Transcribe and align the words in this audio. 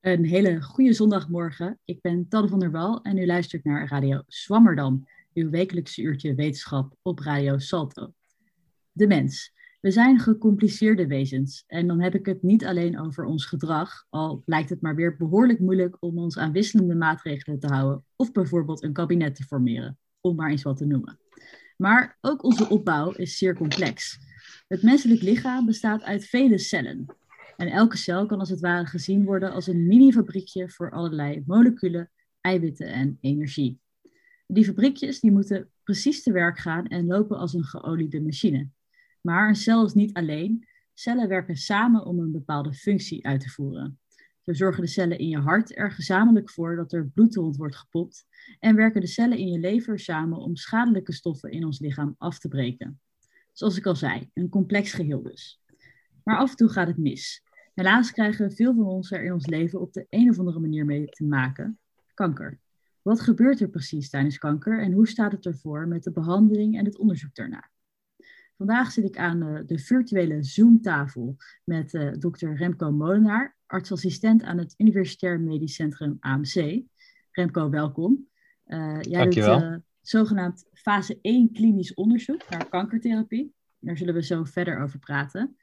Een 0.00 0.24
hele 0.24 0.62
goede 0.62 0.92
zondagmorgen. 0.92 1.78
Ik 1.84 2.00
ben 2.00 2.28
Tadde 2.28 2.48
van 2.48 2.58
der 2.58 2.70
Wal 2.70 3.02
en 3.02 3.18
u 3.18 3.26
luistert 3.26 3.64
naar 3.64 3.88
Radio 3.88 4.22
Swammerdam, 4.26 5.08
uw 5.34 5.50
wekelijkse 5.50 6.02
uurtje 6.02 6.34
wetenschap 6.34 6.96
op 7.02 7.18
Radio 7.18 7.58
Salto. 7.58 8.12
De 8.92 9.06
mens. 9.06 9.52
We 9.80 9.90
zijn 9.90 10.18
gecompliceerde 10.18 11.06
wezens 11.06 11.64
en 11.66 11.86
dan 11.86 12.00
heb 12.00 12.14
ik 12.14 12.26
het 12.26 12.42
niet 12.42 12.64
alleen 12.64 13.00
over 13.00 13.24
ons 13.24 13.46
gedrag, 13.46 14.06
al 14.10 14.42
lijkt 14.46 14.70
het 14.70 14.80
maar 14.80 14.94
weer 14.94 15.16
behoorlijk 15.16 15.58
moeilijk 15.58 15.96
om 16.00 16.18
ons 16.18 16.38
aan 16.38 16.52
wisselende 16.52 16.94
maatregelen 16.94 17.58
te 17.58 17.66
houden 17.66 18.04
of 18.16 18.32
bijvoorbeeld 18.32 18.82
een 18.82 18.92
kabinet 18.92 19.34
te 19.34 19.44
formeren, 19.44 19.98
om 20.20 20.36
maar 20.36 20.50
eens 20.50 20.62
wat 20.62 20.76
te 20.76 20.86
noemen. 20.86 21.18
Maar 21.76 22.18
ook 22.20 22.44
onze 22.44 22.68
opbouw 22.68 23.10
is 23.10 23.38
zeer 23.38 23.54
complex. 23.54 24.18
Het 24.72 24.82
menselijk 24.82 25.22
lichaam 25.22 25.66
bestaat 25.66 26.02
uit 26.02 26.24
vele 26.24 26.58
cellen. 26.58 27.06
En 27.56 27.68
elke 27.68 27.96
cel 27.96 28.26
kan 28.26 28.38
als 28.38 28.50
het 28.50 28.60
ware 28.60 28.86
gezien 28.86 29.24
worden 29.24 29.52
als 29.52 29.66
een 29.66 29.86
mini-fabriekje 29.86 30.68
voor 30.68 30.90
allerlei 30.90 31.42
moleculen, 31.46 32.10
eiwitten 32.40 32.86
en 32.86 33.18
energie. 33.20 33.80
Die 34.46 34.64
fabriekjes 34.64 35.20
die 35.20 35.30
moeten 35.30 35.70
precies 35.82 36.22
te 36.22 36.32
werk 36.32 36.58
gaan 36.58 36.86
en 36.86 37.06
lopen 37.06 37.38
als 37.38 37.54
een 37.54 37.64
geoliede 37.64 38.20
machine. 38.20 38.68
Maar 39.20 39.48
een 39.48 39.54
cel 39.54 39.84
is 39.84 39.94
niet 39.94 40.12
alleen. 40.12 40.68
Cellen 40.94 41.28
werken 41.28 41.56
samen 41.56 42.06
om 42.06 42.18
een 42.18 42.32
bepaalde 42.32 42.72
functie 42.72 43.26
uit 43.26 43.40
te 43.40 43.50
voeren. 43.50 44.00
Zo 44.42 44.52
zorgen 44.52 44.82
de 44.82 44.88
cellen 44.88 45.18
in 45.18 45.28
je 45.28 45.38
hart 45.38 45.76
er 45.76 45.92
gezamenlijk 45.92 46.50
voor 46.50 46.76
dat 46.76 46.92
er 46.92 47.08
bloed 47.08 47.34
rond 47.34 47.56
wordt 47.56 47.76
gepompt 47.76 48.26
en 48.58 48.76
werken 48.76 49.00
de 49.00 49.06
cellen 49.06 49.38
in 49.38 49.48
je 49.48 49.58
lever 49.58 49.98
samen 49.98 50.38
om 50.38 50.56
schadelijke 50.56 51.12
stoffen 51.12 51.50
in 51.50 51.64
ons 51.64 51.80
lichaam 51.80 52.14
af 52.18 52.38
te 52.38 52.48
breken. 52.48 53.00
Zoals 53.52 53.76
ik 53.76 53.86
al 53.86 53.96
zei, 53.96 54.30
een 54.34 54.48
complex 54.48 54.92
geheel 54.92 55.22
dus. 55.22 55.62
Maar 56.24 56.36
af 56.38 56.50
en 56.50 56.56
toe 56.56 56.68
gaat 56.68 56.86
het 56.86 56.96
mis. 56.96 57.42
Helaas 57.74 58.12
krijgen 58.12 58.52
veel 58.52 58.74
van 58.74 58.86
ons 58.86 59.10
er 59.10 59.24
in 59.24 59.32
ons 59.32 59.46
leven 59.46 59.80
op 59.80 59.92
de 59.92 60.06
een 60.08 60.30
of 60.30 60.38
andere 60.38 60.60
manier 60.60 60.84
mee 60.84 61.06
te 61.06 61.24
maken. 61.24 61.78
Kanker. 62.14 62.60
Wat 63.02 63.20
gebeurt 63.20 63.60
er 63.60 63.68
precies 63.68 64.10
tijdens 64.10 64.38
kanker 64.38 64.82
en 64.82 64.92
hoe 64.92 65.08
staat 65.08 65.32
het 65.32 65.46
ervoor 65.46 65.88
met 65.88 66.02
de 66.02 66.12
behandeling 66.12 66.78
en 66.78 66.84
het 66.84 66.98
onderzoek 66.98 67.34
daarna? 67.34 67.70
Vandaag 68.56 68.92
zit 68.92 69.04
ik 69.04 69.16
aan 69.16 69.42
uh, 69.42 69.60
de 69.66 69.78
virtuele 69.78 70.42
Zoom-tafel 70.42 71.36
met 71.64 71.94
uh, 71.94 72.12
dokter 72.18 72.56
Remco 72.56 72.92
Molenaar, 72.92 73.56
artsassistent 73.66 74.42
aan 74.42 74.58
het 74.58 74.74
Universitair 74.76 75.40
Medisch 75.40 75.74
Centrum 75.74 76.16
AMC. 76.20 76.82
Remco, 77.30 77.70
welkom. 77.70 78.28
Uh, 78.66 79.00
jij 79.00 79.20
Dankjewel. 79.20 79.60
doet 79.60 79.82
zogenaamd 80.02 80.64
fase 80.72 81.18
1 81.22 81.52
klinisch 81.52 81.94
onderzoek 81.94 82.48
naar 82.50 82.68
kankertherapie. 82.68 83.54
Daar 83.78 83.96
zullen 83.96 84.14
we 84.14 84.24
zo 84.24 84.44
verder 84.44 84.80
over 84.80 84.98
praten. 84.98 85.56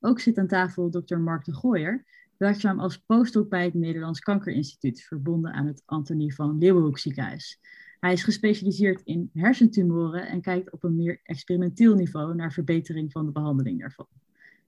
Ook 0.00 0.20
zit 0.20 0.38
aan 0.38 0.46
tafel 0.46 0.90
dokter 0.90 1.20
Mark 1.20 1.44
de 1.44 1.54
Gooier, 1.54 2.04
werkzaam 2.36 2.80
als 2.80 2.98
postdoc 2.98 3.48
bij 3.48 3.64
het 3.64 3.74
Nederlands 3.74 4.20
Kankerinstituut, 4.20 5.02
verbonden 5.02 5.52
aan 5.52 5.66
het 5.66 5.82
Antonie 5.86 6.34
van 6.34 6.58
Leeuwenhoek 6.58 6.98
ziekenhuis. 6.98 7.60
Hij 8.00 8.12
is 8.12 8.24
gespecialiseerd 8.24 9.00
in 9.04 9.30
hersentumoren 9.34 10.26
en 10.26 10.40
kijkt 10.40 10.72
op 10.72 10.84
een 10.84 10.96
meer 10.96 11.20
experimenteel 11.22 11.94
niveau 11.94 12.34
naar 12.34 12.52
verbetering 12.52 13.12
van 13.12 13.26
de 13.26 13.32
behandeling 13.32 13.80
daarvan. 13.80 14.06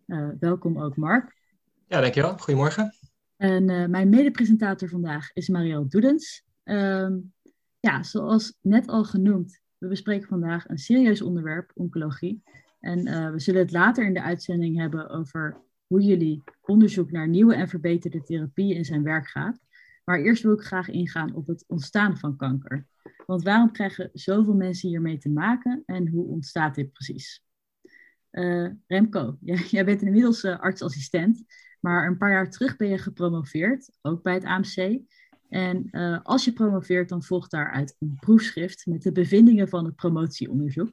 Uh, 0.06 0.28
welkom 0.40 0.78
ook, 0.78 0.96
Mark. 0.96 1.36
Ja, 1.86 2.00
dankjewel. 2.00 2.38
Goedemorgen. 2.38 2.94
En 3.36 3.70
uh, 3.70 3.86
mijn 3.86 4.08
medepresentator 4.08 4.88
vandaag 4.88 5.32
is 5.32 5.48
Marielle 5.48 5.86
Doedens. 5.86 6.44
Uh, 6.64 7.08
ja, 7.84 8.02
zoals 8.02 8.58
net 8.60 8.88
al 8.88 9.04
genoemd, 9.04 9.60
we 9.78 9.88
bespreken 9.88 10.28
vandaag 10.28 10.68
een 10.68 10.78
serieus 10.78 11.22
onderwerp, 11.22 11.70
oncologie. 11.74 12.42
En 12.80 13.06
uh, 13.06 13.30
we 13.30 13.40
zullen 13.40 13.60
het 13.60 13.72
later 13.72 14.06
in 14.06 14.14
de 14.14 14.22
uitzending 14.22 14.78
hebben 14.78 15.08
over 15.08 15.56
hoe 15.86 16.02
jullie 16.02 16.42
onderzoek 16.60 17.10
naar 17.10 17.28
nieuwe 17.28 17.54
en 17.54 17.68
verbeterde 17.68 18.22
therapieën 18.22 18.76
in 18.76 18.84
zijn 18.84 19.02
werk 19.02 19.28
gaat. 19.28 19.60
Maar 20.04 20.18
eerst 20.18 20.42
wil 20.42 20.52
ik 20.52 20.60
graag 20.60 20.88
ingaan 20.88 21.34
op 21.34 21.46
het 21.46 21.64
ontstaan 21.66 22.18
van 22.18 22.36
kanker. 22.36 22.86
Want 23.26 23.42
waarom 23.42 23.72
krijgen 23.72 24.10
zoveel 24.12 24.54
mensen 24.54 24.88
hiermee 24.88 25.18
te 25.18 25.30
maken 25.30 25.82
en 25.86 26.08
hoe 26.08 26.26
ontstaat 26.26 26.74
dit 26.74 26.92
precies? 26.92 27.44
Uh, 28.30 28.70
Remco, 28.86 29.36
jij, 29.76 29.84
bent 29.84 30.02
inmiddels 30.02 30.44
uh, 30.44 30.60
artsassistent, 30.60 31.44
maar 31.80 32.06
een 32.06 32.18
paar 32.18 32.30
jaar 32.30 32.50
terug 32.50 32.76
ben 32.76 32.88
je 32.88 32.98
gepromoveerd, 32.98 33.90
ook 34.02 34.22
bij 34.22 34.34
het 34.34 34.44
AMC. 34.44 35.00
En 35.48 35.88
uh, 35.90 36.18
als 36.22 36.44
je 36.44 36.52
promoveert, 36.52 37.08
dan 37.08 37.22
volgt 37.22 37.50
daaruit 37.50 37.96
een 37.98 38.16
proefschrift 38.20 38.86
met 38.86 39.02
de 39.02 39.12
bevindingen 39.12 39.68
van 39.68 39.84
het 39.84 39.96
promotieonderzoek, 39.96 40.92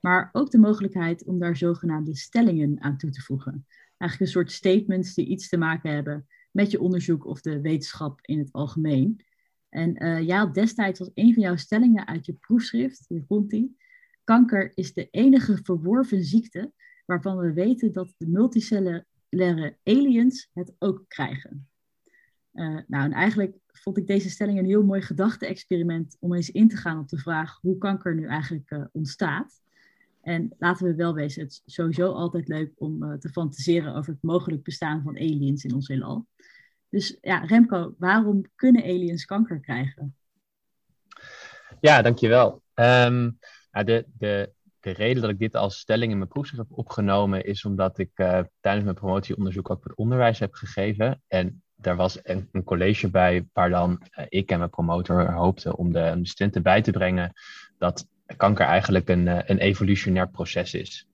maar 0.00 0.28
ook 0.32 0.50
de 0.50 0.58
mogelijkheid 0.58 1.24
om 1.24 1.38
daar 1.38 1.56
zogenaamde 1.56 2.16
stellingen 2.16 2.82
aan 2.82 2.96
toe 2.96 3.10
te 3.10 3.22
voegen. 3.22 3.66
Eigenlijk 3.96 4.20
een 4.20 4.40
soort 4.40 4.52
statements 4.52 5.14
die 5.14 5.26
iets 5.26 5.48
te 5.48 5.56
maken 5.56 5.90
hebben 5.90 6.26
met 6.50 6.70
je 6.70 6.80
onderzoek 6.80 7.26
of 7.26 7.40
de 7.40 7.60
wetenschap 7.60 8.18
in 8.22 8.38
het 8.38 8.52
algemeen. 8.52 9.24
En 9.68 10.04
uh, 10.04 10.38
had 10.38 10.54
destijds 10.54 11.00
als 11.00 11.10
een 11.14 11.34
van 11.34 11.42
jouw 11.42 11.56
stellingen 11.56 12.06
uit 12.06 12.26
je 12.26 12.32
proefschrift, 12.32 13.04
hier 13.08 13.24
komt 13.26 13.56
kanker 14.24 14.72
is 14.74 14.92
de 14.92 15.08
enige 15.10 15.58
verworven 15.62 16.24
ziekte 16.24 16.72
waarvan 17.06 17.36
we 17.36 17.52
weten 17.52 17.92
dat 17.92 18.14
de 18.16 18.26
multicellulaire 18.26 19.78
aliens 19.82 20.48
het 20.52 20.74
ook 20.78 21.04
krijgen. 21.08 21.68
Uh, 22.54 22.78
nou, 22.86 23.04
en 23.04 23.12
eigenlijk 23.12 23.56
vond 23.66 23.98
ik 23.98 24.06
deze 24.06 24.30
stelling 24.30 24.58
een 24.58 24.64
heel 24.64 24.84
mooi 24.84 25.02
gedachte-experiment 25.02 26.16
om 26.20 26.34
eens 26.34 26.50
in 26.50 26.68
te 26.68 26.76
gaan 26.76 26.98
op 26.98 27.08
de 27.08 27.18
vraag 27.18 27.58
hoe 27.60 27.78
kanker 27.78 28.14
nu 28.14 28.26
eigenlijk 28.26 28.70
uh, 28.70 28.84
ontstaat. 28.92 29.62
En 30.20 30.54
laten 30.58 30.86
we 30.86 30.94
wel 30.94 31.14
wezen, 31.14 31.42
het 31.42 31.62
is 31.64 31.74
sowieso 31.74 32.12
altijd 32.12 32.48
leuk 32.48 32.72
om 32.74 33.02
uh, 33.02 33.14
te 33.14 33.28
fantaseren 33.28 33.94
over 33.94 34.12
het 34.12 34.22
mogelijk 34.22 34.62
bestaan 34.62 35.02
van 35.02 35.16
aliens 35.16 35.64
in 35.64 35.74
ons 35.74 35.88
heelal. 35.88 36.26
Dus 36.88 37.18
ja, 37.20 37.38
Remco, 37.38 37.94
waarom 37.98 38.44
kunnen 38.54 38.82
aliens 38.82 39.24
kanker 39.24 39.60
krijgen? 39.60 40.16
Ja, 41.80 42.02
dankjewel. 42.02 42.62
Um, 42.74 43.38
de, 43.70 44.06
de, 44.18 44.52
de 44.80 44.90
reden 44.90 45.22
dat 45.22 45.30
ik 45.30 45.38
dit 45.38 45.54
als 45.54 45.78
stelling 45.78 46.12
in 46.12 46.18
mijn 46.18 46.30
proefschrift 46.30 46.68
heb 46.68 46.78
opgenomen 46.78 47.44
is 47.44 47.64
omdat 47.64 47.98
ik 47.98 48.10
tijdens 48.60 48.84
mijn 48.84 48.94
promotieonderzoek 48.94 49.70
ook 49.70 49.84
het 49.84 49.96
onderwijs 49.96 50.38
heb 50.38 50.54
gegeven. 50.54 51.22
En 51.26 51.63
daar 51.84 51.96
was 51.96 52.18
een, 52.22 52.48
een 52.52 52.64
college 52.64 53.10
bij 53.10 53.46
waar 53.52 53.70
dan 53.70 54.02
uh, 54.18 54.24
ik 54.28 54.50
en 54.50 54.58
mijn 54.58 54.70
promotor 54.70 55.32
hoopten 55.32 55.76
om 55.76 55.92
de, 55.92 56.14
de 56.18 56.26
studenten 56.26 56.62
bij 56.62 56.82
te 56.82 56.90
brengen 56.90 57.32
dat 57.78 58.06
kanker 58.36 58.66
eigenlijk 58.66 59.08
een, 59.08 59.26
uh, 59.26 59.38
een 59.44 59.58
evolutionair 59.58 60.28
proces 60.28 60.74
is. 60.74 61.08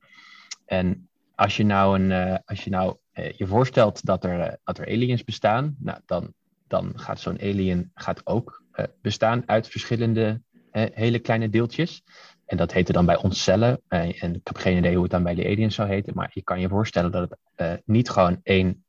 En 0.66 1.08
als 1.34 1.56
je 1.56 1.64
nou, 1.64 2.00
een, 2.00 2.40
als 2.44 2.64
je, 2.64 2.70
nou 2.70 2.96
je 3.12 3.46
voorstelt 3.46 4.04
dat 4.04 4.24
er, 4.24 4.58
dat 4.64 4.78
er 4.78 4.86
aliens 4.86 5.24
bestaan, 5.24 5.76
nou, 5.78 5.98
dan, 6.06 6.32
dan 6.68 6.92
gaat 6.94 7.20
zo'n 7.20 7.40
alien 7.40 7.90
gaat 7.94 8.26
ook 8.26 8.62
bestaan 9.02 9.42
uit 9.46 9.68
verschillende 9.68 10.40
hele 10.70 11.18
kleine 11.18 11.48
deeltjes. 11.48 12.02
En 12.46 12.56
dat 12.56 12.72
heette 12.72 12.92
dan 12.92 13.06
bij 13.06 13.16
ons 13.16 13.42
cellen. 13.42 13.80
En 13.88 14.34
ik 14.34 14.40
heb 14.46 14.56
geen 14.56 14.76
idee 14.76 14.92
hoe 14.92 15.02
het 15.02 15.10
dan 15.10 15.22
bij 15.22 15.34
de 15.34 15.44
aliens 15.44 15.74
zou 15.74 15.88
heten. 15.88 16.14
Maar 16.14 16.30
je 16.32 16.42
kan 16.42 16.60
je 16.60 16.68
voorstellen 16.68 17.12
dat 17.12 17.36
het 17.54 17.82
niet 17.84 18.10
gewoon 18.10 18.40
één 18.42 18.84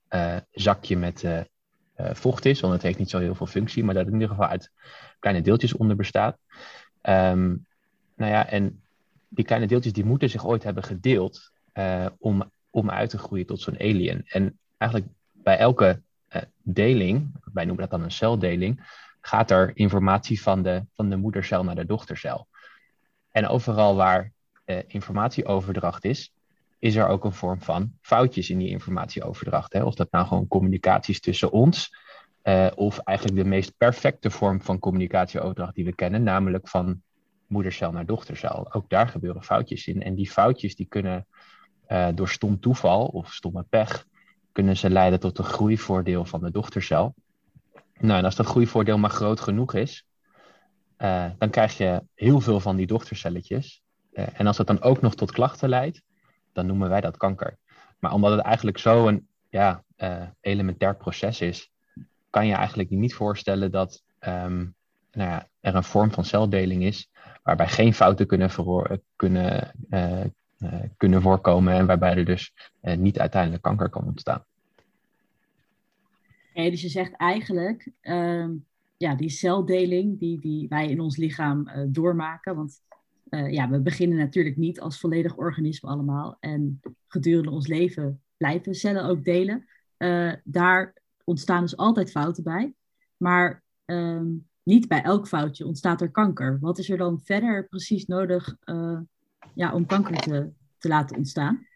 zakje 0.52 0.98
met 0.98 1.26
vocht 1.96 2.46
is. 2.46 2.60
Want 2.60 2.74
het 2.74 2.82
heeft 2.82 2.98
niet 2.98 3.10
zo 3.10 3.20
heel 3.20 3.36
veel 3.36 3.46
functie. 3.46 3.84
Maar 3.84 3.94
dat 3.94 4.06
het 4.06 4.14
in 4.14 4.20
ieder 4.20 4.36
geval 4.36 4.52
uit 4.52 4.72
kleine 5.20 5.42
deeltjes 5.42 5.74
onder 5.74 5.96
bestaat. 5.96 6.38
Um, 7.02 7.66
nou 8.16 8.32
ja, 8.32 8.48
en 8.48 8.82
die 9.28 9.46
kleine 9.46 9.68
deeltjes 9.68 9.94
die 9.94 10.06
moeten 10.06 10.30
zich 10.30 10.46
ooit 10.46 10.64
hebben 10.64 10.84
gedeeld. 10.84 11.52
om, 12.18 12.52
om 12.70 12.90
uit 12.90 13.10
te 13.10 13.18
groeien 13.18 13.46
tot 13.46 13.62
zo'n 13.62 13.80
alien. 13.80 14.24
En 14.26 14.60
eigenlijk 14.78 15.12
bij 15.32 15.58
elke 15.58 16.02
deling, 16.62 17.32
wij 17.54 17.66
noemen 17.66 17.82
dat 17.82 18.00
dan 18.00 18.04
een 18.04 18.12
celdeling. 18.12 19.00
Gaat 19.22 19.52
er 19.52 19.72
informatie 19.74 20.42
van 20.42 20.62
de, 20.62 20.86
van 20.94 21.10
de 21.10 21.16
moedercel 21.16 21.64
naar 21.64 21.76
de 21.76 21.86
dochtercel. 21.86 22.48
En 23.32 23.48
overal 23.48 23.96
waar 23.96 24.32
uh, 24.66 24.78
informatieoverdracht 24.88 26.06
is, 26.06 26.34
is 26.82 26.96
er 26.96 27.08
ook 27.08 27.26
een 27.26 27.34
vorm 27.34 27.62
van 27.62 27.92
foutjes 28.02 28.50
in 28.50 28.58
die 28.58 28.70
informatieoverdracht. 28.70 29.74
Hè? 29.74 29.84
Of 29.84 29.96
dat 29.96 30.12
nou 30.12 30.28
gewoon 30.28 30.48
communicaties 30.48 31.20
tussen 31.20 31.52
ons, 31.52 31.96
uh, 32.44 32.68
of 32.76 32.98
eigenlijk 32.98 33.38
de 33.38 33.50
meest 33.50 33.78
perfecte 33.78 34.30
vorm 34.30 34.62
van 34.62 34.80
communicatieoverdracht 34.80 35.76
die 35.76 35.86
we 35.86 35.96
kennen, 35.96 36.24
namelijk 36.24 36.68
van 36.68 37.02
moedercel 37.48 37.92
naar 37.92 38.06
dochtercel. 38.06 38.74
Ook 38.74 38.90
daar 38.90 39.08
gebeuren 39.08 39.44
foutjes 39.44 39.88
in. 39.88 40.02
En 40.04 40.16
die 40.16 40.30
foutjes 40.30 40.76
die 40.76 40.86
kunnen 40.86 41.28
uh, 41.88 42.08
door 42.16 42.30
stom 42.30 42.60
toeval 42.60 43.06
of 43.06 43.34
stomme 43.34 43.66
pech, 43.70 44.06
kunnen 44.52 44.78
ze 44.78 44.90
leiden 44.90 45.20
tot 45.20 45.38
een 45.38 45.44
groeivoordeel 45.44 46.26
van 46.26 46.42
de 46.42 46.52
dochtercel. 46.52 47.14
Nou, 48.00 48.20
en 48.20 48.26
als 48.26 48.36
dat 48.36 48.46
groeivoordeel 48.46 48.98
maar 48.98 49.10
groot 49.10 49.40
genoeg 49.40 49.74
is, 49.74 50.06
uh, 50.98 51.26
dan 51.38 51.50
krijg 51.50 51.78
je 51.78 52.04
heel 52.16 52.40
veel 52.40 52.60
van 52.60 52.76
die 52.76 52.88
dochtercelletjes. 52.88 53.82
En 54.12 54.48
als 54.48 54.58
dat 54.58 54.68
dan 54.68 54.82
ook 54.82 55.02
nog 55.02 55.16
tot 55.16 55.32
klachten 55.32 55.70
leidt, 55.70 56.02
dan 56.54 56.66
noemen 56.66 56.90
wij 56.90 57.02
dat 57.02 57.18
kanker. 57.18 57.58
Maar 58.00 58.14
omdat 58.14 58.32
het 58.32 58.42
eigenlijk 58.42 58.78
zo'n 58.78 59.28
ja, 59.50 59.84
uh, 59.98 60.24
elementair 60.42 60.96
proces 60.96 61.42
is, 61.42 61.72
kan 62.30 62.48
je 62.48 62.54
eigenlijk 62.54 62.90
niet 62.90 63.14
voorstellen 63.14 63.72
dat 63.72 64.04
um, 64.20 64.74
nou 65.12 65.30
ja, 65.30 65.48
er 65.60 65.76
een 65.76 65.84
vorm 65.84 66.12
van 66.12 66.26
celdeling 66.26 66.84
is 66.84 67.10
waarbij 67.44 67.68
geen 67.68 67.94
fouten 67.94 68.28
kunnen, 68.28 68.50
kunnen 69.16 69.74
kunnen 70.98 71.22
voorkomen 71.22 71.74
en 71.74 71.86
waarbij 71.86 72.16
er 72.16 72.26
dus 72.26 72.54
niet 72.82 73.20
uiteindelijk 73.20 73.64
kanker 73.64 73.90
kan 73.90 74.04
ontstaan. 74.04 74.44
Okay, 76.54 76.70
dus 76.70 76.82
je 76.82 76.90
zegt 76.90 77.16
eigenlijk, 77.16 77.92
ehm, 78.02 78.52
ja, 78.98 79.16
die 79.16 79.30
celdeling 79.30 80.20
die, 80.20 80.40
die 80.40 80.68
wij 80.68 80.88
in 80.88 81.00
ons 81.00 81.18
lichaam 81.18 81.72
doormaken, 81.88 82.56
want 82.56 82.82
ja, 83.38 83.70
we 83.70 83.82
beginnen 83.82 84.18
natuurlijk 84.18 84.58
niet 84.58 84.80
als 84.80 85.00
volledig 85.00 85.36
organisme 85.38 85.90
allemaal 85.90 86.38
en 86.40 86.80
gedurende 87.08 87.50
ons 87.52 87.68
leven 87.68 88.22
blijven 88.38 88.76
cellen 88.76 89.06
ook 89.06 89.24
delen. 89.24 89.66
daar 90.44 90.94
ontstaan 91.24 91.62
dus 91.62 91.78
altijd 91.78 92.12
fouten 92.12 92.44
bij. 92.44 92.74
Maar 93.18 93.64
ehm, 93.86 94.28
niet 94.64 94.88
bij 94.88 95.02
elk 95.02 95.28
foutje 95.28 95.66
ontstaat 95.66 96.02
er 96.02 96.12
kanker. 96.12 96.58
Wat 96.60 96.78
is 96.78 96.90
er 96.90 96.98
dan 96.98 97.20
verder 97.24 97.68
precies 97.68 98.06
nodig 98.06 98.56
uh, 98.66 99.00
ja, 99.54 99.74
om 99.74 99.86
kanker 99.86 100.18
te, 100.18 100.50
te 100.78 100.88
laten 100.88 101.18
ontstaan? 101.18 101.68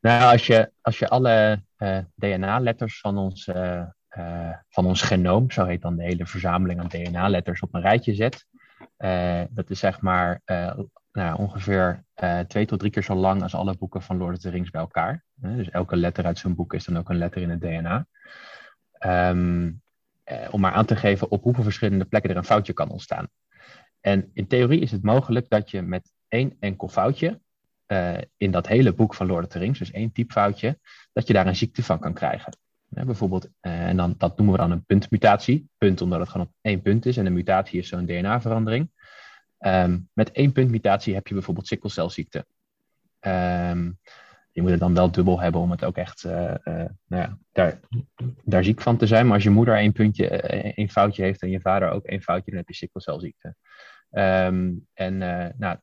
Nou, 0.00 0.32
als 0.32 0.46
je, 0.46 0.70
als 0.80 0.98
je 0.98 1.08
alle 1.08 1.62
DNA-letters 2.14 3.00
van 3.00 3.18
ons, 3.18 3.50
van 4.68 4.86
ons 4.86 5.02
genoom, 5.02 5.50
zo 5.50 5.64
heet 5.64 5.82
dan 5.82 5.96
de 5.96 6.02
hele 6.02 6.26
verzameling 6.26 6.80
aan 6.80 6.88
DNA-letters, 6.88 7.60
op 7.60 7.74
een 7.74 7.80
rijtje 7.80 8.14
zet, 8.14 8.46
dat 9.50 9.70
is 9.70 9.78
zeg 9.78 10.00
maar 10.00 10.42
nou, 11.12 11.38
ongeveer 11.38 12.04
twee 12.46 12.66
tot 12.66 12.78
drie 12.78 12.90
keer 12.90 13.02
zo 13.02 13.14
lang 13.14 13.42
als 13.42 13.54
alle 13.54 13.76
boeken 13.76 14.02
van 14.02 14.16
Lord 14.16 14.36
of 14.36 14.40
the 14.40 14.50
Rings 14.50 14.70
bij 14.70 14.80
elkaar. 14.80 15.24
dus 15.34 15.70
elke 15.70 15.96
letter 15.96 16.24
uit 16.24 16.38
zo'n 16.38 16.54
boek 16.54 16.74
is 16.74 16.84
dan 16.84 16.98
ook 16.98 17.08
een 17.08 17.18
letter 17.18 17.42
in 17.42 17.50
het 17.50 17.60
DNA. 17.60 18.06
Um, 19.00 19.82
eh, 20.24 20.48
om 20.50 20.60
maar 20.60 20.72
aan 20.72 20.84
te 20.84 20.96
geven 20.96 21.30
op 21.30 21.42
hoeveel 21.42 21.62
verschillende 21.62 22.04
plekken 22.04 22.30
er 22.30 22.36
een 22.36 22.44
foutje 22.44 22.72
kan 22.72 22.90
ontstaan. 22.90 23.28
En 24.00 24.30
in 24.32 24.46
theorie 24.46 24.80
is 24.80 24.90
het 24.90 25.02
mogelijk 25.02 25.48
dat 25.48 25.70
je 25.70 25.82
met 25.82 26.12
één 26.28 26.56
enkel 26.60 26.88
foutje 26.88 27.40
in 28.36 28.50
dat 28.50 28.66
hele 28.66 28.92
boek 28.92 29.14
van 29.14 29.26
Lord 29.26 29.44
of 29.44 29.50
the 29.50 29.58
Rings, 29.58 29.78
dus 29.78 29.90
één 29.90 30.12
typfoutje, 30.12 30.78
dat 31.12 31.26
je 31.26 31.32
daar 31.32 31.46
een 31.46 31.56
ziekte 31.56 31.82
van 31.82 31.98
kan 31.98 32.14
krijgen. 32.14 32.58
Bijvoorbeeld, 32.88 33.44
uh, 33.44 33.86
en 33.86 33.96
dan, 33.96 34.14
dat 34.18 34.36
noemen 34.36 34.54
we 34.54 34.60
dan 34.60 34.70
een 34.70 34.84
puntmutatie. 34.84 35.68
Punt 35.78 36.00
omdat 36.00 36.20
het 36.20 36.28
gewoon 36.28 36.46
op 36.46 36.52
één 36.60 36.82
punt 36.82 37.06
is 37.06 37.16
en 37.16 37.26
een 37.26 37.32
mutatie 37.32 37.78
is 37.78 37.88
zo'n 37.88 38.06
DNA-verandering. 38.06 38.90
Um, 39.58 40.08
met 40.12 40.32
één 40.32 40.52
puntmutatie 40.52 41.14
heb 41.14 41.26
je 41.26 41.34
bijvoorbeeld 41.34 41.66
sikkelcelziekte. 41.66 42.46
Um, 43.20 43.98
je 44.52 44.62
moet 44.62 44.70
het 44.70 44.80
dan 44.80 44.94
wel 44.94 45.10
dubbel 45.10 45.40
hebben 45.40 45.60
om 45.60 45.70
het 45.70 45.84
ook 45.84 45.96
echt 45.96 46.24
uh, 46.24 46.54
nou 46.64 46.94
ja, 47.06 47.38
daar, 47.52 47.80
daar 48.44 48.64
ziek 48.64 48.80
van 48.80 48.96
te 48.96 49.06
zijn. 49.06 49.24
Maar 49.24 49.34
als 49.34 49.42
je 49.42 49.50
moeder 49.50 49.76
één 49.76 49.92
puntje, 49.92 50.28
één 50.28 50.88
foutje 50.88 51.22
heeft 51.22 51.42
en 51.42 51.50
je 51.50 51.60
vader 51.60 51.90
ook 51.90 52.04
één 52.04 52.22
foutje, 52.22 52.50
dan 52.50 52.58
heb 52.58 52.68
je 52.68 52.74
sikkelcelziekte. 52.74 53.54
Um, 54.10 54.86
en 54.94 55.18
nou, 55.58 55.78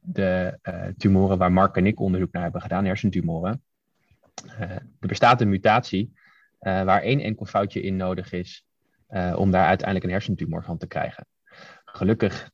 de 0.00 0.58
tumoren 0.96 1.38
waar 1.38 1.52
Mark 1.52 1.76
en 1.76 1.86
ik 1.86 2.00
onderzoek 2.00 2.32
naar 2.32 2.42
hebben 2.42 2.60
gedaan, 2.60 2.84
hersentumoren. 2.84 3.62
er 4.58 4.82
bestaat 4.98 5.40
een 5.40 5.48
mutatie 5.48 6.12
waar 6.58 7.02
één 7.02 7.20
enkel 7.20 7.46
foutje 7.46 7.80
in 7.80 7.96
nodig 7.96 8.32
is 8.32 8.64
om 9.34 9.50
daar 9.50 9.66
uiteindelijk 9.66 10.06
een 10.06 10.12
hersentumor 10.12 10.64
van 10.64 10.78
te 10.78 10.86
krijgen. 10.86 11.26
Gelukkig 11.84 12.50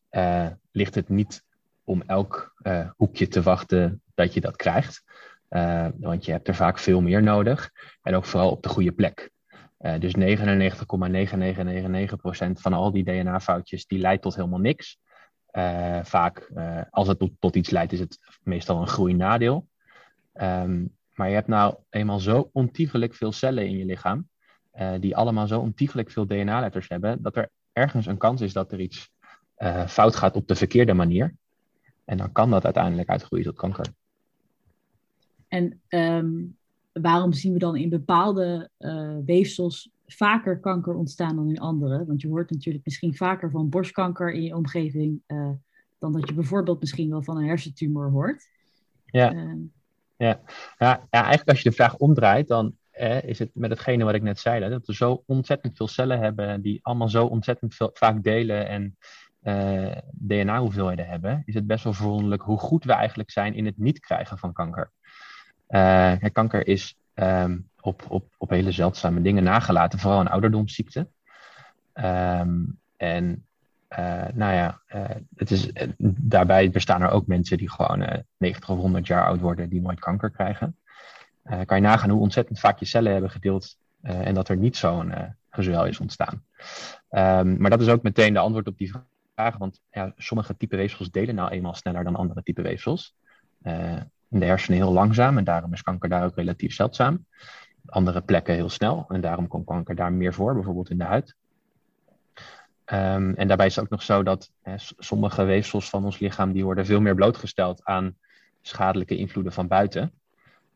ligt 0.72 0.94
het 0.94 1.08
niet 1.08 1.44
om 1.84 2.02
elk 2.06 2.54
hoekje 2.96 3.28
te 3.28 3.42
wachten 3.42 4.02
dat 4.14 4.34
je 4.34 4.40
dat 4.40 4.56
krijgt. 4.56 5.04
Want 5.96 6.24
je 6.24 6.32
hebt 6.32 6.48
er 6.48 6.54
vaak 6.54 6.78
veel 6.78 7.00
meer 7.00 7.22
nodig. 7.22 7.70
En 8.02 8.14
ook 8.14 8.24
vooral 8.24 8.50
op 8.50 8.62
de 8.62 8.68
goede 8.68 8.92
plek. 8.92 9.30
Dus 9.98 10.14
99,9999% 10.16 10.20
van 12.52 12.72
al 12.72 12.92
die 12.92 13.04
DNA-foutjes, 13.04 13.86
die 13.86 13.98
leidt 13.98 14.22
tot 14.22 14.34
helemaal 14.34 14.60
niks. 14.60 14.98
Vaak, 16.02 16.52
als 16.90 17.08
het 17.08 17.18
tot, 17.18 17.30
tot, 17.38 17.56
iets 17.56 17.70
leidt, 17.70 17.92
is 17.92 18.00
het 18.00 18.18
meestal 18.42 18.80
een 18.80 18.88
groeinadeel. 18.88 19.68
Um, 20.34 20.96
maar 21.14 21.28
je 21.28 21.34
hebt 21.34 21.48
nou 21.48 21.74
eenmaal 21.90 22.20
zo 22.20 22.50
ontiegelijk 22.52 23.14
veel 23.14 23.32
cellen 23.32 23.66
in 23.66 23.76
je 23.76 23.84
lichaam, 23.84 24.28
die 25.00 25.16
allemaal 25.16 25.46
zo 25.46 25.60
ontiegelijk 25.60 26.10
veel 26.10 26.26
DNA-letters 26.26 26.88
hebben, 26.88 27.22
dat 27.22 27.36
er 27.36 27.50
ergens 27.72 28.06
een 28.06 28.18
kans 28.18 28.40
is 28.40 28.52
dat 28.52 28.72
er 28.72 28.80
iets 28.80 29.10
fout 29.86 30.16
gaat 30.16 30.36
op 30.36 30.48
de 30.48 30.54
verkeerde 30.54 30.94
manier. 30.94 31.34
En 32.04 32.16
dan 32.16 32.32
kan 32.32 32.50
dat 32.50 32.64
uiteindelijk 32.64 33.08
uitgroeien 33.08 33.46
tot 33.46 33.56
kanker. 33.56 33.86
En 35.48 35.80
ehm, 35.88 36.30
waarom 36.92 37.32
zien 37.32 37.52
we 37.52 37.58
dan 37.58 37.76
in 37.76 37.88
bepaalde 37.88 38.70
uh, 38.78 39.16
weefsels 39.24 39.90
vaker 40.06 40.60
kanker 40.60 40.94
ontstaan 40.94 41.36
dan 41.36 41.48
in 41.48 41.58
andere? 41.58 42.04
Want 42.04 42.20
je 42.20 42.28
hoort 42.28 42.50
natuurlijk 42.50 42.84
misschien 42.84 43.14
vaker 43.14 43.50
van 43.50 43.68
borstkanker 43.68 44.32
in 44.32 44.42
je 44.42 44.56
omgeving 44.56 45.22
dan 45.98 46.12
dat 46.12 46.28
je 46.28 46.34
bijvoorbeeld 46.34 46.80
misschien 46.80 47.10
wel 47.10 47.22
van 47.22 47.36
een 47.36 47.46
hersentumor 47.46 48.10
hoort. 48.10 48.50
Ja. 49.04 49.34
Uh, 49.34 49.52
ja. 50.26 50.40
Ja, 50.78 51.06
eigenlijk 51.10 51.48
als 51.48 51.60
je 51.60 51.68
de 51.68 51.74
vraag 51.74 51.96
omdraait, 51.96 52.48
dan 52.48 52.76
eh, 52.90 53.22
is 53.22 53.38
het 53.38 53.50
met 53.54 53.70
hetgene 53.70 54.04
wat 54.04 54.14
ik 54.14 54.22
net 54.22 54.38
zei, 54.38 54.68
dat 54.68 54.86
we 54.86 54.94
zo 54.94 55.22
ontzettend 55.26 55.76
veel 55.76 55.88
cellen 55.88 56.18
hebben 56.18 56.62
die 56.62 56.80
allemaal 56.82 57.08
zo 57.08 57.26
ontzettend 57.26 57.74
veel, 57.74 57.90
vaak 57.94 58.22
delen 58.22 58.68
en 58.68 58.96
DNA-hoeveelheden 60.10 61.06
hebben, 61.06 61.42
is 61.44 61.54
het 61.54 61.66
best 61.66 61.84
wel 61.84 61.92
verwonderlijk 61.92 62.42
hoe 62.42 62.58
goed 62.58 62.84
we 62.84 62.92
eigenlijk 62.92 63.30
zijn 63.30 63.54
in 63.54 63.66
het 63.66 63.78
niet 63.78 64.00
krijgen 64.00 64.38
van 64.38 64.52
kanker. 64.52 64.90
Uh, 65.68 66.14
kanker 66.32 66.66
is 66.66 66.96
um, 67.14 67.68
op, 67.80 68.04
op, 68.08 68.34
op 68.38 68.50
hele 68.50 68.72
zeldzame 68.72 69.22
dingen 69.22 69.42
nagelaten, 69.42 69.98
vooral 69.98 70.20
een 70.20 70.28
ouderdomsziekte. 70.28 71.08
Um, 71.94 72.78
en 72.96 73.46
uh, 73.98 74.24
nou 74.32 74.54
ja, 74.54 74.80
uh, 74.94 75.04
het 75.36 75.50
is, 75.50 75.70
daarbij 75.98 76.70
bestaan 76.70 77.02
er 77.02 77.10
ook 77.10 77.26
mensen 77.26 77.56
die 77.58 77.70
gewoon 77.70 78.24
90 78.36 78.68
of 78.68 78.78
100 78.78 79.06
jaar 79.06 79.26
oud 79.26 79.40
worden, 79.40 79.68
die 79.68 79.80
nooit 79.80 80.00
kanker 80.00 80.30
krijgen. 80.30 80.76
kan 81.64 81.76
je 81.76 81.82
nagaan 81.82 82.10
hoe 82.10 82.20
ontzettend 82.20 82.60
vaak 82.60 82.78
je 82.78 82.84
cellen 82.84 83.12
hebben 83.12 83.30
gedeeld 83.30 83.76
en 84.02 84.34
dat 84.34 84.48
er 84.48 84.56
niet 84.56 84.76
zo'n 84.76 85.12
gezwel 85.50 85.86
is 85.86 86.00
ontstaan. 86.00 86.44
Um, 87.10 87.60
maar 87.60 87.70
dat 87.70 87.80
is 87.80 87.88
ook 87.88 88.02
meteen 88.02 88.32
de 88.32 88.38
antwoord 88.38 88.66
op 88.66 88.78
die 88.78 88.92
vraag, 89.34 89.56
want 89.56 89.80
ja, 89.90 90.12
sommige 90.16 90.56
type 90.56 90.76
weefsels 90.76 91.10
delen 91.10 91.34
nou 91.34 91.50
eenmaal 91.50 91.74
sneller 91.74 92.04
dan 92.04 92.16
andere 92.16 92.42
type 92.42 92.62
weefsels 92.62 93.14
in 94.32 94.38
de 94.38 94.44
hersenen 94.44 94.78
heel 94.78 94.92
langzaam 94.92 95.38
en 95.38 95.44
daarom 95.44 95.72
is 95.72 95.82
kanker 95.82 96.08
daar 96.08 96.24
ook 96.24 96.36
relatief 96.36 96.74
zeldzaam. 96.74 97.26
Andere 97.86 98.20
plekken 98.20 98.54
heel 98.54 98.68
snel 98.68 99.04
en 99.08 99.20
daarom 99.20 99.48
komt 99.48 99.66
kanker 99.66 99.94
daar 99.94 100.12
meer 100.12 100.34
voor, 100.34 100.54
bijvoorbeeld 100.54 100.90
in 100.90 100.98
de 100.98 101.04
huid. 101.04 101.36
Um, 102.86 103.34
en 103.34 103.48
daarbij 103.48 103.66
is 103.66 103.74
het 103.74 103.84
ook 103.84 103.90
nog 103.90 104.02
zo 104.02 104.22
dat 104.22 104.50
hè, 104.62 104.74
sommige 104.98 105.44
weefsels 105.44 105.88
van 105.88 106.04
ons 106.04 106.18
lichaam 106.18 106.52
die 106.52 106.64
worden 106.64 106.86
veel 106.86 107.00
meer 107.00 107.14
blootgesteld 107.14 107.84
aan 107.84 108.16
schadelijke 108.62 109.16
invloeden 109.16 109.52
van 109.52 109.68
buiten. 109.68 110.12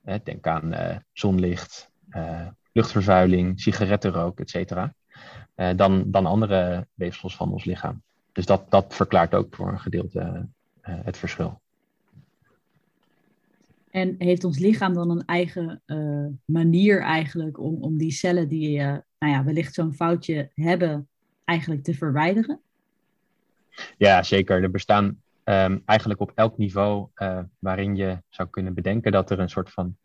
Hè, 0.05 0.19
denk 0.23 0.47
aan 0.47 0.73
uh, 0.73 0.97
zonlicht, 1.13 1.91
uh, 2.11 2.47
luchtvervuiling, 2.73 3.61
sigarettenrook, 3.61 4.41
etc. 4.41 4.71
Uh, 4.71 4.87
eh, 5.55 5.77
dan, 5.77 6.11
dan 6.11 6.27
andere 6.27 6.87
weefsels 6.95 7.37
van 7.37 7.53
ons 7.53 7.65
lichaam. 7.65 8.03
Dus 8.33 8.47
dat, 8.47 8.71
dat 8.71 8.95
verklaart 8.95 9.35
ook 9.35 9.55
voor 9.55 9.69
een 9.69 9.81
gedeelte 9.81 10.49
het 10.81 11.17
verschil. 11.17 11.61
En 13.91 14.15
heeft 14.19 14.45
ons 14.45 14.59
lichaam 14.59 14.95
dan 14.95 15.11
een 15.11 15.25
eigen 15.25 15.83
manier 16.45 17.03
eigenlijk 17.03 17.59
om, 17.59 17.83
om 17.83 17.97
die 17.97 18.11
cellen 18.11 18.49
die 18.49 18.79
nou 18.79 19.33
ja, 19.33 19.45
wellicht 19.45 19.75
zo'n 19.75 19.95
foutje 19.95 20.51
hebben, 20.55 21.09
eigenlijk 21.47 21.83
te 21.83 21.95
verwijderen? 21.95 22.61
Ja, 23.97 24.23
zeker. 24.23 24.63
Er 24.63 24.71
bestaan 24.71 25.21
um, 25.45 25.83
eigenlijk 25.85 26.21
op 26.21 26.33
elk 26.35 26.59
niveau 26.59 27.09
uh, 27.17 27.39
waarin 27.59 27.97
je 27.97 28.19
zou 28.29 28.49
kunnen 28.49 28.75
bedenken 28.75 29.13
dat 29.13 29.31
er 29.31 29.39
een 29.39 29.51
soort 29.51 29.71
van 29.71 29.97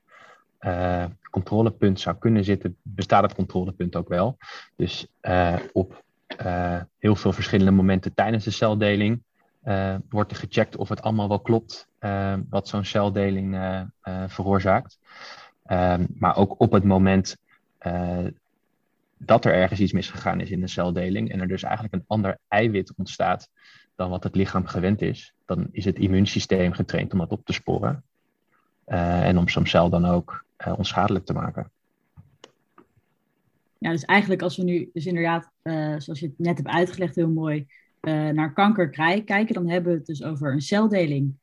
controlepunt 1.32 2.00
zou 2.00 2.16
kunnen 2.18 2.44
zitten, 2.44 2.78
bestaat 2.82 3.24
het 3.24 3.36
controlepunt 3.36 3.96
ook 3.96 4.08
wel. 4.08 4.38
Dus 4.76 5.08
op 5.72 6.04
heel 6.98 7.16
veel 7.16 7.34
verschillende 7.34 7.72
momenten 7.72 8.14
tijdens 8.14 8.44
de 8.44 8.52
celdeling 8.52 9.22
wordt 10.10 10.32
er 10.32 10.38
gecheckt 10.38 10.76
of 10.76 10.90
het 10.90 11.02
allemaal 11.02 11.28
wel 11.28 11.40
klopt 11.40 11.88
wat 12.50 12.68
zo'n 12.68 12.86
celdeling 12.86 13.58
veroorzaakt. 14.28 15.00
Ehm, 15.66 16.06
maar 16.18 16.36
ook 16.36 16.60
op 16.60 16.72
het 16.72 16.84
moment 16.84 17.38
dat 19.26 19.46
er 19.46 19.54
ergens 19.54 19.80
iets 19.80 19.92
misgegaan 19.92 20.40
is 20.40 20.52
in 20.52 20.60
de 20.60 20.68
celdeling 20.68 21.32
en 21.32 21.40
er 21.40 21.48
dus 21.48 21.64
eigenlijk 21.64 21.94
een 21.94 22.04
ander 22.08 22.38
eiwit 22.48 22.94
ontstaat 22.98 23.50
dan 23.96 24.10
wat 24.10 24.24
het 24.24 24.36
lichaam 24.36 24.66
gewend 24.66 25.02
is, 25.02 25.34
dan 25.46 25.68
is 25.72 25.86
het 25.86 26.00
immuunsysteem 26.00 26.72
getraind 26.72 27.14
om 27.14 27.20
dat 27.20 27.32
op 27.32 27.46
te 27.46 27.54
sporen 27.54 28.04
en 28.86 29.38
om 29.38 29.50
zo'n 29.50 29.66
cel 29.66 29.90
dan 29.90 30.06
ook 30.06 30.46
onschadelijk 30.76 31.26
te 31.26 31.34
maken. 31.34 31.72
Ja, 33.78 33.92
dus 33.92 34.06
eigenlijk 34.06 34.42
als 34.42 34.58
we 34.58 34.64
nu, 34.64 34.90
dus 34.94 35.06
inderdaad, 35.06 35.52
zoals 36.04 36.20
je 36.20 36.26
het 36.26 36.40
net 36.40 36.58
hebt 36.58 36.70
uitgelegd, 36.70 37.16
heel 37.16 37.30
mooi, 37.30 37.68
naar 38.02 38.54
kanker 38.54 38.90
kijken, 38.90 39.54
dan 39.54 39.70
hebben 39.70 39.92
we 39.92 39.98
het 39.98 40.08
dus 40.08 40.24
over 40.24 40.54
een 40.54 40.62
celdeling 40.62 41.34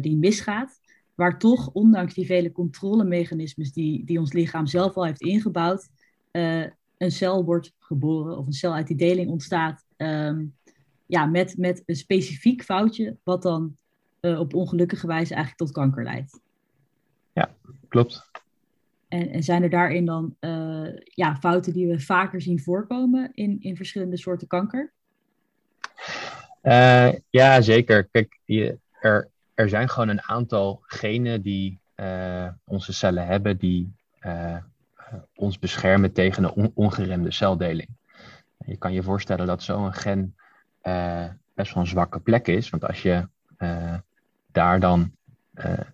die 0.00 0.16
misgaat. 0.16 0.80
Waar 1.14 1.38
toch, 1.38 1.70
ondanks 1.72 2.14
die 2.14 2.26
vele 2.26 2.52
controlemechanismes 2.52 3.72
die, 3.72 4.04
die 4.04 4.18
ons 4.18 4.32
lichaam 4.32 4.66
zelf 4.66 4.94
al 4.94 5.04
heeft 5.04 5.20
ingebouwd, 5.20 5.88
een 7.02 7.10
cel 7.10 7.44
wordt 7.44 7.72
geboren 7.78 8.38
of 8.38 8.46
een 8.46 8.52
cel 8.52 8.74
uit 8.74 8.86
die 8.86 8.96
deling 8.96 9.30
ontstaat. 9.30 9.84
Um, 9.96 10.56
ja, 11.06 11.26
met, 11.26 11.56
met 11.56 11.82
een 11.86 11.96
specifiek 11.96 12.62
foutje, 12.62 13.16
wat 13.22 13.42
dan 13.42 13.76
op 14.20 14.54
ongelukkige 14.54 15.06
wijze 15.06 15.34
eigenlijk 15.34 15.56
tot 15.56 15.72
kanker 15.72 16.04
leidt. 16.04 16.40
Ja, 17.32 17.54
klopt. 17.88 18.30
En, 19.08 19.30
en 19.30 19.42
zijn 19.42 19.62
er 19.62 19.70
daarin 19.70 20.04
dan 20.04 20.36
ja, 21.04 21.36
fouten 21.36 21.72
die 21.72 21.86
we 21.86 22.00
vaker 22.00 22.40
zien 22.40 22.60
voorkomen 22.60 23.30
in, 23.34 23.60
in 23.60 23.76
verschillende 23.76 24.16
soorten 24.16 24.46
kanker? 24.46 24.92
Uh, 26.62 27.12
ja, 27.30 27.60
zeker. 27.60 28.04
Kijk, 28.04 28.38
je, 28.44 28.78
er, 29.00 29.28
er 29.54 29.68
zijn 29.68 29.88
gewoon 29.88 30.08
een 30.08 30.22
aantal 30.22 30.80
genen 30.82 31.42
die 31.42 31.80
onze 32.64 32.92
cellen 32.92 33.26
hebben, 33.26 33.58
die 33.58 33.92
ons 35.34 35.58
beschermen 35.58 36.12
tegen 36.12 36.44
een 36.44 36.50
on 36.50 36.72
ongeremde 36.74 37.32
celdeling. 37.32 37.88
Je 38.66 38.76
kan 38.76 38.92
je 38.92 39.02
voorstellen 39.02 39.46
dat 39.46 39.62
zo'n 39.62 39.94
gen 39.94 40.36
best 41.54 41.74
wel 41.74 41.82
een 41.82 41.86
zwakke 41.86 42.20
plek 42.20 42.48
is, 42.48 42.70
want 42.70 42.84
als 42.84 43.02
je 43.02 43.28
daar 44.46 44.80
dan 44.80 45.16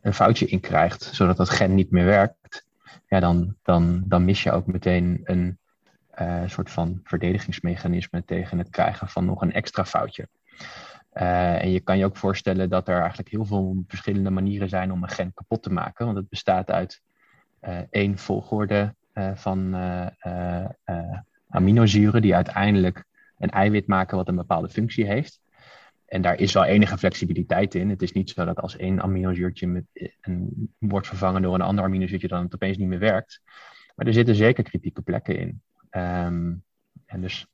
een 0.01 0.15
foutje 0.15 0.47
in 0.47 0.61
krijgt, 0.61 1.03
zodat 1.03 1.37
dat 1.37 1.51
gen 1.51 1.75
niet 1.75 1.91
meer 1.91 2.05
werkt, 2.05 2.67
ja, 3.09 3.21
dan, 3.21 3.57
dan, 3.63 4.03
dan 4.07 4.25
mis 4.25 4.43
je 4.43 4.53
ook 4.53 4.67
meteen 4.67 5.21
een 5.25 5.59
soort 6.47 6.71
van 6.71 7.01
verdedigingsmechanisme 7.05 8.25
tegen 8.25 8.59
het 8.59 8.71
krijgen 8.71 9.09
van 9.09 9.25
nog 9.25 9.43
een 9.43 9.53
extra 9.53 9.85
foutje. 9.85 10.29
En 11.13 11.71
je 11.71 11.81
kan 11.81 11.99
je 11.99 12.05
ook 12.05 12.17
voorstellen 12.17 12.69
dat 12.69 12.89
er 12.89 12.99
eigenlijk 12.99 13.29
heel 13.29 13.45
veel 13.45 13.85
verschillende 13.87 14.31
manieren 14.31 14.69
zijn 14.69 14.93
om 14.93 15.03
een 15.03 15.09
gen 15.09 15.35
kapot 15.35 15.63
te 15.63 15.73
maken. 15.73 16.05
Want 16.05 16.17
het 16.17 16.29
bestaat 16.29 16.71
uit 16.71 17.03
één 17.91 18.19
volgorde 18.19 18.95
van 19.35 19.75
aminozuren 21.49 22.23
die 22.23 22.35
uiteindelijk 22.35 23.05
een 23.39 23.51
eiwit 23.51 23.87
maken 23.87 24.17
wat 24.17 24.29
een 24.29 24.37
bepaalde 24.37 24.69
functie 24.69 25.07
heeft. 25.07 25.41
En 26.07 26.23
daar 26.23 26.39
is 26.39 26.53
wel 26.53 26.65
enige 26.65 26.99
flexibiliteit 26.99 27.75
in. 27.75 27.91
Het 27.91 28.03
is 28.03 28.13
niet 28.13 28.31
zo 28.31 28.45
dat 28.45 28.61
als 28.61 28.77
één 28.77 29.03
aminozuurtje 29.03 29.67
met, 29.67 29.85
een, 30.21 30.73
wordt 30.79 31.07
vervangen 31.07 31.43
door 31.43 31.55
een 31.55 31.61
ander 31.61 31.85
aminozuurtje, 31.85 32.29
dan 32.29 32.43
het 32.43 32.55
opeens 32.55 32.77
niet 32.77 32.89
meer 32.89 32.99
werkt. 32.99 33.41
Maar 33.95 34.07
er 34.07 34.13
zitten 34.13 34.35
zeker 34.35 34.65
kritieke 34.65 35.03
plekken 35.03 35.39
in. 35.39 35.63
Um, 35.91 36.63
en 37.07 37.21
dus 37.21 37.47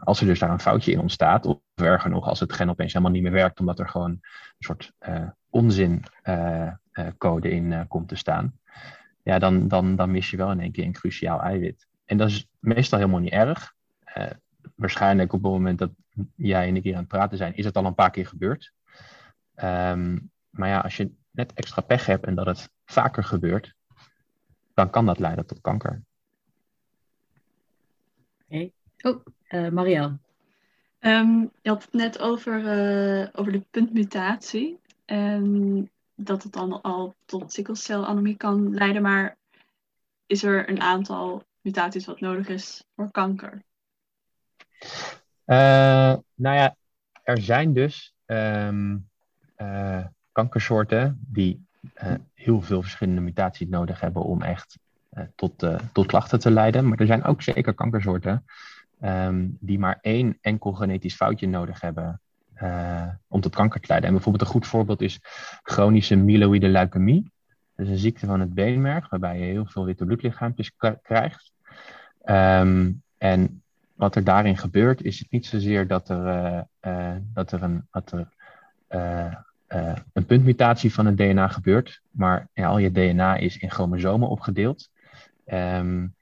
als 0.00 0.20
er 0.20 0.26
dus 0.26 0.38
daar 0.38 0.50
een 0.50 0.60
foutje 0.60 0.92
in 0.92 1.00
ontstaat, 1.00 1.46
of 1.46 1.60
erger 1.74 2.10
nog, 2.10 2.26
als 2.26 2.40
het 2.40 2.52
gen 2.52 2.70
opeens 2.70 2.92
helemaal 2.92 3.14
niet 3.14 3.22
meer 3.22 3.32
werkt, 3.32 3.60
omdat 3.60 3.78
er 3.78 3.88
gewoon 3.88 4.10
een 4.10 4.22
soort 4.58 4.92
onzincode 5.50 7.50
in 7.50 7.84
komt 7.88 8.08
te 8.08 8.16
staan, 8.16 8.58
ja, 9.28 9.38
dan, 9.38 9.68
dan, 9.68 9.96
dan 9.96 10.10
mis 10.10 10.30
je 10.30 10.36
wel 10.36 10.50
in 10.50 10.60
één 10.60 10.72
keer 10.72 10.84
een 10.84 10.92
cruciaal 10.92 11.40
eiwit. 11.40 11.86
En 12.04 12.16
dat 12.16 12.28
is 12.28 12.46
meestal 12.58 12.98
helemaal 12.98 13.20
niet 13.20 13.32
erg. 13.32 13.74
waarschijnlijk 14.74 15.32
op 15.32 15.42
het 15.42 15.52
moment 15.52 15.78
dat 15.78 15.90
jij 16.34 16.68
en 16.68 16.76
ik 16.76 16.82
hier 16.82 16.94
aan 16.94 16.98
het 16.98 17.08
praten 17.08 17.38
zijn, 17.38 17.56
is 17.56 17.64
het 17.64 17.76
al 17.76 17.84
een 17.84 17.94
paar 17.94 18.10
keer 18.10 18.26
gebeurd. 18.26 18.72
Um, 19.56 20.30
maar 20.50 20.68
ja, 20.68 20.78
als 20.80 20.96
je 20.96 21.10
net 21.30 21.52
extra 21.52 21.82
pech 21.82 22.06
hebt 22.06 22.24
en 22.24 22.34
dat 22.34 22.46
het 22.46 22.70
vaker 22.84 23.24
gebeurt, 23.24 23.74
dan 24.74 24.90
kan 24.90 25.06
dat 25.06 25.18
leiden 25.18 25.46
tot 25.46 25.60
kanker. 25.60 26.02
Oké, 28.44 28.70
Oh, 29.00 29.24
uh, 29.48 29.88
je 31.62 31.68
had 31.68 31.82
het 31.82 31.92
net 31.92 32.18
over, 32.18 32.60
uh, 32.60 33.28
over 33.32 33.52
de 33.52 33.64
puntmutatie. 33.70 34.80
En 35.04 35.90
dat 36.20 36.42
het 36.42 36.52
dan 36.52 36.82
al 36.82 37.14
tot 37.24 37.52
sikkelcelanemie 37.52 38.36
kan 38.36 38.74
leiden. 38.74 39.02
Maar 39.02 39.36
is 40.26 40.42
er 40.42 40.68
een 40.68 40.80
aantal 40.80 41.44
mutaties 41.60 42.06
wat 42.06 42.20
nodig 42.20 42.48
is 42.48 42.84
voor 42.94 43.10
kanker? 43.10 43.62
Uh, 45.46 46.14
nou 46.34 46.56
ja, 46.56 46.76
er 47.22 47.40
zijn 47.40 47.72
dus 47.72 48.14
um, 48.26 49.08
kankersoorten 50.32 51.20
die 51.26 51.66
heel 52.34 52.62
veel 52.62 52.82
verschillende 52.82 53.20
mutaties 53.20 53.68
nodig 53.68 54.00
hebben 54.00 54.22
om 54.22 54.42
echt 54.42 54.78
tot, 55.34 55.66
tot 55.92 56.06
klachten 56.06 56.38
te 56.38 56.50
leiden. 56.50 56.88
Maar 56.88 56.98
er 56.98 57.06
zijn 57.06 57.24
ook 57.24 57.42
zeker 57.42 57.74
kankersoorten 57.74 58.44
um, 59.02 59.56
die 59.60 59.78
maar 59.78 59.98
één 60.00 60.38
enkel 60.40 60.72
genetisch 60.72 61.14
foutje 61.14 61.48
nodig 61.48 61.80
hebben 61.80 62.20
uh, 62.62 63.08
om 63.28 63.40
tot 63.40 63.54
kanker 63.54 63.80
te 63.80 63.86
leiden. 63.88 64.08
En 64.08 64.14
bijvoorbeeld 64.14 64.44
een 64.44 64.54
goed 64.54 64.66
voorbeeld 64.66 65.00
is 65.00 65.18
chronische 65.62 66.16
myeloïde 66.16 66.68
leukemie. 66.68 67.32
Dat 67.76 67.86
is 67.86 67.92
een 67.92 67.98
ziekte 67.98 68.26
van 68.26 68.40
het 68.40 68.54
beenmerg, 68.54 69.08
waarbij 69.08 69.38
je 69.38 69.44
heel 69.44 69.66
veel 69.66 69.84
witte 69.84 70.04
bloedlichaampjes 70.04 70.76
krijgt. 71.02 71.52
Um, 72.24 73.02
en 73.18 73.62
wat 73.94 74.14
er 74.14 74.24
daarin 74.24 74.56
gebeurt, 74.56 75.02
is 75.02 75.18
het 75.18 75.30
niet 75.30 75.46
zozeer 75.46 75.86
dat 75.86 76.08
er, 76.08 76.26
uh, 76.26 76.60
uh, 76.92 77.16
dat 77.34 77.52
er, 77.52 77.62
een, 77.62 77.86
dat 77.90 78.12
er 78.12 78.28
een 80.12 80.26
puntmutatie 80.26 80.94
van 80.94 81.06
het 81.06 81.16
DNA 81.16 81.48
gebeurt, 81.48 82.02
maar 82.10 82.48
al 82.54 82.78
je 82.78 82.92
DNA 82.92 83.36
is 83.36 83.58
in 83.58 83.70
chromosomen 83.70 84.28
opgedeeld. 84.28 84.90
Um, 85.46 86.14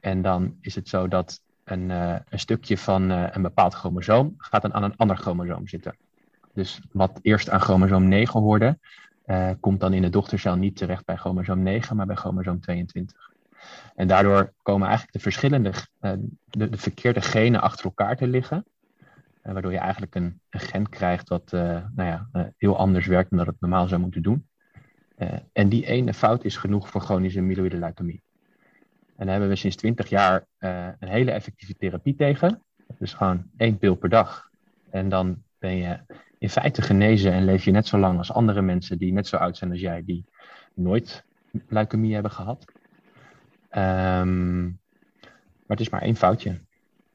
en 0.00 0.22
dan 0.22 0.56
is 0.60 0.74
het 0.74 0.88
zo 0.88 1.08
dat 1.08 1.40
een, 1.64 1.90
uh, 1.90 2.16
een 2.28 2.38
stukje 2.38 2.78
van 2.78 3.10
uh, 3.10 3.26
een 3.30 3.42
bepaald 3.42 3.74
chromosoom 3.74 4.34
gaat 4.38 4.62
dan 4.62 4.74
aan 4.74 4.82
een 4.82 4.96
ander 4.96 5.16
chromosoom 5.16 5.68
zitten. 5.68 5.96
Dus 6.52 6.80
wat 6.92 7.18
eerst 7.22 7.50
aan 7.50 7.60
chromosoom 7.60 8.08
9 8.08 8.40
hoorde, 8.40 8.78
uh, 9.26 9.50
komt 9.60 9.80
dan 9.80 9.92
in 9.92 10.02
de 10.02 10.08
dochtercel 10.08 10.56
niet 10.56 10.76
terecht 10.76 11.04
bij 11.04 11.16
chromosoom 11.16 11.62
9, 11.62 11.96
maar 11.96 12.06
bij 12.06 12.16
chromosoom 12.16 12.60
22. 12.60 13.32
En 13.94 14.08
daardoor 14.08 14.52
komen 14.62 14.86
eigenlijk 14.86 15.16
de 15.16 15.22
verschillende, 15.22 15.72
de, 16.00 16.68
de, 16.68 16.78
verkeerde 16.78 17.20
genen 17.20 17.60
achter 17.60 17.84
elkaar 17.84 18.16
te 18.16 18.26
liggen. 18.26 18.64
waardoor 19.42 19.72
je 19.72 19.78
eigenlijk 19.78 20.14
een, 20.14 20.40
een 20.50 20.60
gen 20.60 20.88
krijgt 20.88 21.28
wat 21.28 21.50
nou 21.50 21.92
ja, 21.96 22.28
heel 22.56 22.76
anders 22.76 23.06
werkt 23.06 23.30
dan 23.30 23.38
dat 23.38 23.46
het 23.46 23.60
normaal 23.60 23.88
zou 23.88 24.00
moeten 24.00 24.22
doen. 24.22 24.46
en 25.52 25.68
die 25.68 25.86
ene 25.86 26.14
fout 26.14 26.44
is 26.44 26.56
genoeg 26.56 26.88
voor 26.88 27.00
chronische 27.00 27.40
myeloïde 27.40 27.76
leukemie. 27.76 28.22
En 29.16 29.26
daar 29.26 29.30
hebben 29.30 29.48
we 29.48 29.56
sinds 29.56 29.76
20 29.76 30.08
jaar 30.08 30.46
uh, 30.58 30.88
een 30.98 31.08
hele 31.08 31.30
effectieve 31.30 31.76
therapie 31.76 32.14
tegen. 32.14 32.62
Dus 32.98 33.14
gewoon 33.14 33.44
één 33.56 33.78
pil 33.78 33.94
per 33.94 34.08
dag. 34.08 34.50
En 34.90 35.08
dan 35.08 35.42
ben 35.58 35.76
je 35.76 35.98
in 36.38 36.50
feite 36.50 36.82
genezen 36.82 37.32
en 37.32 37.44
leef 37.44 37.64
je 37.64 37.70
net 37.70 37.86
zo 37.86 37.98
lang 37.98 38.18
als 38.18 38.32
andere 38.32 38.62
mensen 38.62 38.98
die 38.98 39.12
net 39.12 39.26
zo 39.26 39.36
oud 39.36 39.56
zijn 39.56 39.70
als 39.70 39.80
jij, 39.80 40.04
die 40.04 40.24
nooit 40.74 41.24
leukemie 41.68 42.12
hebben 42.12 42.30
gehad. 42.30 42.64
Um, 43.76 44.78
maar 45.66 45.76
het 45.76 45.80
is 45.80 45.88
maar 45.88 46.02
één 46.02 46.16
foutje. 46.16 46.60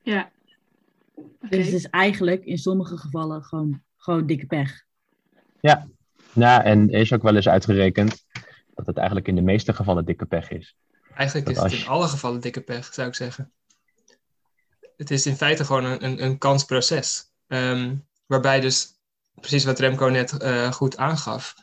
Ja. 0.02 0.30
Okay. 1.16 1.50
Dus 1.50 1.66
het 1.66 1.76
is 1.76 1.90
eigenlijk 1.90 2.46
in 2.46 2.58
sommige 2.58 2.98
gevallen 2.98 3.44
gewoon, 3.44 3.82
gewoon 3.98 4.26
dikke 4.26 4.46
pech. 4.46 4.84
Ja, 5.60 5.88
nou, 6.34 6.64
en 6.64 6.92
er 6.92 7.00
is 7.00 7.14
ook 7.14 7.24
wel 7.24 7.36
eens 7.36 7.50
uitgerekend 7.50 8.26
dat 8.76 8.86
het 8.86 8.98
eigenlijk 8.98 9.28
in 9.28 9.36
de 9.36 9.42
meeste 9.42 9.74
gevallen 9.74 10.06
dikke 10.06 10.26
pech 10.26 10.52
is. 10.52 10.76
Eigenlijk 11.20 11.50
is 11.50 11.58
het 11.58 11.72
in 11.72 11.88
alle 11.88 12.08
gevallen 12.08 12.40
dikke 12.40 12.62
pech, 12.62 12.94
zou 12.94 13.08
ik 13.08 13.16
zeggen. 13.16 13.52
Het 14.98 15.12
is 15.12 15.26
in 15.26 15.36
feite 15.36 15.66
gewoon 15.66 15.84
een, 15.84 16.04
een, 16.04 16.24
een 16.24 16.38
kansproces. 16.38 17.32
Um, 17.48 18.08
waarbij 18.26 18.60
dus, 18.60 18.88
precies 19.36 19.64
wat 19.64 19.80
Remco 19.80 20.06
net 20.06 20.36
uh, 20.42 20.72
goed 20.72 20.98
aangaf, 20.98 21.56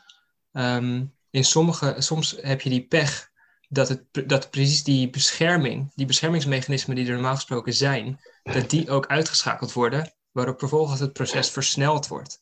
um, 0.51 1.13
in 1.29 1.43
sommige, 1.43 1.95
soms 1.97 2.35
heb 2.41 2.61
je 2.61 2.69
die 2.69 2.87
pech 2.87 3.31
dat, 3.69 3.89
het, 3.89 4.29
dat 4.29 4.49
precies 4.49 4.83
die 4.83 5.09
bescherming, 5.09 5.91
die 5.95 6.05
beschermingsmechanismen 6.05 6.95
die 6.95 7.05
er 7.05 7.13
normaal 7.13 7.35
gesproken 7.35 7.73
zijn, 7.73 8.19
dat 8.43 8.69
die 8.69 8.89
ook 8.89 9.07
uitgeschakeld 9.07 9.73
worden, 9.73 10.13
waarop 10.31 10.59
vervolgens 10.59 10.99
het 10.99 11.13
proces 11.13 11.49
versneld 11.49 12.07
wordt. 12.07 12.41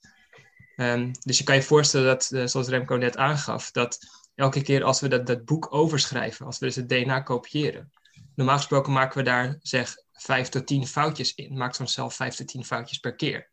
Um, 0.75 1.11
dus 1.23 1.37
je 1.37 1.43
kan 1.43 1.55
je 1.55 1.63
voorstellen 1.63 2.07
dat, 2.07 2.29
uh, 2.31 2.45
zoals 2.45 2.67
Remco 2.67 2.95
net 2.95 3.17
aangaf, 3.17 3.71
dat 3.71 3.99
elke 4.35 4.61
keer 4.61 4.83
als 4.83 4.99
we 4.99 5.07
dat, 5.07 5.27
dat 5.27 5.45
boek 5.45 5.73
overschrijven, 5.73 6.45
als 6.45 6.59
we 6.59 6.65
dus 6.65 6.75
het 6.75 6.89
DNA 6.89 7.19
kopiëren. 7.19 7.91
Normaal 8.35 8.57
gesproken 8.57 8.93
maken 8.93 9.17
we 9.17 9.23
daar 9.23 9.57
zeg 9.61 9.95
5 10.11 10.49
tot 10.49 10.67
10 10.67 10.87
foutjes 10.87 11.35
in. 11.35 11.57
Maakt 11.57 11.75
zo'n 11.75 11.87
cel 11.87 12.09
5 12.09 12.35
tot 12.35 12.47
10 12.47 12.65
foutjes 12.65 12.97
per 12.97 13.15
keer. 13.15 13.49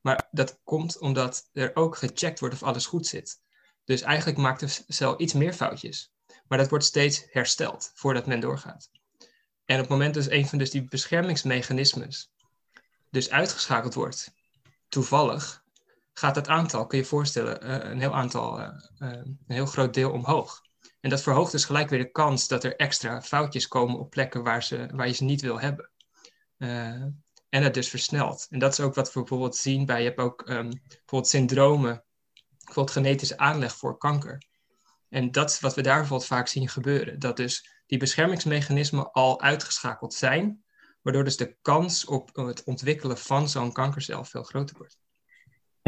Maar 0.00 0.28
dat 0.30 0.60
komt 0.64 0.98
omdat 0.98 1.48
er 1.52 1.70
ook 1.74 1.96
gecheckt 1.96 2.40
wordt 2.40 2.54
of 2.54 2.62
alles 2.62 2.86
goed 2.86 3.06
zit. 3.06 3.40
Dus 3.84 4.02
eigenlijk 4.02 4.38
maakt 4.38 4.60
de 4.60 4.84
cel 4.88 5.20
iets 5.20 5.32
meer 5.32 5.52
foutjes. 5.52 6.12
Maar 6.48 6.58
dat 6.58 6.68
wordt 6.68 6.84
steeds 6.84 7.26
hersteld 7.30 7.90
voordat 7.94 8.26
men 8.26 8.40
doorgaat. 8.40 8.90
En 9.64 9.74
op 9.74 9.80
het 9.80 9.88
moment 9.88 10.14
dat 10.14 10.30
een 10.30 10.46
van 10.46 10.58
dus 10.58 10.70
die 10.70 10.84
beschermingsmechanismes 10.84 12.30
dus 13.10 13.30
uitgeschakeld 13.30 13.94
wordt, 13.94 14.34
toevallig, 14.88 15.64
gaat 16.18 16.36
het 16.36 16.48
aantal, 16.48 16.86
kun 16.86 16.98
je 16.98 17.04
je 17.04 17.10
voorstellen, 17.10 17.66
uh, 17.66 17.90
een 17.90 18.00
heel 18.00 18.14
aantal, 18.14 18.60
uh, 18.60 18.68
een 18.98 19.38
heel 19.46 19.66
groot 19.66 19.94
deel 19.94 20.10
omhoog. 20.10 20.60
En 21.00 21.10
dat 21.10 21.22
verhoogt 21.22 21.52
dus 21.52 21.64
gelijk 21.64 21.88
weer 21.88 21.98
de 21.98 22.10
kans 22.10 22.48
dat 22.48 22.64
er 22.64 22.76
extra 22.76 23.22
foutjes 23.22 23.68
komen 23.68 23.98
op 23.98 24.10
plekken 24.10 24.42
waar, 24.42 24.62
ze, 24.62 24.88
waar 24.92 25.06
je 25.06 25.12
ze 25.12 25.24
niet 25.24 25.40
wil 25.40 25.60
hebben. 25.60 25.90
en 27.48 27.62
het 27.62 27.74
dus 27.74 27.88
versnelt. 27.88 28.46
En 28.50 28.58
dat 28.58 28.72
is 28.72 28.80
ook 28.80 28.94
wat 28.94 29.12
we 29.12 29.18
bijvoorbeeld 29.20 29.56
zien 29.56 29.86
bij, 29.86 29.98
je 29.98 30.06
hebt 30.06 30.20
ook 30.20 30.48
um, 30.48 30.70
bijvoorbeeld 30.88 31.28
syndromen, 31.28 32.04
bijvoorbeeld 32.64 32.96
genetische 32.96 33.38
aanleg 33.38 33.76
voor 33.76 33.98
kanker. 33.98 34.42
En 35.08 35.30
dat 35.30 35.50
is 35.50 35.60
wat 35.60 35.74
we 35.74 35.82
daar 35.82 35.98
bijvoorbeeld 35.98 36.28
vaak 36.28 36.48
zien 36.48 36.68
gebeuren. 36.68 37.18
Dat 37.18 37.36
dus 37.36 37.82
die 37.86 37.98
beschermingsmechanismen 37.98 39.12
al 39.12 39.40
uitgeschakeld 39.40 40.14
zijn, 40.14 40.64
waardoor 41.02 41.24
dus 41.24 41.36
de 41.36 41.56
kans 41.62 42.04
op 42.04 42.36
het 42.36 42.64
ontwikkelen 42.64 43.18
van 43.18 43.48
zo'n 43.48 43.72
kankercel 43.72 44.24
veel 44.24 44.42
groter 44.42 44.76
wordt. 44.76 44.98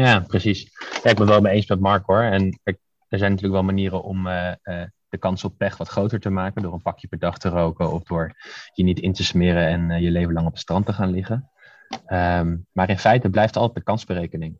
Ja, 0.03 0.19
precies. 0.19 0.63
Ik 1.03 1.15
ben 1.15 1.25
wel 1.25 1.41
mee 1.41 1.53
eens 1.53 1.67
met 1.67 1.79
Mark 1.79 2.05
hoor. 2.05 2.21
En 2.21 2.59
er 2.63 3.17
zijn 3.17 3.31
natuurlijk 3.31 3.53
wel 3.53 3.63
manieren 3.63 4.03
om 4.03 4.27
uh, 4.27 4.51
uh, 4.63 4.83
de 5.09 5.17
kans 5.17 5.43
op 5.43 5.57
pech 5.57 5.77
wat 5.77 5.87
groter 5.87 6.19
te 6.19 6.29
maken. 6.29 6.61
Door 6.61 6.73
een 6.73 6.81
pakje 6.81 7.07
per 7.07 7.19
dag 7.19 7.37
te 7.37 7.49
roken 7.49 7.91
of 7.91 8.03
door 8.03 8.35
je 8.73 8.83
niet 8.83 8.99
in 8.99 9.13
te 9.13 9.23
smeren 9.23 9.67
en 9.67 9.89
uh, 9.89 9.99
je 9.99 10.11
leven 10.11 10.33
lang 10.33 10.45
op 10.45 10.51
het 10.51 10.61
strand 10.61 10.85
te 10.85 10.93
gaan 10.93 11.09
liggen. 11.09 11.49
Um, 12.07 12.65
maar 12.71 12.89
in 12.89 12.97
feite 12.97 13.29
blijft 13.29 13.55
altijd 13.55 13.75
de 13.75 13.83
kansberekening. 13.83 14.57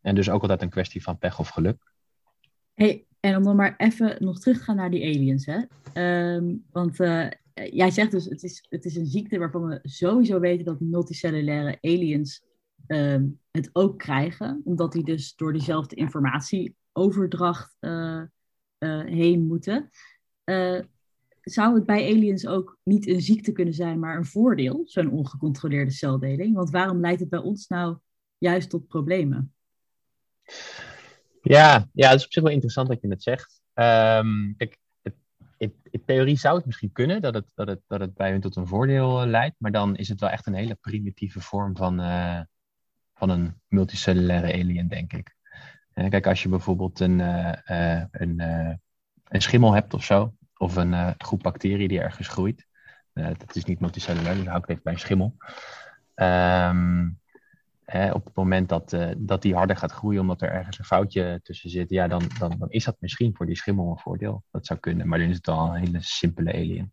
En 0.00 0.14
dus 0.14 0.30
ook 0.30 0.42
altijd 0.42 0.62
een 0.62 0.70
kwestie 0.70 1.02
van 1.02 1.18
pech 1.18 1.38
of 1.38 1.48
geluk. 1.48 1.92
Hey, 2.74 3.04
en 3.20 3.36
om 3.36 3.42
dan 3.42 3.56
maar 3.56 3.74
even 3.76 4.16
nog 4.18 4.38
terug 4.38 4.58
te 4.58 4.64
gaan 4.64 4.76
naar 4.76 4.90
die 4.90 5.04
aliens. 5.04 5.46
Hè? 5.46 5.60
Um, 6.34 6.64
want 6.70 6.96
jij 7.54 7.90
zegt 7.90 8.10
dus, 8.10 8.24
het 8.24 8.42
is, 8.42 8.66
het 8.68 8.84
is 8.84 8.96
een 8.96 9.06
ziekte 9.06 9.38
waarvan 9.38 9.66
we 9.66 9.78
sowieso 9.82 10.40
weten 10.40 10.64
dat 10.64 10.80
multicellulaire 10.80 11.78
aliens 11.80 12.50
um, 12.86 13.40
het 13.50 13.70
ook 13.72 13.98
krijgen. 13.98 14.60
Omdat 14.64 14.92
die 14.92 15.04
dus 15.04 15.34
door 15.34 15.52
diezelfde 15.52 15.96
informatieoverdracht 15.96 17.76
uh, 17.80 18.22
uh, 18.78 19.04
heen 19.04 19.46
moeten. 19.46 19.90
Uh, 20.44 20.80
zou 21.40 21.74
het 21.74 21.86
bij 21.86 22.14
aliens 22.14 22.46
ook 22.46 22.78
niet 22.82 23.06
een 23.06 23.20
ziekte 23.20 23.52
kunnen 23.52 23.74
zijn, 23.74 23.98
maar 23.98 24.16
een 24.16 24.24
voordeel, 24.24 24.82
zo'n 24.84 25.10
ongecontroleerde 25.10 25.90
celdeling? 25.90 26.54
Want 26.54 26.70
waarom 26.70 27.00
leidt 27.00 27.20
het 27.20 27.28
bij 27.28 27.38
ons 27.38 27.66
nou 27.66 27.98
juist 28.38 28.70
tot 28.70 28.88
problemen? 28.88 29.54
Ja, 31.42 31.88
ja, 31.92 32.08
het 32.08 32.18
is 32.18 32.24
op 32.24 32.32
zich 32.32 32.42
wel 32.42 32.52
interessant 32.52 32.88
dat 32.88 33.00
je 33.00 33.08
het 33.08 33.22
zegt. 33.22 33.60
Um, 33.74 34.54
kijk, 34.56 34.78
in, 35.56 36.02
theorie 36.04 36.38
zou 36.38 36.56
het 36.56 36.66
misschien 36.66 36.92
kunnen 36.92 37.22
dat 37.22 37.34
het, 37.34 37.52
dat 37.54 37.68
het, 37.68 37.80
dat 37.86 38.00
het 38.00 38.14
bij 38.14 38.30
hun 38.30 38.40
tot 38.40 38.56
een 38.56 38.66
voordeel 38.66 39.26
leidt, 39.26 39.56
maar 39.58 39.72
dan 39.72 39.96
is 39.96 40.08
het 40.08 40.20
wel 40.20 40.30
echt 40.30 40.46
een 40.46 40.54
hele 40.54 40.74
primitieve 40.80 41.40
vorm 41.40 41.76
van, 41.76 42.00
van 43.14 43.30
een 43.30 43.60
multicellulaire 43.68 44.52
alien, 44.52 44.88
denk 44.88 45.12
ik. 45.12 45.36
Kijk, 45.94 46.26
als 46.26 46.42
je 46.42 46.48
bijvoorbeeld 46.48 47.00
een, 47.00 47.18
een, 48.10 48.40
een 49.24 49.42
schimmel 49.42 49.72
hebt 49.72 49.94
of 49.94 50.04
zo, 50.04 50.34
of 50.56 50.76
een 50.76 51.14
groep 51.18 51.42
bacteriën 51.42 51.88
die 51.88 52.00
ergens 52.00 52.28
groeit, 52.28 52.66
dat 53.12 53.56
is 53.56 53.64
niet 53.64 53.80
multicellulair, 53.80 54.34
dus 54.34 54.46
hou 54.46 54.58
ik 54.58 54.68
even 54.68 54.82
bij 54.82 54.92
een 54.92 54.98
schimmel. 54.98 55.36
Um, 56.14 57.20
op 58.12 58.24
het 58.24 58.34
moment 58.34 58.68
dat, 58.68 58.96
dat 59.16 59.42
die 59.42 59.54
harder 59.54 59.76
gaat 59.76 59.92
groeien 59.92 60.20
omdat 60.20 60.42
er 60.42 60.50
ergens 60.50 60.78
een 60.78 60.84
foutje 60.84 61.40
tussen 61.42 61.70
zit, 61.70 61.90
ja, 61.90 62.08
dan, 62.08 62.22
dan, 62.38 62.56
dan 62.58 62.70
is 62.70 62.84
dat 62.84 62.96
misschien 62.98 63.36
voor 63.36 63.46
die 63.46 63.56
schimmel 63.56 63.90
een 63.90 63.98
voordeel. 63.98 64.44
Dat 64.50 64.66
zou 64.66 64.78
kunnen, 64.78 65.08
maar 65.08 65.18
dan 65.18 65.28
is 65.28 65.36
het 65.36 65.48
al 65.48 65.74
een 65.74 65.84
hele 65.84 66.02
simpele 66.02 66.52
alien. 66.52 66.92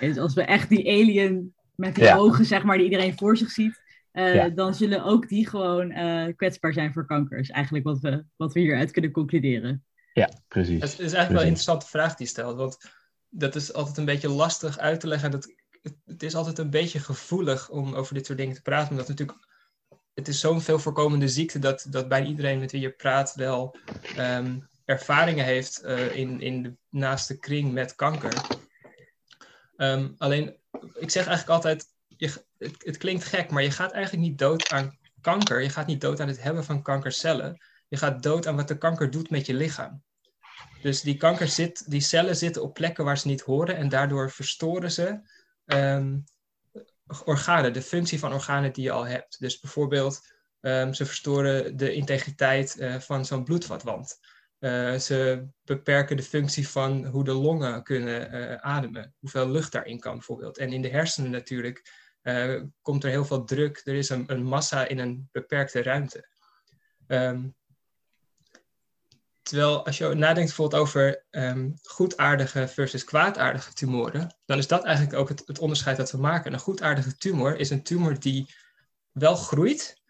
Dus 0.00 0.18
als 0.18 0.34
we 0.34 0.42
echt 0.42 0.68
die 0.68 0.88
alien 0.88 1.54
met 1.74 1.94
die 1.94 2.04
ja. 2.04 2.16
ogen, 2.16 2.44
zeg 2.44 2.64
maar, 2.64 2.76
die 2.76 2.84
iedereen 2.84 3.16
voor 3.16 3.36
zich 3.36 3.50
ziet, 3.50 3.82
uh, 4.14 4.34
ja. 4.34 4.48
dan 4.48 4.74
zullen 4.74 5.04
ook 5.04 5.28
die 5.28 5.48
gewoon 5.48 5.90
uh, 5.90 6.26
kwetsbaar 6.36 6.72
zijn 6.72 6.92
voor 6.92 7.06
kanker. 7.06 7.38
Is 7.38 7.50
eigenlijk 7.50 7.84
wat 7.84 8.00
we, 8.00 8.24
wat 8.36 8.52
we 8.52 8.60
hieruit 8.60 8.90
kunnen 8.90 9.10
concluderen. 9.10 9.84
Ja, 10.12 10.30
precies. 10.48 10.80
Het 10.80 10.90
is 10.90 10.98
eigenlijk 10.98 11.30
wel 11.30 11.40
een 11.40 11.46
interessante 11.46 11.86
vraag 11.86 12.14
die 12.14 12.26
stelt, 12.26 12.56
want 12.56 12.78
dat 13.28 13.54
is 13.54 13.72
altijd 13.72 13.96
een 13.96 14.04
beetje 14.04 14.28
lastig 14.28 14.78
uit 14.78 15.00
te 15.00 15.06
leggen. 15.06 15.30
Dat, 15.30 15.52
het, 15.82 15.96
het 16.04 16.22
is 16.22 16.34
altijd 16.34 16.58
een 16.58 16.70
beetje 16.70 16.98
gevoelig 16.98 17.70
om 17.70 17.94
over 17.94 18.14
dit 18.14 18.26
soort 18.26 18.38
dingen 18.38 18.54
te 18.54 18.62
praten, 18.62 18.90
omdat 18.90 19.08
natuurlijk 19.08 19.38
het 20.14 20.28
is 20.28 20.40
zo'n 20.40 20.60
veel 20.60 20.78
voorkomende 20.78 21.28
ziekte 21.28 21.58
dat, 21.58 21.86
dat 21.90 22.08
bijna 22.08 22.26
iedereen 22.26 22.58
met 22.58 22.72
wie 22.72 22.80
je 22.80 22.90
praat 22.90 23.34
wel 23.34 23.76
um, 24.18 24.68
ervaringen 24.84 25.44
heeft 25.44 25.84
uh, 25.84 26.16
in, 26.16 26.40
in 26.40 26.62
de 26.62 26.76
naaste 26.90 27.38
kring 27.38 27.72
met 27.72 27.94
kanker. 27.94 28.60
Um, 29.76 30.14
alleen, 30.18 30.56
ik 30.94 31.10
zeg 31.10 31.26
eigenlijk 31.26 31.48
altijd, 31.48 31.86
het, 32.58 32.84
het, 32.84 32.96
klinkt 32.96 33.24
gek, 33.24 33.50
maar 33.50 33.62
je 33.62 33.70
gaat 33.70 33.92
eigenlijk 33.92 34.28
niet 34.28 34.38
dood 34.38 34.68
aan 34.68 34.98
kanker. 35.20 35.62
Je 35.62 35.70
gaat 35.70 35.86
niet 35.86 36.00
dood 36.00 36.20
aan 36.20 36.28
het 36.28 36.42
hebben 36.42 36.64
van 36.64 36.82
kankercellen. 36.82 37.60
Je 37.88 37.96
gaat 37.96 38.22
dood 38.22 38.46
aan 38.46 38.56
wat 38.56 38.68
de 38.68 38.78
kanker 38.78 39.10
doet 39.10 39.30
met 39.30 39.46
je 39.46 39.54
lichaam. 39.54 40.02
Dus 40.82 41.00
die 41.00 41.16
kanker 41.16 41.48
zit, 41.48 41.90
die 41.90 42.00
cellen 42.00 42.36
zitten 42.36 42.62
op 42.62 42.74
plekken 42.74 43.04
waar 43.04 43.18
ze 43.18 43.26
niet 43.26 43.40
horen 43.40 43.76
en 43.76 43.88
daardoor 43.88 44.30
verstoren 44.30 44.92
ze 44.92 45.20
um, 45.64 46.24
organen, 47.24 47.72
de 47.72 47.82
functie 47.82 48.18
van 48.18 48.32
organen 48.32 48.72
die 48.72 48.84
je 48.84 48.90
al 48.90 49.06
hebt. 49.06 49.40
Dus 49.40 49.60
bijvoorbeeld, 49.60 50.20
um, 50.60 50.94
ze 50.94 51.06
verstoren 51.06 51.76
de 51.76 51.92
integriteit 51.92 52.76
uh, 52.78 53.00
van 53.00 53.24
zo'n 53.24 53.44
bloedvatwand. 53.44 54.18
Uh, 54.60 54.94
ze 54.94 55.46
beperken 55.64 56.16
de 56.16 56.22
functie 56.22 56.68
van 56.68 57.06
hoe 57.06 57.24
de 57.24 57.32
longen 57.32 57.82
kunnen 57.82 58.34
uh, 58.34 58.54
ademen, 58.54 59.14
hoeveel 59.18 59.50
lucht 59.50 59.72
daarin 59.72 60.00
kan 60.00 60.12
bijvoorbeeld. 60.12 60.58
En 60.58 60.72
in 60.72 60.82
de 60.82 60.88
hersenen 60.88 61.30
natuurlijk 61.30 62.03
komt 62.82 63.04
er 63.04 63.10
heel 63.10 63.24
veel 63.24 63.44
druk, 63.44 63.80
er 63.84 63.94
is 63.94 64.08
een, 64.08 64.44
massa 64.44 64.86
in 64.86 64.98
een 64.98 65.28
beperkte 65.32 65.82
ruimte. 65.82 66.28
Um, 67.06 67.54
Terwijl 69.44 69.86
als 69.86 69.98
je 69.98 70.04
nadenkt 70.08 70.48
bijvoorbeeld 70.48 70.82
over 70.82 71.24
um, 71.30 71.74
goedaardige 71.82 72.68
versus 72.68 73.04
kwaadaardige 73.04 73.72
tumoren, 73.72 74.36
dan 74.46 74.58
is 74.58 74.66
dat 74.66 74.84
eigenlijk 74.84 75.16
ook 75.16 75.28
het, 75.28 75.42
het, 75.46 75.58
onderscheid 75.58 75.96
dat 75.96 76.10
we 76.10 76.18
maken. 76.18 76.52
Een 76.52 76.58
goedaardige 76.58 77.16
tumor 77.16 77.56
is 77.56 77.70
een 77.70 77.82
tumor 77.82 78.20
die 78.20 78.54
wel 79.12 79.34
groeit, 79.34 80.02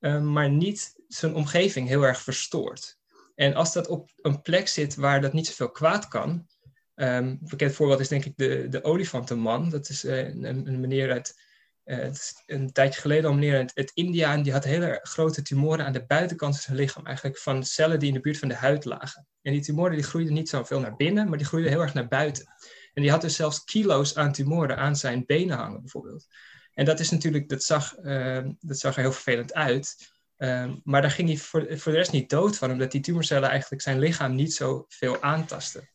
um, 0.00 0.32
maar 0.32 0.50
niet 0.50 0.94
zijn 1.08 1.34
omgeving 1.34 1.88
heel 1.88 2.02
erg 2.02 2.22
verstoort. 2.22 2.98
En 3.34 3.54
als 3.54 3.72
dat 3.72 3.88
op 3.88 4.10
een 4.16 4.42
plek 4.42 4.68
zit 4.68 4.94
waar 4.94 5.20
dat 5.20 5.32
niet 5.32 5.46
zoveel 5.46 5.70
kwaad 5.70 6.08
kan, 6.08 6.46
een 6.94 7.38
bekend 7.42 7.72
voorbeeld 7.72 8.00
is 8.00 8.08
denk 8.08 8.24
ik 8.24 8.36
de, 8.36 8.66
de 8.68 8.84
olifantenman. 8.84 9.70
Dat 9.70 9.88
is 9.88 10.04
uh, 10.04 10.18
een, 10.18 10.44
een 10.44 10.80
meneer 10.80 11.12
uit 11.12 11.40
uh, 11.84 12.08
een 12.46 12.72
tijdje 12.72 13.00
geleden 13.00 13.30
al 13.30 13.34
meneer 13.34 13.56
uit, 13.56 13.72
uit 13.74 13.90
India 13.94 14.32
en 14.32 14.42
die 14.42 14.52
had 14.52 14.64
hele 14.64 15.00
grote 15.02 15.42
tumoren 15.42 15.84
aan 15.84 15.92
de 15.92 16.06
buitenkant 16.06 16.54
van 16.54 16.62
zijn 16.62 16.76
lichaam, 16.76 17.06
eigenlijk 17.06 17.38
van 17.38 17.64
cellen 17.64 17.98
die 17.98 18.08
in 18.08 18.14
de 18.14 18.20
buurt 18.20 18.38
van 18.38 18.48
de 18.48 18.54
huid 18.54 18.84
lagen. 18.84 19.26
En 19.42 19.52
die 19.52 19.62
tumoren 19.62 19.94
die 19.94 20.04
groeiden 20.04 20.34
niet 20.34 20.48
zoveel 20.48 20.80
naar 20.80 20.96
binnen, 20.96 21.28
maar 21.28 21.38
die 21.38 21.46
groeiden 21.46 21.72
heel 21.72 21.80
erg 21.80 21.94
naar 21.94 22.08
buiten. 22.08 22.44
En 22.92 23.02
die 23.02 23.10
had 23.10 23.20
dus 23.20 23.36
zelfs 23.36 23.64
kilo's 23.64 24.16
aan 24.16 24.32
tumoren 24.32 24.76
aan 24.76 24.96
zijn 24.96 25.26
benen 25.26 25.56
hangen, 25.56 25.80
bijvoorbeeld. 25.80 26.26
En 26.74 26.84
dat 26.84 27.00
is 27.00 27.10
natuurlijk, 27.10 27.48
dat 27.48 27.62
zag, 27.62 27.96
uh, 27.98 28.48
dat 28.60 28.78
zag 28.78 28.94
er 28.96 29.02
heel 29.02 29.12
vervelend 29.12 29.54
uit. 29.54 29.96
Uh, 30.38 30.72
maar 30.84 31.02
daar 31.02 31.10
ging 31.10 31.28
hij 31.28 31.36
voor, 31.36 31.78
voor 31.78 31.92
de 31.92 31.98
rest 31.98 32.12
niet 32.12 32.30
dood 32.30 32.56
van, 32.56 32.70
omdat 32.70 32.90
die 32.90 33.00
tumorcellen 33.00 33.48
eigenlijk 33.48 33.82
zijn 33.82 33.98
lichaam 33.98 34.34
niet 34.34 34.54
zo 34.54 34.84
veel 34.88 35.22
aantasten. 35.22 35.90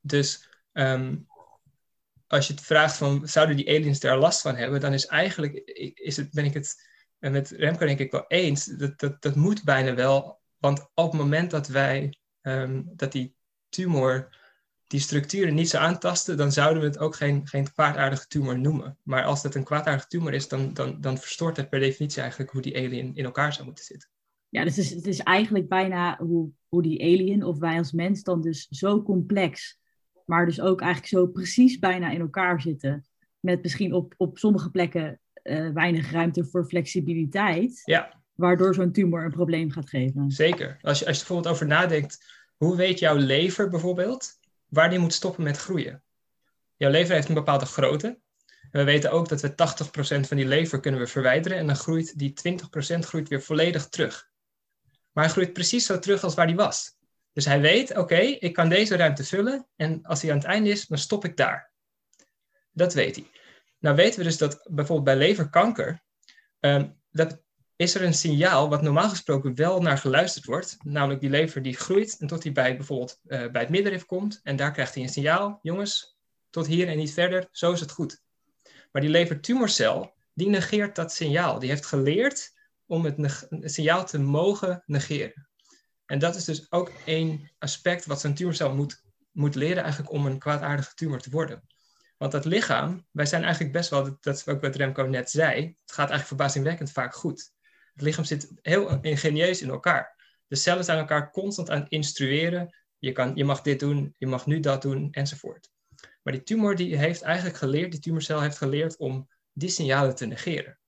Dus 0.00 0.48
um, 0.72 1.26
als 2.28 2.46
je 2.46 2.52
het 2.52 2.62
vraagt 2.62 2.96
van 2.96 3.28
zouden 3.28 3.56
die 3.56 3.68
aliens 3.68 4.00
daar 4.00 4.18
last 4.18 4.40
van 4.40 4.56
hebben, 4.56 4.80
dan 4.80 4.92
is 4.92 5.06
eigenlijk, 5.06 5.54
is 5.94 6.16
het, 6.16 6.30
ben 6.30 6.44
ik 6.44 6.54
het 6.54 6.86
met 7.18 7.50
Remco 7.50 7.86
denk 7.86 7.98
ik 7.98 8.10
wel 8.10 8.24
eens, 8.28 8.64
dat, 8.64 8.98
dat, 8.98 9.22
dat 9.22 9.34
moet 9.34 9.64
bijna 9.64 9.94
wel. 9.94 10.40
Want 10.58 10.80
op 10.94 11.12
het 11.12 11.20
moment 11.20 11.50
dat 11.50 11.68
wij, 11.68 12.18
um, 12.42 12.92
dat 12.96 13.12
die 13.12 13.34
tumor 13.68 14.36
die 14.86 15.00
structuren 15.00 15.54
niet 15.54 15.68
zou 15.68 15.84
aantasten, 15.84 16.36
dan 16.36 16.52
zouden 16.52 16.82
we 16.82 16.88
het 16.88 16.98
ook 16.98 17.16
geen, 17.16 17.46
geen 17.46 17.72
kwaadaardige 17.72 18.26
tumor 18.26 18.58
noemen. 18.58 18.98
Maar 19.02 19.24
als 19.24 19.42
dat 19.42 19.54
een 19.54 19.64
kwaadaardige 19.64 20.08
tumor 20.08 20.34
is, 20.34 20.48
dan, 20.48 20.74
dan, 20.74 21.00
dan 21.00 21.18
verstoort 21.18 21.56
het 21.56 21.68
per 21.68 21.80
definitie 21.80 22.20
eigenlijk 22.20 22.50
hoe 22.50 22.62
die 22.62 22.76
alien 22.76 23.14
in 23.14 23.24
elkaar 23.24 23.52
zou 23.52 23.64
moeten 23.66 23.84
zitten. 23.84 24.08
Ja, 24.48 24.64
dus 24.64 24.76
het 24.76 24.84
is, 24.84 24.90
het 24.90 25.06
is 25.06 25.18
eigenlijk 25.18 25.68
bijna 25.68 26.18
hoe, 26.18 26.50
hoe 26.68 26.82
die 26.82 27.00
alien 27.00 27.44
of 27.44 27.58
wij 27.58 27.78
als 27.78 27.92
mens 27.92 28.22
dan 28.22 28.40
dus 28.40 28.66
zo 28.70 29.02
complex 29.02 29.77
maar 30.28 30.46
dus 30.46 30.60
ook 30.60 30.80
eigenlijk 30.80 31.12
zo 31.12 31.26
precies 31.26 31.78
bijna 31.78 32.10
in 32.10 32.20
elkaar 32.20 32.60
zitten. 32.60 33.06
Met 33.40 33.62
misschien 33.62 33.92
op, 33.92 34.14
op 34.16 34.38
sommige 34.38 34.70
plekken 34.70 35.20
uh, 35.42 35.70
weinig 35.70 36.10
ruimte 36.10 36.44
voor 36.44 36.64
flexibiliteit. 36.64 37.82
Ja. 37.84 38.22
Waardoor 38.34 38.74
zo'n 38.74 38.92
tumor 38.92 39.24
een 39.24 39.30
probleem 39.30 39.70
gaat 39.70 39.88
geven. 39.88 40.30
Zeker. 40.30 40.78
Als 40.82 40.98
je, 40.98 41.06
als 41.06 41.16
je 41.16 41.22
er 41.22 41.28
bijvoorbeeld 41.28 41.54
over 41.54 41.66
nadenkt, 41.66 42.24
hoe 42.56 42.76
weet 42.76 42.98
jouw 42.98 43.16
lever 43.16 43.68
bijvoorbeeld 43.68 44.38
waar 44.66 44.90
die 44.90 44.98
moet 44.98 45.12
stoppen 45.12 45.44
met 45.44 45.56
groeien? 45.56 46.02
Jouw 46.76 46.90
lever 46.90 47.14
heeft 47.14 47.28
een 47.28 47.34
bepaalde 47.34 47.66
grootte. 47.66 48.18
En 48.70 48.80
we 48.80 48.84
weten 48.84 49.10
ook 49.10 49.28
dat 49.28 49.40
we 49.40 49.50
80% 49.50 49.54
van 50.28 50.36
die 50.36 50.46
lever 50.46 50.80
kunnen 50.80 51.00
we 51.00 51.06
verwijderen. 51.06 51.58
En 51.58 51.66
dan 51.66 51.76
groeit 51.76 52.18
die 52.18 52.34
20% 52.94 52.98
groeit 52.98 53.28
weer 53.28 53.42
volledig 53.42 53.88
terug. 53.88 54.30
Maar 55.12 55.24
hij 55.24 55.32
groeit 55.32 55.52
precies 55.52 55.86
zo 55.86 55.98
terug 55.98 56.22
als 56.22 56.34
waar 56.34 56.46
die 56.46 56.56
was. 56.56 56.97
Dus 57.38 57.46
hij 57.46 57.60
weet, 57.60 57.96
oké, 57.96 58.18
ik 58.18 58.52
kan 58.52 58.68
deze 58.68 58.96
ruimte 58.96 59.24
vullen 59.24 59.66
en 59.76 60.02
als 60.02 60.22
hij 60.22 60.30
aan 60.30 60.36
het 60.36 60.46
einde 60.46 60.70
is, 60.70 60.86
dan 60.86 60.98
stop 60.98 61.24
ik 61.24 61.36
daar. 61.36 61.70
Dat 62.72 62.94
weet 62.94 63.16
hij. 63.16 63.30
Nou 63.78 63.96
weten 63.96 64.18
we 64.18 64.24
dus 64.24 64.36
dat 64.36 64.68
bijvoorbeeld 64.70 65.04
bij 65.04 65.28
leverkanker, 65.28 66.02
um, 66.60 67.00
dat 67.10 67.42
is 67.76 67.94
er 67.94 68.02
een 68.02 68.14
signaal 68.14 68.68
wat 68.68 68.82
normaal 68.82 69.08
gesproken 69.08 69.54
wel 69.54 69.80
naar 69.80 69.98
geluisterd 69.98 70.44
wordt, 70.44 70.76
namelijk 70.84 71.20
die 71.20 71.30
lever 71.30 71.62
die 71.62 71.76
groeit 71.76 72.16
en 72.18 72.26
tot 72.26 72.42
hij 72.42 72.52
bij 72.52 72.76
bijvoorbeeld 72.76 73.20
uh, 73.24 73.50
bij 73.50 73.60
het 73.60 73.70
middenrif 73.70 74.04
komt 74.04 74.40
en 74.42 74.56
daar 74.56 74.72
krijgt 74.72 74.94
hij 74.94 75.02
een 75.02 75.08
signaal, 75.08 75.58
jongens, 75.62 76.18
tot 76.50 76.66
hier 76.66 76.88
en 76.88 76.96
niet 76.96 77.12
verder, 77.12 77.48
zo 77.50 77.72
is 77.72 77.80
het 77.80 77.90
goed. 77.90 78.22
Maar 78.92 79.02
die 79.02 79.10
levertumorcel, 79.10 80.14
die 80.34 80.48
negeert 80.48 80.96
dat 80.96 81.12
signaal. 81.12 81.58
Die 81.58 81.70
heeft 81.70 81.86
geleerd 81.86 82.52
om 82.86 83.04
het, 83.04 83.46
het 83.50 83.72
signaal 83.72 84.06
te 84.06 84.18
mogen 84.18 84.82
negeren. 84.86 85.47
En 86.08 86.18
dat 86.18 86.36
is 86.36 86.44
dus 86.44 86.72
ook 86.72 86.92
één 87.04 87.50
aspect 87.58 88.06
wat 88.06 88.20
zo'n 88.20 88.34
tumorcel 88.34 88.74
moet, 88.74 89.02
moet 89.30 89.54
leren 89.54 89.82
eigenlijk 89.82 90.12
om 90.12 90.26
een 90.26 90.38
kwaadaardige 90.38 90.94
tumor 90.94 91.18
te 91.20 91.30
worden. 91.30 91.62
Want 92.16 92.32
dat 92.32 92.44
lichaam, 92.44 93.06
wij 93.10 93.26
zijn 93.26 93.42
eigenlijk 93.42 93.72
best 93.72 93.90
wel, 93.90 94.16
dat 94.20 94.36
is 94.36 94.46
ook 94.46 94.60
wat 94.60 94.76
Remco 94.76 95.02
net 95.02 95.30
zei, 95.30 95.60
het 95.60 95.92
gaat 95.92 96.10
eigenlijk 96.10 96.26
verbazingwekkend 96.26 96.92
vaak 96.92 97.14
goed. 97.14 97.52
Het 97.92 98.02
lichaam 98.02 98.24
zit 98.24 98.52
heel 98.62 99.00
ingenieus 99.00 99.62
in 99.62 99.68
elkaar. 99.68 100.16
De 100.46 100.56
cellen 100.56 100.84
zijn 100.84 100.98
elkaar 100.98 101.30
constant 101.30 101.70
aan 101.70 101.80
het 101.80 101.90
instrueren. 101.90 102.76
Je, 102.98 103.12
kan, 103.12 103.32
je 103.34 103.44
mag 103.44 103.62
dit 103.62 103.80
doen, 103.80 104.14
je 104.18 104.26
mag 104.26 104.46
nu 104.46 104.60
dat 104.60 104.82
doen, 104.82 105.08
enzovoort. 105.10 105.70
Maar 106.22 106.32
die 106.32 106.42
tumor 106.42 106.76
die 106.76 106.96
heeft 106.96 107.22
eigenlijk 107.22 107.56
geleerd, 107.56 107.90
die 107.90 108.00
tumorcel 108.00 108.40
heeft 108.40 108.58
geleerd 108.58 108.96
om 108.96 109.28
die 109.52 109.68
signalen 109.68 110.14
te 110.14 110.26
negeren. 110.26 110.78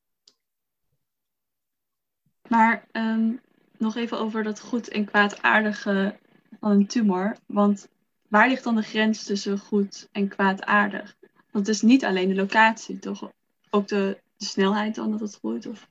Maar 2.49 2.87
ehm, 2.91 3.33
nog 3.81 3.97
even 3.97 4.19
over 4.19 4.43
dat 4.43 4.61
goed 4.61 4.89
en 4.89 5.05
kwaadaardige 5.05 6.17
van 6.61 6.71
een 6.71 6.87
tumor. 6.87 7.37
Want 7.47 7.89
waar 8.29 8.49
ligt 8.49 8.65
dan 8.65 8.75
de 8.75 8.83
grens 8.83 9.25
tussen 9.25 9.59
goed 9.59 10.09
en 10.13 10.29
kwaadaardig? 10.29 11.17
Want 11.51 11.67
het 11.67 11.77
is 11.77 11.83
niet 11.83 12.05
alleen 12.05 12.29
de 12.29 12.35
locatie, 12.35 12.99
toch? 12.99 13.31
Ook 13.71 13.89
de, 13.89 14.21
de 14.37 14.45
snelheid 14.45 14.95
dan 14.95 15.11
dat 15.11 15.21
het 15.21 15.35
groeit? 15.35 15.67
Of? 15.67 15.89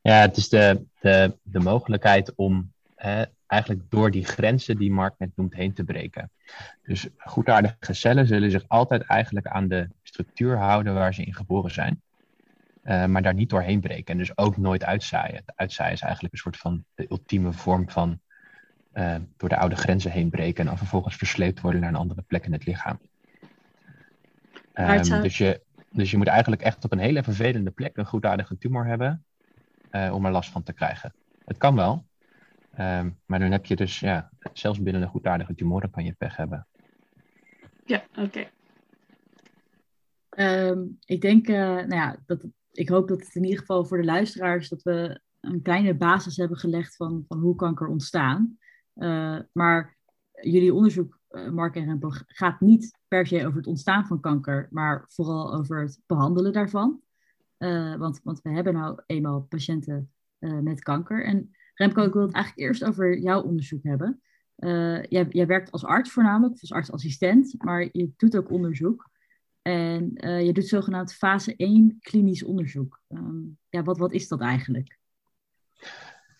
Ja, 0.00 0.20
het 0.20 0.36
is 0.36 0.48
de, 0.48 0.84
de, 1.00 1.36
de 1.42 1.60
mogelijkheid 1.60 2.32
om 2.34 2.72
eigenlijk 3.46 3.90
door 3.90 4.10
die 4.10 4.24
grenzen 4.24 4.76
die 4.76 4.92
Mark 4.92 5.14
net 5.18 5.30
noemt 5.34 5.54
heen 5.54 5.72
te 5.72 5.84
breken. 5.84 6.30
Dus 6.82 7.08
goedaardige 7.16 7.92
cellen 7.92 8.26
zullen 8.26 8.50
zich 8.50 8.64
altijd 8.68 9.02
eigenlijk 9.02 9.46
aan 9.46 9.68
de 9.68 9.88
structuur 10.02 10.58
houden 10.58 10.94
waar 10.94 11.14
ze 11.14 11.24
in 11.24 11.34
geboren 11.34 11.70
zijn. 11.70 12.02
Uh, 12.88 13.04
maar 13.04 13.22
daar 13.22 13.34
niet 13.34 13.50
doorheen 13.50 13.80
breken. 13.80 14.12
En 14.12 14.18
dus 14.18 14.36
ook 14.38 14.56
nooit 14.56 14.84
uitzaaien. 14.84 15.42
De 15.46 15.52
uitzaaien 15.56 15.92
is 15.92 16.00
eigenlijk 16.00 16.32
een 16.32 16.40
soort 16.40 16.56
van 16.56 16.84
de 16.94 17.06
ultieme 17.10 17.52
vorm 17.52 17.90
van 17.90 18.20
uh, 18.94 19.16
door 19.36 19.48
de 19.48 19.56
oude 19.56 19.76
grenzen 19.76 20.10
heen 20.10 20.30
breken 20.30 20.60
en 20.60 20.66
dan 20.66 20.78
vervolgens 20.78 21.16
versleept 21.16 21.60
worden 21.60 21.80
naar 21.80 21.90
een 21.90 21.96
andere 21.96 22.22
plek 22.22 22.44
in 22.44 22.52
het 22.52 22.66
lichaam. 22.66 22.98
Um, 24.74 25.22
dus, 25.22 25.38
je, 25.38 25.60
dus 25.90 26.10
je 26.10 26.16
moet 26.16 26.26
eigenlijk 26.26 26.62
echt 26.62 26.84
op 26.84 26.92
een 26.92 26.98
hele 26.98 27.22
vervelende 27.22 27.70
plek 27.70 27.96
een 27.96 28.06
goedaardige 28.06 28.58
tumor 28.58 28.86
hebben 28.86 29.24
uh, 29.90 30.14
om 30.14 30.24
er 30.26 30.32
last 30.32 30.50
van 30.50 30.62
te 30.62 30.72
krijgen. 30.72 31.14
Het 31.44 31.58
kan 31.58 31.74
wel, 31.74 32.04
um, 32.78 33.18
maar 33.26 33.38
dan 33.38 33.50
heb 33.50 33.66
je 33.66 33.76
dus, 33.76 34.00
ja, 34.00 34.30
zelfs 34.52 34.82
binnen 34.82 35.02
een 35.02 35.08
goedaardige 35.08 35.54
tumor 35.54 35.88
kan 35.90 36.04
je 36.04 36.12
pech 36.12 36.36
hebben. 36.36 36.66
Ja, 37.84 38.02
oké. 38.16 38.20
Okay. 38.20 38.50
Um, 40.68 40.98
ik 41.04 41.20
denk, 41.20 41.48
uh, 41.48 41.56
nou 41.56 41.94
ja, 41.94 42.16
dat, 42.26 42.44
ik 42.78 42.88
hoop 42.88 43.08
dat 43.08 43.20
het 43.20 43.34
in 43.34 43.44
ieder 43.44 43.58
geval 43.58 43.84
voor 43.84 43.98
de 43.98 44.04
luisteraars, 44.04 44.68
dat 44.68 44.82
we 44.82 45.20
een 45.40 45.62
kleine 45.62 45.94
basis 45.94 46.36
hebben 46.36 46.58
gelegd 46.58 46.96
van, 46.96 47.24
van 47.28 47.38
hoe 47.38 47.54
kanker 47.54 47.86
ontstaan. 47.86 48.58
Uh, 48.94 49.38
maar 49.52 49.96
jullie 50.42 50.74
onderzoek, 50.74 51.20
uh, 51.30 51.50
Mark 51.50 51.74
en 51.74 51.84
Rempo, 51.84 52.08
gaat 52.26 52.60
niet 52.60 52.98
per 53.08 53.26
se 53.26 53.46
over 53.46 53.56
het 53.56 53.66
ontstaan 53.66 54.06
van 54.06 54.20
kanker, 54.20 54.68
maar 54.70 55.04
vooral 55.08 55.54
over 55.54 55.80
het 55.80 56.00
behandelen 56.06 56.52
daarvan. 56.52 57.00
Uh, 57.58 57.96
want, 57.96 58.20
want 58.22 58.42
we 58.42 58.50
hebben 58.50 58.74
nou 58.74 59.00
eenmaal 59.06 59.40
patiënten 59.40 60.12
met 60.38 60.82
kanker. 60.82 61.24
En 61.24 61.50
Remco, 61.74 62.02
ik 62.02 62.12
wil 62.12 62.22
het 62.22 62.34
eigenlijk 62.34 62.66
eerst 62.68 62.84
over 62.84 63.18
jouw 63.18 63.42
onderzoek 63.42 63.82
hebben. 63.82 64.22
Jij, 65.08 65.26
jij, 65.28 65.46
werkt 65.46 65.70
als 65.70 65.84
arts 65.84 66.10
voornamelijk, 66.10 66.60
als 66.60 66.72
artsassistent, 66.72 67.54
maar 67.62 67.88
je 67.92 68.10
doet 68.16 68.36
ook 68.36 68.50
onderzoek. 68.50 69.10
En 69.68 70.10
je 70.44 70.52
doet 70.52 70.68
zogenaamd 70.68 71.14
fase 71.14 71.56
1 71.56 71.96
klinisch 72.00 72.44
onderzoek. 72.44 73.00
Um, 73.08 73.58
ja, 73.68 73.82
wat, 73.82 73.98
wat 73.98 74.12
is 74.12 74.28
dat 74.28 74.40
eigenlijk? 74.40 74.98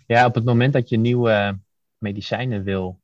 Ja, 0.06 0.26
op 0.26 0.34
het 0.34 0.44
moment 0.44 0.72
dat 0.72 0.88
je 0.88 0.96
nieuwe 0.96 1.58
medicijnen 1.98 2.62
wil, 2.62 3.00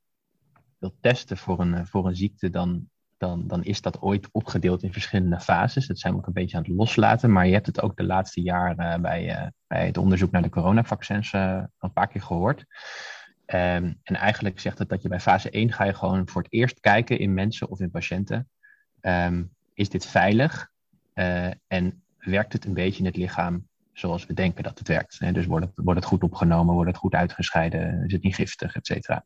wil 0.78 0.94
testen 1.00 1.36
voor 1.36 1.60
een, 1.60 1.86
voor 1.86 2.06
een 2.06 2.16
ziekte, 2.16 2.50
dan, 2.50 2.88
dan, 3.16 3.46
dan 3.46 3.64
is 3.64 3.80
dat 3.80 4.00
ooit 4.00 4.28
opgedeeld 4.32 4.82
in 4.82 4.92
verschillende 4.92 5.40
fases. 5.40 5.86
Dat 5.86 5.98
zijn 5.98 6.12
we 6.12 6.18
ook 6.18 6.26
een 6.26 6.32
beetje 6.32 6.56
aan 6.56 6.62
het 6.62 6.72
loslaten. 6.72 7.32
Maar 7.32 7.46
je 7.46 7.52
hebt 7.52 7.66
het 7.66 7.80
ook 7.80 7.96
de 7.96 8.04
laatste 8.04 8.40
jaren 8.42 9.02
bij, 9.02 9.42
uh, 9.42 9.46
bij 9.66 9.86
het 9.86 9.98
onderzoek 9.98 10.30
naar 10.30 10.42
de 10.42 10.48
coronavaccins 10.48 11.32
een 11.32 11.92
paar 11.92 12.08
keer 12.08 12.22
gehoord. 12.22 12.60
Um, 13.46 14.00
en 14.02 14.14
eigenlijk 14.14 14.60
zegt 14.60 14.78
het 14.78 14.88
dat 14.88 15.02
je 15.02 15.08
bij 15.08 15.20
fase 15.20 15.50
1 15.50 15.72
ga 15.72 15.84
je 15.84 15.94
gewoon 15.94 16.28
voor 16.28 16.42
het 16.42 16.52
eerst 16.52 16.80
kijken 16.80 17.18
in 17.18 17.34
mensen 17.34 17.68
of 17.68 17.80
in 17.80 17.90
patiënten. 17.90 18.48
Um, 19.00 19.52
is 19.74 19.88
dit 19.88 20.06
veilig? 20.06 20.70
Uh, 21.14 21.50
en 21.66 22.02
werkt 22.18 22.52
het 22.52 22.64
een 22.64 22.74
beetje 22.74 22.98
in 22.98 23.04
het 23.04 23.16
lichaam 23.16 23.66
zoals 23.92 24.26
we 24.26 24.34
denken 24.34 24.62
dat 24.62 24.78
het 24.78 24.88
werkt. 24.88 25.34
Dus 25.34 25.46
wordt 25.46 25.66
het, 25.66 25.74
wordt 25.84 26.00
het 26.00 26.08
goed 26.08 26.22
opgenomen, 26.22 26.74
wordt 26.74 26.90
het 26.90 26.98
goed 26.98 27.14
uitgescheiden, 27.14 28.04
is 28.04 28.12
het 28.12 28.22
niet 28.22 28.34
giftig, 28.34 28.76
et 28.76 28.86
cetera. 28.86 29.24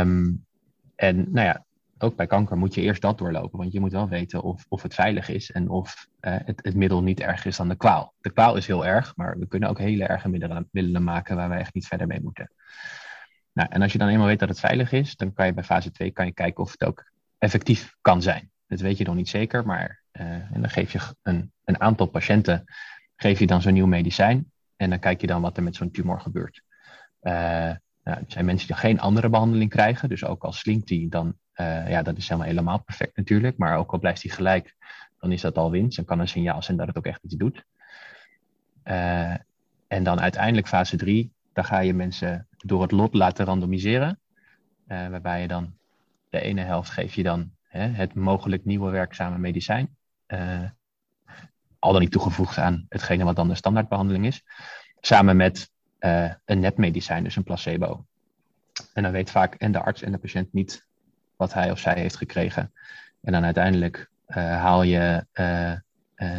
Um, 0.00 0.46
en 0.94 1.32
nou 1.32 1.46
ja, 1.46 1.64
ook 1.98 2.16
bij 2.16 2.26
kanker 2.26 2.56
moet 2.56 2.74
je 2.74 2.80
eerst 2.80 3.02
dat 3.02 3.18
doorlopen, 3.18 3.58
want 3.58 3.72
je 3.72 3.80
moet 3.80 3.92
wel 3.92 4.08
weten 4.08 4.42
of, 4.42 4.64
of 4.68 4.82
het 4.82 4.94
veilig 4.94 5.28
is 5.28 5.50
en 5.50 5.68
of 5.68 6.08
uh, 6.20 6.36
het, 6.44 6.60
het 6.64 6.74
middel 6.74 7.02
niet 7.02 7.20
erger 7.20 7.46
is 7.46 7.56
dan 7.56 7.68
de 7.68 7.76
kwaal. 7.76 8.14
De 8.20 8.32
kwaal 8.32 8.56
is 8.56 8.66
heel 8.66 8.86
erg, 8.86 9.16
maar 9.16 9.38
we 9.38 9.46
kunnen 9.46 9.68
ook 9.68 9.78
hele 9.78 10.04
erge 10.04 10.28
middelen, 10.28 10.68
middelen 10.70 11.04
maken 11.04 11.36
waar 11.36 11.48
we 11.48 11.54
echt 11.54 11.74
niet 11.74 11.86
verder 11.86 12.06
mee 12.06 12.20
moeten. 12.22 12.50
Nou, 13.52 13.68
en 13.70 13.82
als 13.82 13.92
je 13.92 13.98
dan 13.98 14.08
eenmaal 14.08 14.26
weet 14.26 14.38
dat 14.38 14.48
het 14.48 14.60
veilig 14.60 14.92
is, 14.92 15.16
dan 15.16 15.32
kan 15.32 15.46
je 15.46 15.54
bij 15.54 15.64
fase 15.64 15.90
2 15.90 16.10
kan 16.10 16.26
je 16.26 16.32
kijken 16.32 16.62
of 16.62 16.70
het 16.70 16.84
ook 16.84 17.10
effectief 17.38 17.94
kan 18.00 18.22
zijn. 18.22 18.50
Dat 18.66 18.80
weet 18.80 18.98
je 18.98 19.04
nog 19.04 19.14
niet 19.14 19.28
zeker, 19.28 19.66
maar 19.66 20.02
uh, 20.12 20.26
en 20.26 20.60
dan 20.60 20.70
geef 20.70 20.92
je 20.92 21.00
een, 21.22 21.52
een 21.64 21.80
aantal 21.80 22.06
patiënten, 22.06 22.64
geef 23.16 23.38
je 23.38 23.46
dan 23.46 23.62
zo'n 23.62 23.72
nieuw 23.72 23.86
medicijn. 23.86 24.50
En 24.76 24.90
dan 24.90 24.98
kijk 24.98 25.20
je 25.20 25.26
dan 25.26 25.42
wat 25.42 25.56
er 25.56 25.62
met 25.62 25.74
zo'n 25.74 25.90
tumor 25.90 26.20
gebeurt. 26.20 26.62
Uh, 27.22 27.32
nou, 28.02 28.18
er 28.18 28.24
zijn 28.26 28.44
mensen 28.44 28.66
die 28.66 28.76
geen 28.76 29.00
andere 29.00 29.28
behandeling 29.28 29.70
krijgen. 29.70 30.08
Dus 30.08 30.24
ook 30.24 30.44
al 30.44 30.52
slinkt 30.52 30.88
die, 30.88 31.08
dan, 31.08 31.26
uh, 31.56 31.90
ja, 31.90 32.02
dat 32.02 32.16
is 32.16 32.28
helemaal, 32.28 32.48
helemaal 32.48 32.82
perfect 32.82 33.16
natuurlijk. 33.16 33.56
Maar 33.56 33.76
ook 33.76 33.92
al 33.92 33.98
blijft 33.98 34.22
die 34.22 34.30
gelijk, 34.30 34.74
dan 35.18 35.32
is 35.32 35.40
dat 35.40 35.56
al 35.56 35.70
winst. 35.70 35.96
Dan 35.96 36.04
kan 36.04 36.20
een 36.20 36.28
signaal 36.28 36.62
zijn 36.62 36.76
dat 36.76 36.86
het 36.86 36.96
ook 36.96 37.06
echt 37.06 37.24
iets 37.24 37.34
doet. 37.34 37.64
en 39.86 40.02
dan 40.02 40.20
uiteindelijk 40.20 40.68
fase 40.68 40.96
3, 40.96 41.32
daar 41.52 41.64
ga 41.64 41.78
je 41.78 41.94
mensen 41.94 42.48
door 42.56 42.82
het 42.82 42.90
lot 42.90 43.14
laten 43.14 43.44
randomiseren. 43.44 44.20
waarbij 44.86 45.40
je 45.40 45.48
dan 45.48 45.74
de 46.30 46.40
ene 46.40 46.60
helft 46.60 46.90
geef 46.90 47.14
je 47.14 47.22
dan 47.22 47.55
hè, 47.68 47.86
het 47.88 48.14
mogelijk 48.14 48.64
nieuwe 48.64 48.90
werkzame 48.90 49.38
medicijn. 49.38 49.96
Uh, 50.28 50.62
al 51.78 51.92
dan 51.92 52.00
niet 52.00 52.10
toegevoegd 52.10 52.58
aan 52.58 52.86
hetgene 52.88 53.24
wat 53.24 53.36
dan 53.36 53.48
de 53.48 53.54
standaardbehandeling 53.54 54.26
is. 54.26 54.44
Samen 55.00 55.36
met 55.36 55.70
uh, 56.00 56.32
een 56.44 56.60
nepmedicijn, 56.60 57.24
dus 57.24 57.36
een 57.36 57.42
placebo. 57.42 58.06
En 58.92 59.02
dan 59.02 59.12
weet 59.12 59.30
vaak 59.30 59.54
en 59.54 59.72
de 59.72 59.80
arts 59.80 60.02
en 60.02 60.12
de 60.12 60.18
patiënt 60.18 60.52
niet 60.52 60.86
wat 61.36 61.54
hij 61.54 61.70
of 61.70 61.78
zij 61.78 61.94
heeft 61.94 62.16
gekregen. 62.16 62.72
En 63.22 63.32
dan 63.32 63.44
uiteindelijk 63.44 64.10
uh, 64.28 64.36
haal 64.36 64.82
je 64.82 65.26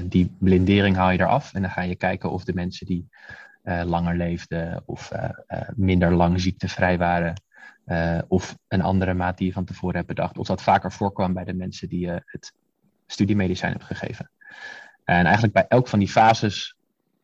die 0.04 0.36
blindering 0.40 0.96
haal 0.96 1.12
je 1.12 1.20
eraf. 1.20 1.54
En 1.54 1.62
dan 1.62 1.72
ga 1.72 1.82
je 1.82 1.96
kijken 1.96 2.32
of 2.32 2.44
de 2.44 2.54
mensen 2.54 2.86
die 2.86 3.10
langer 3.64 4.16
leefden 4.16 4.84
of 4.86 5.12
minder 5.76 6.14
lang 6.14 6.42
ziektevrij 6.42 6.98
waren, 6.98 7.42
uh, 7.86 8.20
of 8.28 8.58
een 8.68 8.82
andere 8.82 9.14
maat 9.14 9.38
die 9.38 9.48
je 9.48 9.54
van 9.54 9.66
tevoren 9.66 9.96
hebt 9.96 10.08
bedacht. 10.08 10.38
Of 10.38 10.48
dat 10.48 10.62
vaker 10.62 10.92
voorkwam 10.92 11.34
bij 11.34 11.44
de 11.44 11.54
mensen 11.54 11.90
die 11.90 12.00
je 12.00 12.22
het 12.26 12.54
studiemedicijn 13.06 13.72
hebt 13.72 13.84
gegeven. 13.84 14.32
En 15.04 15.24
eigenlijk 15.24 15.54
bij 15.54 15.66
elk 15.68 15.88
van 15.88 16.00
die 16.00 16.08
fases 16.08 16.76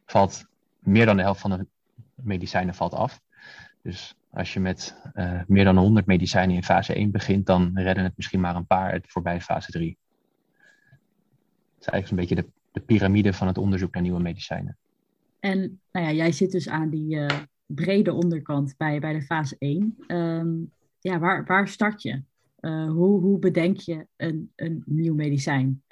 valt 0.06 0.46
meer 0.80 1.06
dan 1.06 1.16
de 1.16 1.22
helft 1.22 1.42
van 1.42 1.50
de 1.50 1.68
medicijnen 2.16 2.74
valt 2.74 2.94
af. 2.94 3.22
Dus 3.82 4.16
als 4.30 4.54
je 4.54 4.60
met 4.60 4.96
uh, 5.14 5.42
meer 5.48 5.64
dan 5.64 5.78
100 5.78 6.06
medicijnen 6.06 6.56
in 6.56 6.64
fase 6.64 6.94
1 6.94 7.12
begint, 7.12 7.46
dan 7.46 7.72
redden 7.74 8.04
het 8.04 8.14
misschien 8.16 8.40
maar 8.40 8.56
een 8.56 8.68
paar 8.68 8.92
het 8.92 9.12
voorbij 9.12 9.42
fase 9.42 9.72
3. 9.72 9.98
Dat 10.90 11.80
is 11.80 11.88
eigenlijk 11.88 12.10
een 12.10 12.28
beetje 12.28 12.50
de, 12.50 12.60
de 12.72 12.86
piramide 12.86 13.34
van 13.34 13.48
het 13.48 13.58
onderzoek 13.58 13.94
naar 13.94 14.04
nieuwe 14.04 14.22
medicijnen. 14.22 14.78
En 15.40 15.82
nou 15.92 16.06
ja, 16.06 16.12
jij 16.12 16.32
zit 16.32 16.52
dus 16.52 16.70
aan 16.70 16.90
die, 16.90 17.26
brede 17.76 18.14
onderkant 18.14 18.78
bij, 18.78 19.00
bij 19.00 19.14
de 19.14 19.22
fase 19.22 19.56
1. 19.60 19.82
Um, 19.82 19.96
ehm, 20.08 20.50
ja, 21.00 21.20
waar, 21.20 21.46
waar 21.46 21.68
start 21.68 22.02
je? 22.02 22.22
Uh, 22.60 22.90
hoe, 22.90 23.22
hoe 23.22 23.40
bedenk 23.40 23.78
je 23.78 24.08
een, 24.16 24.52
een 24.56 24.84
nieuw 24.86 25.14
medicijn? 25.14 25.84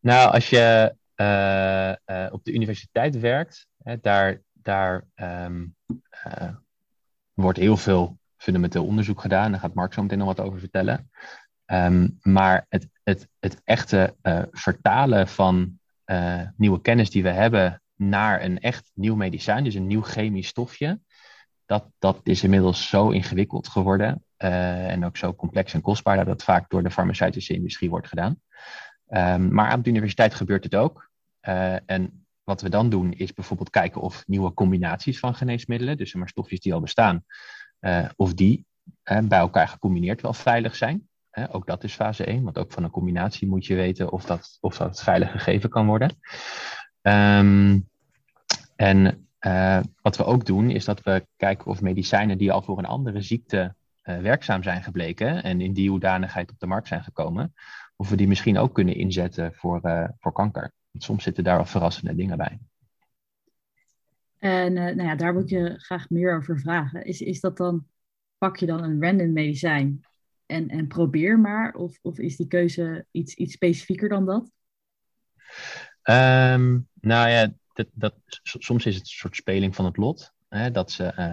Nou, 0.00 0.32
als 0.32 0.50
je 0.50 0.94
uh, 1.16 2.16
uh, 2.16 2.32
op 2.32 2.44
de 2.44 2.52
universiteit 2.52 3.20
werkt, 3.20 3.66
hè, 3.82 4.00
daar, 4.00 4.42
daar 4.52 5.04
um, 5.14 5.74
wordt 7.32 7.58
heel 7.58 7.76
veel 7.76 8.18
fundamenteel 8.36 8.84
onderzoek 8.86 9.20
gedaan. 9.20 9.50
Daar 9.50 9.60
gaat 9.60 9.74
Mark 9.74 9.92
zo 9.92 10.02
meteen 10.02 10.18
nog 10.18 10.26
wat 10.26 10.46
over 10.46 10.58
vertellen. 10.58 11.10
Um, 11.66 12.18
maar 12.20 12.66
het, 12.68 12.88
het, 13.02 13.28
het 13.38 13.60
echte 13.64 14.14
vertalen 14.50 15.28
van 15.28 15.78
nieuwe 16.56 16.80
kennis 16.80 17.10
die 17.10 17.22
we 17.22 17.30
hebben 17.30 17.82
naar 17.96 18.42
een 18.42 18.60
echt 18.60 18.90
nieuw 18.94 19.14
medicijn, 19.14 19.64
dus 19.64 19.74
een 19.74 19.86
nieuw 19.86 20.02
chemisch 20.02 20.48
stofje. 20.48 21.00
Dat, 21.66 21.90
dat 21.98 22.20
is 22.22 22.42
inmiddels 22.42 22.88
zo 22.88 23.10
ingewikkeld 23.10 23.68
geworden 23.68 24.24
uh, 24.38 24.90
en 24.90 25.04
ook 25.04 25.16
zo 25.16 25.34
complex 25.34 25.74
en 25.74 25.80
kostbaar 25.80 26.16
dat 26.16 26.26
het 26.26 26.42
vaak 26.42 26.70
door 26.70 26.82
de 26.82 26.90
farmaceutische 26.90 27.54
industrie 27.54 27.90
wordt 27.90 28.08
gedaan. 28.08 28.40
Um, 29.08 29.52
maar 29.52 29.68
aan 29.68 29.82
de 29.82 29.90
universiteit 29.90 30.34
gebeurt 30.34 30.64
het 30.64 30.74
ook. 30.74 31.10
Uh, 31.42 31.90
en 31.90 32.26
wat 32.44 32.60
we 32.60 32.68
dan 32.68 32.90
doen 32.90 33.12
is 33.12 33.32
bijvoorbeeld 33.32 33.70
kijken 33.70 34.00
of 34.00 34.26
nieuwe 34.26 34.54
combinaties 34.54 35.18
van 35.18 35.34
geneesmiddelen, 35.34 35.96
dus 35.96 36.14
maar 36.14 36.28
stofjes 36.28 36.60
die 36.60 36.74
al 36.74 36.80
bestaan, 36.80 37.24
uh, 37.80 38.08
of 38.16 38.34
die 38.34 38.66
bij 39.02 39.38
elkaar 39.38 39.68
gecombineerd 39.68 40.20
wel 40.20 40.32
veilig 40.32 40.76
zijn. 40.76 41.08
ook 41.50 41.66
dat 41.66 41.84
is 41.84 41.94
fase 41.94 42.24
1, 42.24 42.42
want 42.42 42.58
ook 42.58 42.72
van 42.72 42.84
een 42.84 42.90
combinatie 42.90 43.48
moet 43.48 43.66
je 43.66 43.74
weten 43.74 44.12
of 44.12 44.24
dat, 44.24 44.58
of 44.60 44.76
dat 44.76 45.02
veilig 45.02 45.30
gegeven 45.30 45.70
kan 45.70 45.86
worden. 45.86 46.18
Ehm, 47.06 47.78
en 48.76 49.28
uh, 49.40 49.80
wat 50.02 50.16
we 50.16 50.24
ook 50.24 50.46
doen, 50.46 50.70
is 50.70 50.84
dat 50.84 51.02
we 51.02 51.26
kijken 51.36 51.66
of 51.66 51.80
medicijnen 51.80 52.38
die 52.38 52.52
al 52.52 52.62
voor 52.62 52.78
een 52.78 52.86
andere 52.86 53.20
ziekte 53.20 53.74
uh, 54.04 54.18
werkzaam 54.18 54.62
zijn 54.62 54.82
gebleken 54.82 55.42
en 55.42 55.60
in 55.60 55.72
die 55.72 55.90
hoedanigheid 55.90 56.50
op 56.50 56.58
de 56.58 56.66
markt 56.66 56.88
zijn 56.88 57.02
gekomen, 57.02 57.54
of 57.96 58.08
we 58.08 58.16
die 58.16 58.28
misschien 58.28 58.58
ook 58.58 58.74
kunnen 58.74 58.94
inzetten 58.94 59.54
voor, 59.54 59.80
uh, 59.82 60.08
voor 60.18 60.32
kanker. 60.32 60.72
Want 60.90 61.04
soms 61.04 61.22
zitten 61.22 61.44
daar 61.44 61.56
wel 61.56 61.64
verrassende 61.64 62.14
dingen 62.14 62.36
bij. 62.36 62.58
En 64.38 64.72
nou 64.72 65.02
ja, 65.02 65.14
daar 65.14 65.34
moet 65.34 65.48
je 65.48 65.74
graag 65.76 66.10
meer 66.10 66.36
over 66.36 66.58
vragen. 66.58 67.04
Is, 67.04 67.20
is 67.20 67.40
dat 67.40 67.56
dan, 67.56 67.86
pak 68.38 68.56
je 68.56 68.66
dan 68.66 68.82
een 68.82 69.02
random 69.02 69.32
medicijn 69.32 70.00
en, 70.46 70.68
en 70.68 70.86
probeer 70.86 71.38
maar? 71.38 71.74
Of, 71.74 71.98
of 72.02 72.18
is 72.18 72.36
die 72.36 72.48
keuze 72.48 73.06
iets, 73.10 73.34
iets 73.34 73.52
specifieker 73.52 74.08
dan 74.08 74.26
dat? 74.26 74.50
Um, 76.08 76.88
nou 77.00 77.28
ja, 77.28 77.52
dat, 77.72 77.86
dat, 77.92 78.14
soms 78.42 78.86
is 78.86 78.94
het 78.94 79.04
een 79.04 79.10
soort 79.10 79.36
speling 79.36 79.74
van 79.74 79.84
het 79.84 79.96
lot. 79.96 80.32
Hè, 80.48 80.70
dat 80.70 80.90
ze 80.90 81.12
uh, 81.18 81.26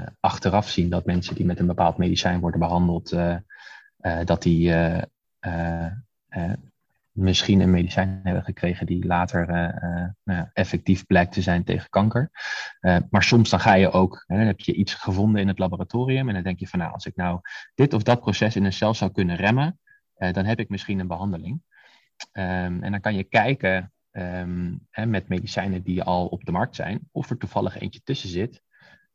uh, 0.00 0.06
achteraf 0.20 0.68
zien 0.68 0.90
dat 0.90 1.04
mensen 1.04 1.34
die 1.34 1.44
met 1.44 1.58
een 1.58 1.66
bepaald 1.66 1.96
medicijn 1.96 2.40
worden 2.40 2.60
behandeld, 2.60 3.12
uh, 3.12 3.36
dat 4.24 4.42
die 4.42 4.74
misschien 7.12 7.60
een 7.60 7.70
medicijn 7.70 8.20
hebben 8.22 8.44
gekregen 8.44 8.86
die 8.86 9.06
later 9.06 9.46
nou, 10.24 10.46
effectief 10.52 11.06
blijkt 11.06 11.32
te 11.32 11.42
zijn 11.42 11.64
tegen 11.64 11.90
kanker. 11.90 12.30
maar 13.10 13.22
soms 13.22 13.50
dan 13.50 13.60
ga 13.60 13.74
je 13.74 13.90
ook, 13.90 14.24
hè, 14.26 14.36
dan 14.36 14.46
heb 14.46 14.60
je 14.60 14.74
iets 14.74 14.94
gevonden 14.94 15.40
in 15.40 15.48
het 15.48 15.58
laboratorium 15.58 16.28
en 16.28 16.34
dan 16.34 16.42
denk 16.42 16.58
je 16.58 16.68
van 16.68 16.78
nou, 16.78 16.92
als 16.92 17.06
ik 17.06 17.16
nou 17.16 17.40
dit 17.74 17.92
of 17.92 18.02
dat 18.02 18.20
proces 18.20 18.56
in 18.56 18.64
een 18.64 18.72
cel 18.72 18.94
zou 18.94 19.12
kunnen 19.12 19.36
remmen, 19.36 19.78
dan 20.14 20.44
heb 20.44 20.58
ik 20.58 20.68
misschien 20.68 20.98
een 20.98 21.06
behandeling. 21.06 21.62
Um, 22.32 22.82
en 22.82 22.90
dan 22.90 23.00
kan 23.00 23.14
je 23.14 23.24
kijken 23.24 23.93
um, 24.16 24.86
hè, 24.90 25.06
met 25.06 25.28
medicijnen 25.28 25.82
die 25.82 26.02
al 26.02 26.26
op 26.26 26.44
de 26.44 26.52
markt 26.52 26.76
zijn, 26.76 27.08
of 27.12 27.30
er 27.30 27.36
toevallig 27.36 27.78
eentje 27.78 28.00
tussen 28.04 28.28
zit 28.28 28.62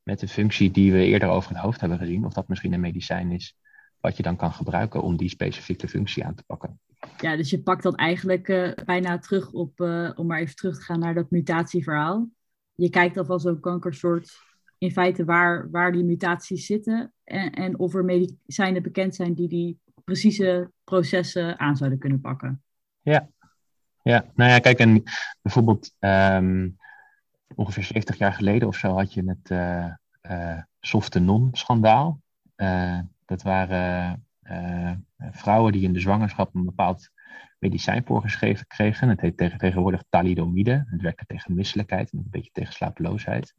met 0.04 0.22
een 0.22 0.28
functie 0.28 0.72
die 0.72 0.92
we 0.92 1.06
eerder 1.06 1.30
over 1.30 1.50
het 1.50 1.60
hoofd 1.60 1.80
hebben 1.80 1.98
gezien, 1.98 2.26
of 2.26 2.34
dat 2.34 2.48
misschien 2.48 2.74
een 2.74 2.80
medicijn 2.80 3.32
is 3.32 3.58
wat 4.00 4.18
je 4.18 4.24
dan 4.24 4.36
kan 4.36 4.52
gebruiken 4.52 5.02
om 5.02 5.18
die 5.18 5.30
specifieke 5.30 5.88
functie 5.88 6.26
aan 6.26 6.36
te 6.36 6.44
pakken. 6.44 6.80
Ja, 7.20 7.36
dus 7.36 7.50
je 7.50 7.62
pakt 7.62 7.84
dan 7.84 7.96
eigenlijk 7.96 8.48
uh, 8.48 8.72
bijna 8.86 9.18
terug 9.18 9.52
op, 9.52 9.80
uh, 9.80 10.12
om 10.16 10.28
maar 10.28 10.40
even 10.40 10.56
terug 10.56 10.76
te 10.76 10.82
gaan 10.82 11.00
naar 11.00 11.14
dat 11.14 11.32
mutatieverhaal. 11.32 12.30
Je 12.76 12.90
kijkt 12.90 13.18
alvast 13.18 13.46
zo'n 13.46 13.60
kankersoort 13.60 14.32
in 14.78 14.92
feite 14.92 15.26
waar, 15.26 15.70
waar 15.72 15.92
die 15.92 16.04
mutaties 16.04 16.66
zitten 16.66 17.14
en, 17.24 17.52
en 17.52 17.80
of 17.80 17.94
er 17.94 18.06
medicijnen 18.06 18.84
bekend 18.84 19.16
zijn 19.16 19.34
die 19.34 19.48
die 19.48 19.80
precieze 20.04 20.72
processen 20.84 21.60
aan 21.60 21.78
zouden 21.78 22.00
kunnen 22.00 22.22
pakken. 22.22 22.64
Ja, 23.02 23.30
ja, 24.10 24.26
nou 24.36 24.52
ja, 24.52 24.60
kijk, 24.60 24.80
en 24.80 25.04
bijvoorbeeld 25.41 25.95
um, 26.00 26.78
ongeveer 27.56 27.84
70 27.84 28.17
jaar 28.17 28.34
geleden 28.34 28.67
of 28.67 28.76
zo 28.76 28.95
had 28.95 29.13
je 29.13 29.24
het 29.26 29.50
uh, 29.50 29.93
uh, 30.32 30.62
Softenon-schandaal. 30.80 32.22
Uh, 32.56 33.00
dat 33.26 33.41
waren 33.41 34.28
vrouwen 35.32 35.72
die 35.72 35.84
in 35.84 35.93
de 35.93 36.00
zwangerschap 36.00 36.56
een 36.56 36.65
bepaald 36.65 37.10
medicijn 37.60 38.06
voorgeschreven 38.06 38.67
kregen. 38.67 39.10
Het 39.10 39.22
heet 39.22 39.38
tegen, 39.38 39.58
tegenwoordig 39.58 40.04
thalidomide. 40.10 40.86
Het 40.88 41.02
werkte 41.02 41.26
tegen 41.26 41.56
misselijkheid 41.56 42.12
en 42.12 42.17
een 42.17 42.28
beetje 42.30 42.52
tegen 42.54 42.74
slapeloosheid. 42.74 43.54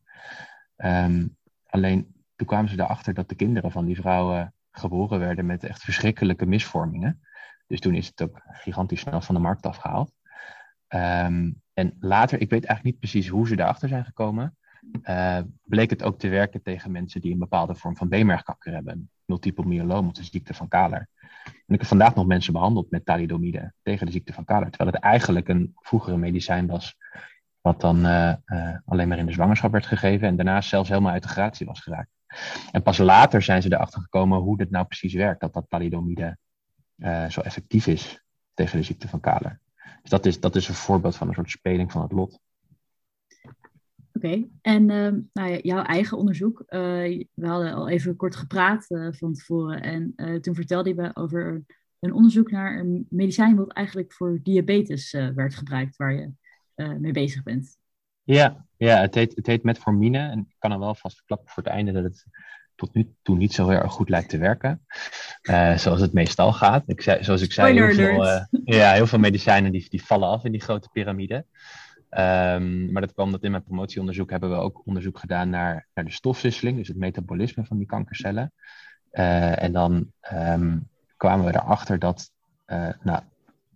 Um, 0.77 1.37
alleen 1.67 2.15
toen 2.37 2.47
kwamen 2.47 2.71
ze 2.71 2.81
erachter 2.81 3.15
dat 3.15 3.29
de 3.29 3.35
kinderen 3.35 3.71
van 3.71 3.85
die 3.85 3.97
vrouwen 3.97 4.55
geboren 4.71 5.19
werden 5.19 5.47
met 5.47 5.65
echt 5.65 5.83
verschrikkelijke 5.83 6.47
misvormingen. 6.47 7.21
Dus 7.67 7.81
toen 7.81 7.95
is 7.95 8.07
het 8.07 8.23
ook 8.23 8.41
gigantisch 8.45 9.01
snel 9.01 9.21
van 9.21 9.35
de 9.35 9.41
markt 9.41 9.67
afgehaald. 9.67 10.13
Um, 10.95 11.63
en 11.73 11.97
later, 12.01 12.41
ik 12.41 12.51
weet 12.51 12.65
eigenlijk 12.65 12.85
niet 12.85 12.99
precies 12.99 13.29
hoe 13.29 13.49
ze 13.49 13.57
daarachter 13.57 13.89
zijn 13.89 14.05
gekomen, 14.05 14.57
uh, 15.03 15.39
bleek 15.63 15.91
het 15.91 16.03
ook 16.03 16.19
te 16.19 16.29
werken 16.29 16.63
tegen 16.63 16.91
mensen 16.91 17.21
die 17.21 17.33
een 17.33 17.39
bepaalde 17.39 17.75
vorm 17.75 17.97
van 17.97 18.09
beenmergkanker 18.09 18.73
hebben. 18.73 19.11
Multiple 19.25 19.65
myeloma, 19.65 20.09
of 20.09 20.15
de 20.15 20.25
ziekte 20.25 20.55
van 20.55 20.69
Kaler. 20.69 21.09
En 21.45 21.75
ik 21.75 21.81
heb 21.81 21.87
vandaag 21.87 22.15
nog 22.15 22.27
mensen 22.27 22.53
behandeld 22.53 22.91
met 22.91 23.05
thalidomide 23.05 23.73
tegen 23.83 24.07
de 24.07 24.13
ziekte 24.13 24.33
van 24.33 24.45
Kaler. 24.45 24.71
Terwijl 24.71 24.91
het 24.91 25.03
eigenlijk 25.03 25.49
een 25.49 25.73
vroegere 25.75 26.17
medicijn 26.17 26.67
was, 26.67 26.97
wat 27.61 27.81
dan 27.81 28.07
uh, 28.07 28.35
uh, 28.47 28.77
alleen 28.85 29.09
maar 29.09 29.19
in 29.19 29.27
de 29.27 29.33
zwangerschap 29.33 29.73
werd 29.73 29.87
gegeven 29.87 30.29
en 30.29 30.37
daarna 30.37 30.61
zelfs 30.61 30.89
helemaal 30.89 31.13
uit 31.13 31.23
de 31.23 31.29
gratie 31.29 31.67
was 31.67 31.81
geraakt. 31.81 32.11
En 32.73 32.83
pas 32.83 32.99
later 32.99 33.43
zijn 33.43 33.63
ze 33.63 33.73
erachter 33.73 34.01
gekomen 34.01 34.39
hoe 34.39 34.57
dit 34.57 34.71
nou 34.71 34.87
precies 34.87 35.15
werkt, 35.15 35.41
dat 35.41 35.53
dat 35.53 35.67
thalidomide 35.69 36.37
zo 37.29 37.41
effectief 37.41 37.87
is 37.87 38.25
tegen 38.55 38.79
de 38.79 38.85
ziekte 38.85 39.09
van 39.09 39.21
Kaler. 39.21 39.61
Dus 40.01 40.11
dat 40.11 40.27
is, 40.27 40.41
dat 40.41 40.57
is 40.57 40.69
een 40.69 40.75
voorbeeld 40.75 41.17
van 41.17 41.29
een 41.29 41.35
soort 41.35 41.51
speling 41.51 41.93
van 41.93 42.03
het 42.03 42.13
lot. 42.13 42.41
Oké, 44.13 44.27
okay. 44.27 44.49
en 44.63 44.83
uh, 44.83 45.13
nou 45.33 45.51
ja, 45.51 45.59
jouw 45.63 45.83
eigen 45.83 46.19
onderzoek. 46.19 46.61
Uh, 46.61 46.81
we 47.35 47.47
hadden 47.47 47.73
al 47.73 47.89
even 47.89 48.17
kort 48.17 48.37
gepraat 48.37 48.91
uh, 48.91 49.13
van 49.13 49.35
tevoren. 49.35 49.83
En 49.83 50.13
eh, 50.17 50.35
toen 50.35 50.55
vertelde 50.55 50.89
je 50.89 50.95
me 50.95 51.11
over 51.17 51.65
een 51.99 52.13
onderzoek 52.13 52.51
naar 52.51 52.79
een 52.79 53.07
medicijn 53.11 53.57
wat 53.57 53.73
eigenlijk 53.73 54.13
voor 54.13 54.41
diabetes 54.43 55.13
werd 55.13 55.55
gebruikt, 55.55 55.97
waar 55.97 56.13
je 56.13 56.33
mee 56.99 57.13
bezig 57.13 57.43
bent. 57.43 57.79
Ja, 58.23 58.67
ja 58.77 59.01
het, 59.01 59.15
heet, 59.15 59.37
het 59.37 59.47
heet 59.47 59.63
metformine. 59.63 60.19
En 60.19 60.39
ik 60.39 60.57
kan 60.59 60.73
er 60.73 60.79
wel 60.79 60.95
vast 60.95 61.17
verklappen 61.17 61.49
voor 61.49 61.63
het 61.63 61.73
einde 61.73 61.93
dat 61.93 62.05
het 62.05 62.27
tot 62.81 62.95
nu 62.95 63.15
toe 63.23 63.37
niet 63.37 63.55
zo 63.55 63.69
heel 63.69 63.79
erg 63.79 63.93
goed 63.93 64.09
lijkt 64.09 64.29
te 64.29 64.39
werken. 64.39 64.87
Uh, 65.43 65.77
zoals 65.77 66.01
het 66.01 66.13
meestal 66.13 66.53
gaat. 66.53 66.83
Ik 66.87 67.01
zei, 67.01 67.25
zoals 67.25 67.43
ik 67.43 67.53
zei, 67.53 67.73
heel 67.73 67.95
veel, 67.95 68.25
uh, 68.25 68.45
ja, 68.65 68.93
heel 68.93 69.07
veel 69.07 69.19
medicijnen 69.19 69.73
die, 69.73 69.87
die 69.89 70.05
vallen 70.05 70.29
af 70.29 70.45
in 70.45 70.53
die 70.53 70.61
grote 70.61 70.89
piramide. 70.93 71.45
Um, 72.11 72.93
maar 72.93 73.03
dat 73.03 73.13
kwam 73.13 73.31
dat 73.31 73.43
in 73.43 73.51
mijn 73.51 73.63
promotieonderzoek 73.63 74.31
hebben 74.31 74.51
we 74.51 74.57
ook 74.57 74.83
onderzoek 74.87 75.19
gedaan 75.19 75.51
naar, 75.51 75.87
naar 75.95 76.05
de 76.05 76.13
stofwisseling, 76.13 76.77
dus 76.77 76.89
het 76.89 76.97
metabolisme 76.97 77.65
van 77.65 77.79
die 77.79 77.87
kankercellen. 77.87 78.53
Uh, 79.13 79.63
en 79.63 79.73
dan 79.73 80.13
um, 80.33 80.89
kwamen 81.17 81.47
we 81.47 81.55
erachter 81.55 81.99
dat 81.99 82.31
nou, 83.03 83.21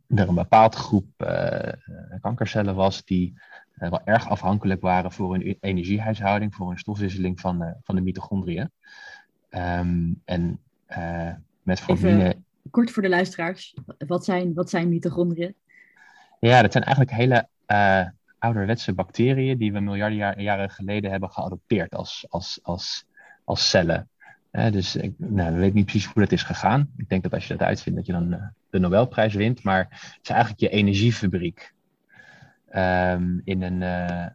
er 0.08 0.28
een 0.28 0.34
bepaald 0.34 0.74
groep 0.74 1.06
kankercellen 2.20 2.74
was 2.74 3.04
die 3.04 3.40
wel 3.74 4.00
erg 4.04 4.28
afhankelijk 4.28 4.80
waren 4.80 5.12
voor 5.12 5.32
hun 5.32 5.48
e-, 5.48 5.56
energiehuishouding, 5.60 6.54
voor 6.54 6.68
hun 6.68 6.78
stofwisseling 6.78 7.40
van, 7.40 7.74
van 7.82 7.94
de 7.94 8.00
mitochondriën. 8.00 8.70
Um, 9.50 10.20
en 10.24 10.60
uh, 10.88 11.30
metformine. 11.62 12.24
Even 12.24 12.44
kort 12.70 12.90
voor 12.90 13.02
de 13.02 13.08
luisteraars, 13.08 13.74
wat 14.06 14.24
zijn, 14.24 14.54
wat 14.54 14.70
zijn 14.70 14.88
mitochondriën? 14.88 15.54
Ja, 16.40 16.62
dat 16.62 16.72
zijn 16.72 16.84
eigenlijk 16.84 17.16
hele 17.16 17.48
ouderwetse 18.38 18.92
bacteriën 18.92 19.58
die 19.58 19.72
we 19.72 19.80
miljarden 19.80 20.18
jaar, 20.18 20.40
jaren 20.40 20.70
geleden 20.70 21.10
hebben 21.10 21.30
geadopteerd 21.30 21.94
als, 21.94 22.26
als, 22.28 22.58
als, 22.62 23.06
als 23.44 23.70
cellen. 23.70 24.08
Dus 24.50 24.96
ik 24.96 25.14
nou, 25.16 25.56
weet 25.56 25.74
niet 25.74 25.84
precies 25.84 26.06
hoe 26.06 26.22
dat 26.22 26.32
is 26.32 26.42
gegaan. 26.42 26.90
Ik 26.96 27.08
denk 27.08 27.22
dat 27.22 27.32
als 27.32 27.46
je 27.46 27.56
dat 27.56 27.66
uitvindt, 27.66 27.98
dat 27.98 28.06
je 28.06 28.12
dan 28.12 28.32
uh, 28.32 28.42
de 28.70 28.78
Nobelprijs 28.78 29.34
wint. 29.34 29.62
Maar 29.62 29.86
het 29.90 30.18
is 30.22 30.28
eigenlijk 30.28 30.60
je 30.60 30.68
energiefabriek 30.68 31.73
um, 32.76 33.40
in, 33.44 33.62
een, 33.62 33.80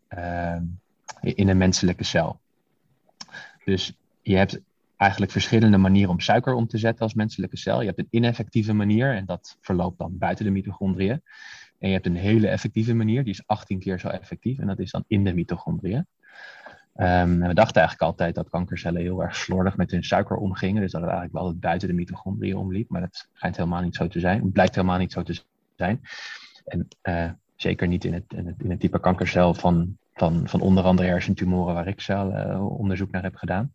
uh, 0.10 0.56
in 1.21 1.49
een 1.49 1.58
menselijke 1.58 2.04
cel. 2.04 2.39
Dus 3.65 3.93
je 4.21 4.36
hebt 4.36 4.62
eigenlijk 4.97 5.32
verschillende 5.32 5.78
manieren 5.78 6.10
om 6.10 6.19
suiker 6.19 6.54
om 6.54 6.67
te 6.67 6.78
zetten 6.78 7.04
als 7.04 7.13
menselijke 7.13 7.58
cel. 7.58 7.80
Je 7.80 7.88
hebt 7.88 7.99
een 7.99 8.08
ineffectieve 8.10 8.73
manier 8.73 9.15
en 9.15 9.25
dat 9.25 9.58
verloopt 9.62 9.97
dan 9.97 10.17
buiten 10.17 10.45
de 10.45 10.52
mitochondriën. 10.52 11.21
En 11.80 11.88
je 11.88 11.93
hebt 11.93 12.06
een 12.06 12.15
hele 12.15 12.47
effectieve 12.47 12.93
manier, 12.93 13.23
die 13.23 13.34
is 13.34 13.47
18 13.47 13.80
keer 13.80 13.99
zo 13.99 14.08
effectief 14.08 14.60
en 14.60 14.67
dat 14.67 14.80
is 14.80 14.91
dan 14.91 15.04
in 15.08 15.23
de 15.23 15.34
mitochondriën. 15.34 16.08
Um, 16.95 17.39
we 17.39 17.54
dachten 17.54 17.82
eigenlijk 17.82 18.02
altijd 18.02 18.36
dat 18.36 18.49
kankercellen 18.49 19.02
heel 19.02 19.23
erg 19.23 19.36
slordig 19.36 19.78
met 19.78 19.91
hun 19.91 20.04
suiker 20.04 20.38
omgingen, 20.38 20.82
dus 20.82 20.91
dat 20.91 21.02
het 21.02 21.10
eigenlijk 21.10 21.43
wel 21.43 21.56
buiten 21.56 21.88
de 21.88 21.93
mitochondriën 21.93 22.58
omliep, 22.58 22.89
maar 22.89 23.02
dat 23.02 23.28
schijnt 23.34 23.58
helemaal 23.58 23.82
niet 23.82 23.95
zo 23.95 24.08
te 24.08 24.19
zijn. 24.19 24.41
Het 24.41 24.54
blijkt 24.54 24.75
helemaal 24.75 24.97
niet 24.97 25.12
zo 25.12 25.23
te 25.23 25.41
zijn. 25.75 26.02
En 26.65 26.88
uh, 27.04 27.32
zeker 27.62 27.88
niet 27.88 28.06
in 28.06 28.13
het, 28.13 28.24
in 28.28 28.45
het, 28.45 28.56
in 28.63 28.69
het 28.69 28.80
type 28.80 29.00
kankercel 29.00 29.54
van, 29.54 29.98
van, 30.13 30.48
van 30.48 30.62
onder 30.62 30.84
andere 30.84 31.08
hersentumoren 31.08 31.74
waar 31.74 31.88
ik 31.88 32.02
zelf 32.02 32.34
uh, 32.34 32.80
onderzoek 32.80 33.12
naar 33.12 33.24
heb 33.24 33.36
gedaan. 33.36 33.74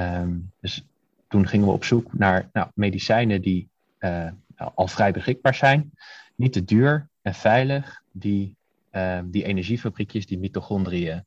Um, 0.00 0.50
dus 0.60 0.84
toen 1.28 1.46
gingen 1.46 1.66
we 1.66 1.72
op 1.72 1.84
zoek 1.84 2.12
naar 2.12 2.48
nou, 2.52 2.68
medicijnen 2.74 3.42
die 3.42 3.68
uh, 4.00 4.30
al 4.74 4.88
vrij 4.88 5.12
beschikbaar 5.12 5.54
zijn, 5.54 5.90
niet 6.34 6.52
te 6.52 6.64
duur 6.64 7.08
en 7.22 7.34
veilig, 7.34 8.02
die 8.10 8.56
uh, 8.92 9.18
die 9.24 9.44
energiefabriekjes, 9.44 10.26
die 10.26 10.38
mitochondriën, 10.38 11.24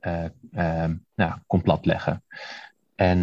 uh, 0.00 0.84
nou, 1.14 1.32
kon 1.46 1.62
platleggen. 1.62 2.22
En 2.94 3.22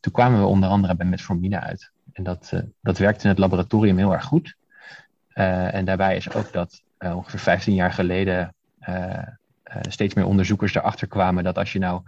toen 0.00 0.12
kwamen 0.12 0.40
we 0.40 0.46
onder 0.46 0.68
andere 0.68 0.94
bij 0.94 1.06
metformine 1.06 1.60
uit. 1.60 1.90
En 2.12 2.22
dat, 2.22 2.52
dat 2.80 2.98
werkte 2.98 3.22
in 3.22 3.28
het 3.28 3.38
laboratorium 3.38 3.96
heel 3.96 4.12
erg 4.12 4.24
goed. 4.24 4.56
en 5.32 5.84
daarbij 5.84 6.16
is 6.16 6.32
ook 6.32 6.52
dat 6.52 6.82
ongeveer 7.12 7.38
15 7.38 7.74
jaar 7.74 7.92
geleden 7.92 8.54
steeds 9.80 10.14
meer 10.14 10.26
onderzoekers 10.26 10.74
erachter 10.74 11.06
kwamen 11.06 11.44
dat 11.44 11.58
als 11.58 11.72
je 11.72 11.78
nou 11.78 12.02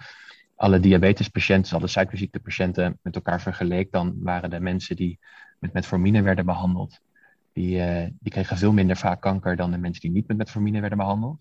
alle 0.57 0.81
diabetespatiënten, 0.81 1.77
alle 1.77 1.87
suikerziektepatiënten 1.87 2.99
met 3.03 3.15
elkaar 3.15 3.41
vergeleek, 3.41 3.93
dan 3.93 4.15
waren 4.19 4.51
de 4.51 4.61
mensen 4.61 4.97
die 4.97 5.19
met 5.59 5.73
metformine 5.73 6.23
werden 6.23 6.45
behandeld, 6.45 7.01
die, 7.53 7.79
die 8.19 8.33
kregen 8.33 8.57
veel 8.57 8.73
minder 8.73 8.97
vaak 8.97 9.21
kanker 9.21 9.57
dan 9.57 9.71
de 9.71 9.79
mensen 9.79 10.03
die 10.03 10.11
niet 10.11 10.27
met 10.29 10.37
metformine 10.37 10.81
werden 10.81 10.99
behandeld. 10.99 11.39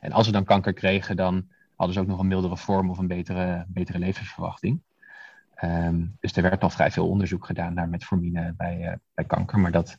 en 0.00 0.12
als 0.12 0.26
ze 0.26 0.32
dan 0.32 0.44
kanker 0.44 0.72
kregen, 0.72 1.16
dan 1.16 1.48
hadden 1.76 1.94
ze 1.94 2.00
ook 2.00 2.06
nog 2.06 2.18
een 2.18 2.26
mildere 2.26 2.56
vorm 2.56 2.90
of 2.90 2.98
een 2.98 3.06
betere, 3.06 3.64
betere 3.68 3.98
levensverwachting. 3.98 4.80
Ehm, 5.54 6.06
dus 6.20 6.36
er 6.36 6.42
werd 6.42 6.62
al 6.62 6.70
vrij 6.70 6.90
veel 6.90 7.08
onderzoek 7.08 7.46
gedaan 7.46 7.74
naar 7.74 7.88
metformine 7.88 8.54
bij, 8.56 8.98
bij 9.14 9.24
kanker, 9.24 9.58
maar 9.58 9.72
dat 9.72 9.98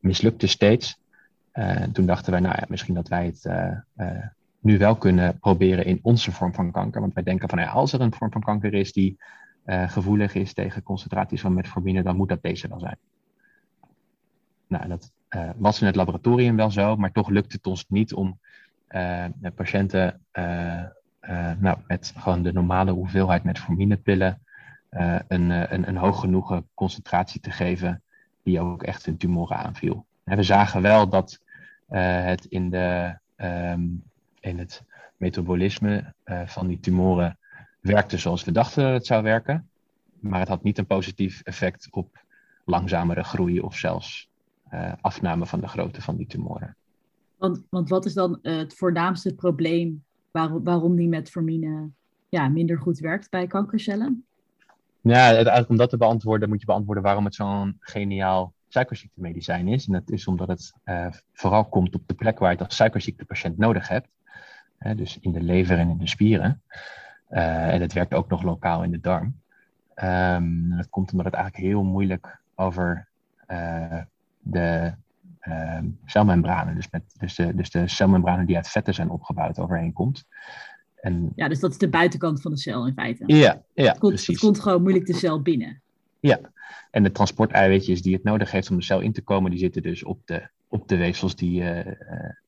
mislukte 0.00 0.46
steeds. 0.46 0.98
Uh, 1.58 1.82
toen 1.82 2.06
dachten 2.06 2.32
wij, 2.32 2.40
nou 2.40 2.54
ja, 2.58 2.64
misschien 2.68 2.94
dat 2.94 3.08
wij 3.08 3.24
het 3.24 3.48
nu 4.60 4.78
wel 4.78 4.96
kunnen 4.96 5.38
proberen 5.38 5.84
in 5.84 5.98
onze 6.02 6.32
vorm 6.32 6.54
van 6.54 6.70
kanker. 6.70 7.00
Want 7.00 7.14
wij 7.14 7.22
denken 7.22 7.48
van, 7.48 7.58
ja, 7.58 7.70
als 7.70 7.92
er 7.92 8.00
een 8.00 8.14
vorm 8.14 8.32
van 8.32 8.42
kanker 8.42 8.74
is 8.74 8.92
die 8.92 9.16
gevoelig 9.66 10.34
is 10.34 10.54
tegen 10.54 10.82
concentraties 10.82 11.40
van 11.40 11.54
metformine, 11.54 12.02
dan 12.02 12.16
moet 12.16 12.28
dat 12.28 12.42
deze 12.42 12.68
wel 12.68 12.80
zijn. 12.80 12.98
Nou, 14.66 14.88
dat 14.88 15.12
was 15.56 15.80
in 15.80 15.86
het 15.86 15.96
laboratorium 15.96 16.56
wel 16.56 16.70
zo, 16.70 16.96
maar 16.96 17.12
toch 17.12 17.28
lukt 17.28 17.52
het 17.52 17.66
ons 17.66 17.84
niet 17.88 18.14
om 18.14 18.38
patiënten 19.54 20.20
nou, 21.58 21.78
met 21.86 22.12
gewoon 22.16 22.42
de 22.42 22.52
normale 22.52 22.92
hoeveelheid 22.92 23.44
metforminepillen 23.44 24.42
een, 25.28 25.50
een, 25.50 25.88
een 25.88 25.96
hoog 25.96 26.20
genoeg 26.20 26.62
concentratie 26.74 27.40
te 27.40 27.50
geven 27.50 28.02
die 28.42 28.60
ook 28.60 28.82
echt 28.82 29.06
hun 29.06 29.16
tumoren 29.16 29.56
aanviel. 29.56 30.06
We 30.24 30.42
zagen 30.42 30.82
wel 30.82 31.08
dat 31.08 31.40
het 31.96 32.44
in, 32.44 32.70
de, 32.70 33.18
um, 33.36 34.02
in 34.40 34.58
het 34.58 34.82
metabolisme 35.16 36.14
uh, 36.24 36.46
van 36.46 36.66
die 36.66 36.80
tumoren 36.80 37.38
werkte 37.80 38.18
zoals 38.18 38.44
we 38.44 38.52
dachten 38.52 38.82
dat 38.82 38.92
het 38.92 39.06
zou 39.06 39.22
werken. 39.22 39.68
Maar 40.20 40.40
het 40.40 40.48
had 40.48 40.62
niet 40.62 40.78
een 40.78 40.86
positief 40.86 41.40
effect 41.42 41.88
op 41.90 42.24
langzamere 42.64 43.24
groei 43.24 43.60
of 43.60 43.76
zelfs 43.76 44.28
afname 45.00 45.46
van 45.46 45.60
de 45.60 45.68
grootte 45.68 46.02
van 46.02 46.16
die 46.16 46.26
tumoren. 46.26 46.76
Want, 47.36 47.66
want 47.70 47.88
wat 47.88 48.04
is 48.04 48.14
dan 48.14 48.38
het 48.42 48.74
voornaamste 48.74 49.34
probleem 49.34 50.04
waarom, 50.30 50.64
waarom 50.64 50.96
die 50.96 51.08
metformine 51.08 51.88
ja, 52.28 52.48
minder 52.48 52.78
goed 52.78 52.98
werkt 52.98 53.30
bij 53.30 53.46
kankercellen? 53.46 54.24
Ja, 55.00 55.26
eigenlijk 55.32 55.68
om 55.68 55.76
dat 55.76 55.90
te 55.90 55.96
beantwoorden 55.96 56.48
moet 56.48 56.60
je 56.60 56.66
beantwoorden 56.66 57.02
waarom 57.02 57.24
het 57.24 57.34
zo'n 57.34 57.76
geniaal 57.80 58.52
suikerziektemedicijn 58.68 59.68
is. 59.68 59.86
En 59.86 59.92
dat 59.92 60.10
is 60.10 60.26
omdat 60.26 60.48
het 60.48 60.72
uh, 60.84 61.06
vooral 61.32 61.64
komt 61.64 61.94
op 61.94 62.02
de 62.06 62.14
plek 62.14 62.38
waar 62.38 62.50
je 62.50 62.56
het 62.56 62.66
als 62.66 62.76
suikerziektepatiënt 62.76 63.58
nodig 63.58 63.88
hebt. 63.88 64.08
Dus 64.96 65.18
in 65.20 65.32
de 65.32 65.42
lever 65.42 65.78
en 65.78 65.88
in 65.88 65.98
de 65.98 66.08
spieren. 66.08 66.62
Uh, 67.30 67.74
en 67.74 67.80
het 67.80 67.92
werkt 67.92 68.14
ook 68.14 68.28
nog 68.28 68.42
lokaal 68.42 68.82
in 68.82 68.90
de 68.90 69.00
darm. 69.00 69.40
Um, 70.02 70.76
dat 70.76 70.88
komt 70.88 71.10
omdat 71.10 71.26
het 71.26 71.34
eigenlijk 71.34 71.64
heel 71.64 71.82
moeilijk 71.82 72.38
over 72.54 73.08
de 74.40 74.92
ehm, 75.40 75.84
celmembranen, 76.04 76.74
dus, 76.74 76.90
met, 76.90 77.02
dus, 77.18 77.34
de, 77.34 77.54
dus 77.54 77.70
de 77.70 77.88
celmembranen 77.88 78.46
die 78.46 78.56
uit 78.56 78.68
vetten 78.68 78.94
zijn 78.94 79.10
opgebouwd, 79.10 79.58
overheen 79.58 79.92
komt. 79.92 80.26
En, 81.00 81.32
ja, 81.34 81.48
dus 81.48 81.60
dat 81.60 81.70
is 81.70 81.78
de 81.78 81.88
buitenkant 81.88 82.40
van 82.40 82.50
de 82.50 82.58
cel 82.58 82.86
in 82.86 82.92
feite. 82.92 83.24
Ja, 83.26 83.62
ja 83.74 83.88
het 83.88 83.98
komt, 83.98 84.12
precies. 84.12 84.26
Het 84.26 84.38
komt 84.38 84.60
gewoon 84.60 84.82
moeilijk 84.82 85.06
de 85.06 85.14
cel 85.14 85.42
binnen. 85.42 85.80
Ja, 86.20 86.38
en 86.90 87.02
de 87.02 87.12
transporteiwitjes 87.12 88.02
die 88.02 88.14
het 88.14 88.24
nodig 88.24 88.50
heeft 88.50 88.70
om 88.70 88.76
de 88.76 88.84
cel 88.84 89.00
in 89.00 89.12
te 89.12 89.22
komen, 89.22 89.50
die 89.50 89.60
zitten 89.60 89.82
dus 89.82 90.04
op 90.04 90.20
de, 90.24 90.48
op 90.68 90.88
de 90.88 90.96
weefsels 90.96 91.36
die, 91.36 91.62
uh, 91.62 91.94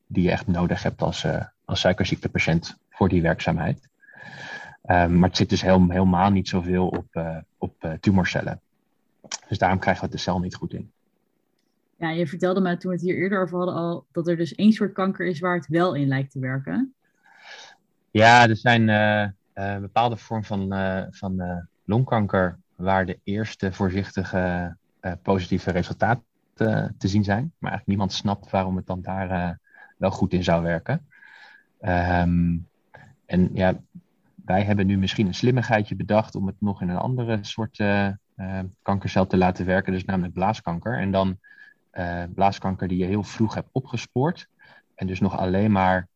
die 0.07 0.23
je 0.23 0.31
echt 0.31 0.47
nodig 0.47 0.83
hebt 0.83 1.01
als, 1.01 1.23
uh, 1.23 1.45
als 1.65 1.79
suikerziektepatiënt 1.79 2.77
voor 2.89 3.09
die 3.09 3.21
werkzaamheid. 3.21 3.89
Um, 4.85 5.19
maar 5.19 5.29
het 5.29 5.37
zit 5.37 5.49
dus 5.49 5.61
heel, 5.61 5.89
helemaal 5.89 6.29
niet 6.29 6.47
zoveel 6.47 6.87
op, 6.87 7.05
uh, 7.11 7.37
op 7.57 7.97
tumorcellen. 7.99 8.59
Dus 9.47 9.57
daarom 9.57 9.79
krijgen 9.79 10.03
we 10.03 10.09
het 10.09 10.17
de 10.17 10.23
cel 10.23 10.39
niet 10.39 10.55
goed 10.55 10.73
in. 10.73 10.91
Ja, 11.95 12.09
je 12.09 12.27
vertelde 12.27 12.61
me 12.61 12.77
toen 12.77 12.91
we 12.91 12.97
het 12.97 13.05
hier 13.05 13.15
eerder 13.15 13.41
over 13.41 13.57
hadden 13.57 13.75
al 13.75 14.05
dat 14.11 14.27
er 14.27 14.37
dus 14.37 14.55
één 14.55 14.73
soort 14.73 14.93
kanker 14.93 15.25
is 15.25 15.39
waar 15.39 15.55
het 15.55 15.67
wel 15.67 15.95
in 15.95 16.07
lijkt 16.07 16.31
te 16.31 16.39
werken. 16.39 16.93
Ja, 18.11 18.49
er 18.49 18.57
zijn 18.57 18.87
uh, 19.53 19.77
bepaalde 19.79 20.17
vormen 20.17 20.45
van, 20.45 20.73
uh, 20.73 21.03
van 21.09 21.67
longkanker 21.83 22.59
waar 22.81 23.05
de 23.05 23.19
eerste 23.23 23.73
voorzichtige 23.73 24.75
positieve 25.21 25.71
resultaten 25.71 26.23
te 26.97 27.07
zien 27.07 27.23
zijn. 27.23 27.41
Maar 27.57 27.71
eigenlijk 27.71 27.87
niemand 27.87 28.13
snapt 28.13 28.49
waarom 28.49 28.75
het 28.75 28.87
dan 28.87 29.01
daar 29.01 29.59
wel 29.97 30.11
goed 30.11 30.33
in 30.33 30.43
zou 30.43 30.63
werken. 30.63 31.07
Um, 31.81 32.67
en 33.25 33.49
ja, 33.53 33.79
wij 34.45 34.63
hebben 34.63 34.87
nu 34.87 34.97
misschien 34.97 35.27
een 35.27 35.33
slimmigheidje 35.33 35.95
bedacht 35.95 36.35
om 36.35 36.47
het 36.47 36.55
nog 36.59 36.81
in 36.81 36.89
een 36.89 36.97
andere 36.97 37.39
soort 37.41 37.83
kankercel 38.81 39.27
te 39.27 39.37
laten 39.37 39.65
werken, 39.65 39.93
dus 39.93 40.05
namelijk 40.05 40.33
blaaskanker. 40.33 40.99
En 40.99 41.11
dan 41.11 41.37
blaaskanker 42.33 42.87
die 42.87 42.97
je 42.97 43.05
heel 43.05 43.23
vroeg 43.23 43.53
hebt 43.53 43.69
opgespoord 43.71 44.47
en 44.95 45.07
dus 45.07 45.19
nog 45.19 45.37
alleen 45.37 45.71
maar 45.71 46.07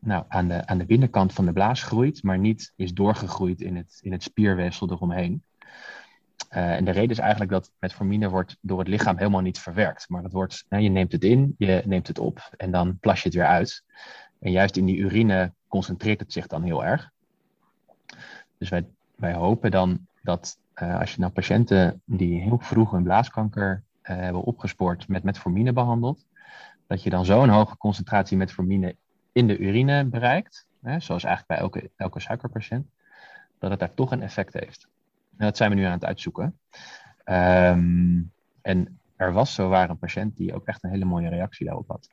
nou, 0.00 0.24
aan, 0.28 0.48
de, 0.48 0.66
aan 0.66 0.78
de 0.78 0.84
binnenkant 0.84 1.32
van 1.32 1.44
de 1.44 1.52
blaas 1.52 1.82
groeit, 1.82 2.22
maar 2.22 2.38
niet 2.38 2.72
is 2.76 2.94
doorgegroeid 2.94 3.60
in 3.60 3.76
het, 3.76 3.98
in 4.02 4.12
het 4.12 4.22
spierweefsel 4.22 4.90
eromheen. 4.90 5.42
Uh, 6.50 6.74
en 6.74 6.84
de 6.84 6.90
reden 6.90 7.10
is 7.10 7.18
eigenlijk 7.18 7.50
dat 7.50 7.72
metformine 7.78 8.28
wordt 8.28 8.56
door 8.60 8.78
het 8.78 8.88
lichaam 8.88 9.16
helemaal 9.16 9.40
niet 9.40 9.58
verwerkt. 9.58 10.08
Maar 10.08 10.22
dat 10.22 10.32
wordt, 10.32 10.64
nou, 10.68 10.82
je 10.82 10.88
neemt 10.88 11.12
het 11.12 11.24
in, 11.24 11.54
je 11.58 11.82
neemt 11.86 12.06
het 12.06 12.18
op 12.18 12.50
en 12.56 12.70
dan 12.70 12.98
plas 12.98 13.22
je 13.22 13.28
het 13.28 13.36
weer 13.36 13.46
uit. 13.46 13.84
En 14.38 14.50
juist 14.50 14.76
in 14.76 14.84
die 14.84 14.96
urine 14.96 15.52
concentreert 15.68 16.20
het 16.20 16.32
zich 16.32 16.46
dan 16.46 16.62
heel 16.62 16.84
erg. 16.84 17.10
Dus 18.58 18.68
wij, 18.68 18.86
wij 19.16 19.32
hopen 19.32 19.70
dan 19.70 20.06
dat 20.22 20.58
uh, 20.82 20.98
als 20.98 21.12
je 21.12 21.20
nou 21.20 21.32
patiënten 21.32 22.02
die 22.04 22.40
heel 22.40 22.58
vroeg 22.58 22.92
een 22.92 23.02
blaaskanker 23.02 23.82
uh, 24.02 24.16
hebben 24.16 24.42
opgespoord 24.42 25.08
met 25.08 25.22
metformine 25.22 25.72
behandelt, 25.72 26.26
dat 26.86 27.02
je 27.02 27.10
dan 27.10 27.24
zo'n 27.24 27.48
hoge 27.48 27.76
concentratie 27.76 28.36
metformine 28.36 28.96
in 29.32 29.46
de 29.46 29.58
urine 29.58 30.04
bereikt, 30.04 30.66
hè, 30.82 31.00
zoals 31.00 31.24
eigenlijk 31.24 31.46
bij 31.46 31.68
elke, 31.68 31.90
elke 31.96 32.20
suikerpatiënt, 32.20 32.86
dat 33.58 33.70
het 33.70 33.80
daar 33.80 33.94
toch 33.94 34.10
een 34.10 34.22
effect 34.22 34.52
heeft. 34.52 34.88
En 35.36 35.46
dat 35.46 35.56
zijn 35.56 35.70
we 35.70 35.76
nu 35.76 35.84
aan 35.84 35.92
het 35.92 36.04
uitzoeken. 36.04 36.58
Um, 37.24 38.32
en 38.62 38.98
er 39.16 39.32
was 39.32 39.54
zo 39.54 39.68
waar 39.68 39.90
een 39.90 39.98
patiënt 39.98 40.36
die 40.36 40.54
ook 40.54 40.66
echt 40.66 40.84
een 40.84 40.90
hele 40.90 41.04
mooie 41.04 41.28
reactie 41.28 41.66
daarop 41.66 41.88
had. 41.88 42.08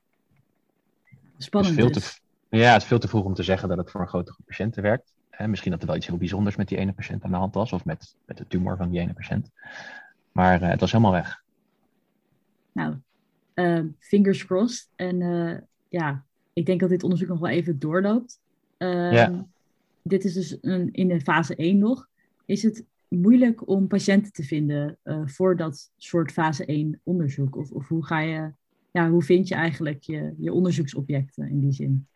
Spannend. 1.38 1.76
Dus 1.76 1.84
veel 1.84 2.20
te, 2.50 2.58
ja, 2.58 2.74
het 2.74 2.82
is 2.82 2.88
veel 2.88 3.00
te 3.00 3.08
vroeg 3.08 3.24
om 3.24 3.34
te 3.34 3.44
zeggen 3.44 3.70
dat 3.70 3.78
het 3.78 3.92
voor 3.92 4.02
een 4.02 4.08
grote 4.08 4.32
groep 4.32 4.46
patiënten 4.46 4.84
werkt. 4.84 5.14
Hè, 5.30 5.48
misschien 5.48 5.72
dat 5.72 5.82
er 5.82 5.88
wel 5.88 5.96
iets 5.96 6.08
heel 6.08 6.18
bijzonders 6.18 6.56
met 6.56 6.68
die 6.68 6.78
ene 6.78 6.94
patiënt 6.94 7.24
aan 7.24 7.32
de 7.32 7.38
hand 7.38 7.54
was, 7.54 7.74
of 7.74 7.86
met, 7.86 8.16
met 8.26 8.38
de 8.38 8.48
tumor 8.48 8.78
van 8.78 8.90
die 8.90 9.00
ene 9.00 9.14
patiënt. 9.14 9.52
Maar 10.32 10.62
uh, 10.62 10.70
het 10.70 10.80
was 10.80 10.92
helemaal 10.92 11.12
weg. 11.12 11.44
Nou, 12.72 12.96
uh, 13.54 13.84
fingers 14.00 14.46
crossed. 14.46 14.90
En 14.96 15.22
uh, 15.22 15.58
ja, 15.90 16.24
ik 16.58 16.66
denk 16.66 16.80
dat 16.80 16.90
dit 16.90 17.04
onderzoek 17.04 17.28
nog 17.28 17.40
wel 17.40 17.50
even 17.50 17.80
doorloopt. 17.80 18.40
Uh, 18.78 19.14
ja. 19.14 19.46
Dit 20.02 20.26
is 20.26 20.34
dus 20.34 20.58
een, 20.62 20.94
in 20.94 21.08
de 21.08 21.22
fase 21.22 21.56
1 21.56 21.78
nog. 21.78 22.08
Is 22.46 22.64
het 22.64 22.86
moeilijk 23.08 23.68
om 23.68 23.88
patiënten 23.88 24.32
te 24.32 24.44
vinden 24.44 24.98
uh, 25.04 25.22
voor 25.26 25.56
dat 25.56 25.92
soort 25.98 26.32
fase 26.32 26.66
1 26.66 27.00
onderzoek? 27.04 27.56
Of, 27.56 27.72
of 27.72 27.88
hoe, 27.88 28.06
ga 28.06 28.20
je, 28.20 28.52
ja, 28.92 29.10
hoe 29.10 29.24
vind 29.24 29.48
je 29.48 29.56
eigenlijk 29.56 30.04
je, 30.04 30.34
je 30.38 30.54
onderzoeksobjecten 30.54 31.50
in 31.50 31.60
die 31.60 31.72
zin? 31.72 32.08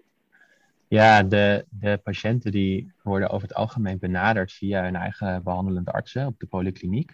Ja, 0.88 1.24
de, 1.24 1.66
de 1.70 2.00
patiënten 2.04 2.52
die 2.52 2.92
worden 3.04 3.30
over 3.30 3.48
het 3.48 3.58
algemeen 3.58 4.00
benaderd 4.00 4.52
via 4.52 4.84
hun 4.84 4.96
eigen 4.96 5.44
behandelende 5.44 5.92
artsen 5.92 6.26
op 6.26 6.40
de 6.40 6.46
polykliniek. 6.46 7.12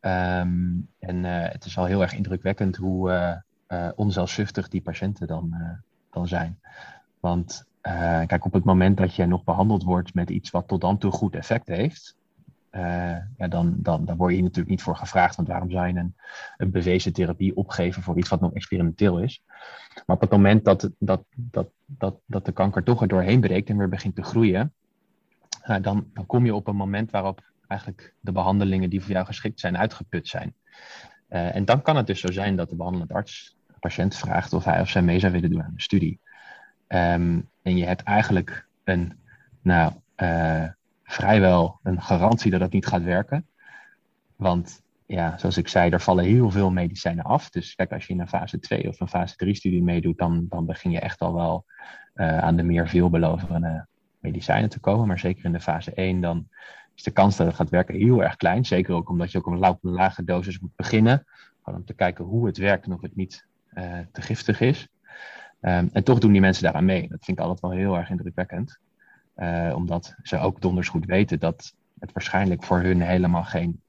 Um, 0.00 0.88
en 0.98 1.24
uh, 1.24 1.48
het 1.48 1.64
is 1.64 1.78
al 1.78 1.84
heel 1.84 2.02
erg 2.02 2.14
indrukwekkend 2.14 2.76
hoe 2.76 3.10
uh, 3.68 3.88
onzelfzuchtig 3.94 4.68
die 4.68 4.80
patiënten 4.80 5.26
dan, 5.26 5.54
zijn. 6.26 6.60
Want 7.20 7.68
uh, 7.82 8.20
kijk, 8.26 8.44
op 8.44 8.52
het 8.52 8.64
moment 8.64 8.96
dat 8.96 9.14
je 9.14 9.26
nog 9.26 9.44
behandeld 9.44 9.82
wordt 9.82 10.14
met 10.14 10.30
iets 10.30 10.50
wat 10.50 10.68
tot 10.68 10.80
dan 10.80 10.98
toe 10.98 11.10
goed 11.10 11.34
effect 11.34 11.66
heeft, 11.66 12.16
uh, 12.72 13.16
ja, 13.36 13.48
dan, 13.48 13.74
dan, 13.76 14.04
dan 14.04 14.16
word 14.16 14.34
je 14.34 14.42
natuurlijk 14.42 14.68
niet 14.68 14.82
voor 14.82 14.96
gevraagd. 14.96 15.36
Want 15.36 15.48
waarom 15.48 15.70
zou 15.70 15.86
je 15.86 16.10
een, 16.56 16.70
bewezen 16.70 17.12
therapie 17.12 17.56
opgeven 17.56 18.02
voor 18.02 18.18
iets 18.18 18.28
wat 18.28 18.40
nog 18.40 18.52
experimenteel 18.52 19.18
is? 19.18 19.42
Maar 20.06 20.16
op 20.16 20.20
het 20.20 20.30
moment 20.30 20.64
dat, 20.64 20.90
dat, 20.98 21.24
dat, 21.36 21.68
dat, 21.86 22.18
dat 22.26 22.44
de 22.44 22.52
kanker 22.52 22.82
toch 22.82 23.02
er 23.02 23.08
doorheen 23.08 23.40
breekt 23.40 23.68
en 23.68 23.76
weer 23.76 23.88
begint 23.88 24.14
te 24.14 24.22
groeien, 24.22 24.72
uh, 25.64 25.76
dan, 25.80 26.10
dan 26.14 26.26
kom 26.26 26.44
je 26.44 26.54
op 26.54 26.66
een 26.66 26.76
moment 26.76 27.10
waarop 27.10 27.42
eigenlijk 27.66 28.14
de 28.20 28.32
behandelingen 28.32 28.90
die 28.90 29.02
voor 29.02 29.12
jou 29.12 29.26
geschikt 29.26 29.60
zijn 29.60 29.78
uitgeput 29.78 30.28
zijn. 30.28 30.54
en 31.28 31.64
dan 31.64 31.82
kan 31.82 31.96
het 31.96 32.06
dus 32.06 32.20
zo 32.20 32.32
zijn 32.32 32.56
dat 32.56 32.68
de 32.68 32.76
behandelend 32.76 33.12
arts 33.12 33.57
patiënt 33.78 34.16
vraagt 34.16 34.52
of 34.52 34.64
hij 34.64 34.80
of 34.80 34.88
zij 34.88 35.02
mee 35.02 35.18
zou 35.18 35.32
willen 35.32 35.50
doen 35.50 35.62
aan 35.62 35.74
de 35.74 35.82
studie. 35.82 36.20
Um, 36.88 37.48
en 37.62 37.76
je 37.76 37.84
hebt 37.84 38.02
eigenlijk 38.02 38.66
een, 38.84 39.18
nou, 39.62 39.92
uh, 40.16 40.64
vrijwel 41.02 41.78
een 41.82 42.02
garantie 42.02 42.50
dat 42.50 42.60
het 42.60 42.72
niet 42.72 42.86
gaat 42.86 43.02
werken. 43.02 43.46
Want 44.36 44.82
ja, 45.06 45.38
zoals 45.38 45.56
ik 45.56 45.68
zei, 45.68 45.90
er 45.90 46.00
vallen 46.00 46.24
heel 46.24 46.50
veel 46.50 46.70
medicijnen 46.70 47.24
af. 47.24 47.50
Dus 47.50 47.74
kijk, 47.74 47.92
als 47.92 48.06
je 48.06 48.12
in 48.12 48.20
een 48.20 48.28
fase 48.28 48.58
2 48.58 48.88
of 48.88 49.00
een 49.00 49.08
fase 49.08 49.36
3 49.36 49.54
studie 49.54 49.82
meedoet, 49.82 50.18
dan, 50.18 50.46
dan 50.48 50.66
begin 50.66 50.90
je 50.90 51.00
echt 51.00 51.20
al 51.20 51.34
wel 51.34 51.64
uh, 52.14 52.38
aan 52.38 52.56
de 52.56 52.62
meer 52.62 52.88
veelbelovende 52.88 53.86
medicijnen 54.18 54.68
te 54.68 54.80
komen. 54.80 55.06
Maar 55.06 55.18
zeker 55.18 55.44
in 55.44 55.52
de 55.52 55.60
fase 55.60 55.92
1, 55.94 56.20
dan 56.20 56.48
is 56.94 57.02
de 57.02 57.10
kans 57.10 57.36
dat 57.36 57.46
het 57.46 57.56
gaat 57.56 57.70
werken 57.70 57.94
heel 57.94 58.22
erg 58.22 58.36
klein. 58.36 58.64
Zeker 58.64 58.94
ook 58.94 59.08
omdat 59.08 59.32
je 59.32 59.38
ook 59.38 59.46
een 59.46 59.78
lage 59.80 60.24
dosis 60.24 60.58
moet 60.58 60.76
beginnen. 60.76 61.24
Gewoon 61.62 61.78
om 61.78 61.86
te 61.86 61.94
kijken 61.94 62.24
hoe 62.24 62.46
het 62.46 62.56
werkt 62.56 62.86
en 62.86 62.92
of 62.92 63.00
het 63.00 63.16
niet 63.16 63.46
uh, 63.78 63.98
te 64.12 64.22
giftig 64.22 64.60
is. 64.60 64.88
Ehm, 65.60 65.88
en 65.92 66.04
toch 66.04 66.18
doen 66.18 66.32
die 66.32 66.40
mensen 66.40 66.62
daaraan 66.62 66.84
mee. 66.84 67.08
Dat 67.08 67.24
vind 67.24 67.38
ik 67.38 67.44
altijd 67.44 67.60
wel 67.60 67.70
heel 67.70 67.96
erg 67.96 68.10
indrukwekkend. 68.10 68.78
Uh, 69.36 69.72
omdat 69.76 70.14
ze 70.22 70.38
ook 70.38 70.60
donders 70.60 70.88
goed 70.88 71.04
weten 71.04 71.38
dat 71.38 71.74
het 71.98 72.12
waarschijnlijk 72.12 72.64
voor 72.64 72.80
hun 72.80 73.00
helemaal 73.00 73.44
geen 73.44 73.80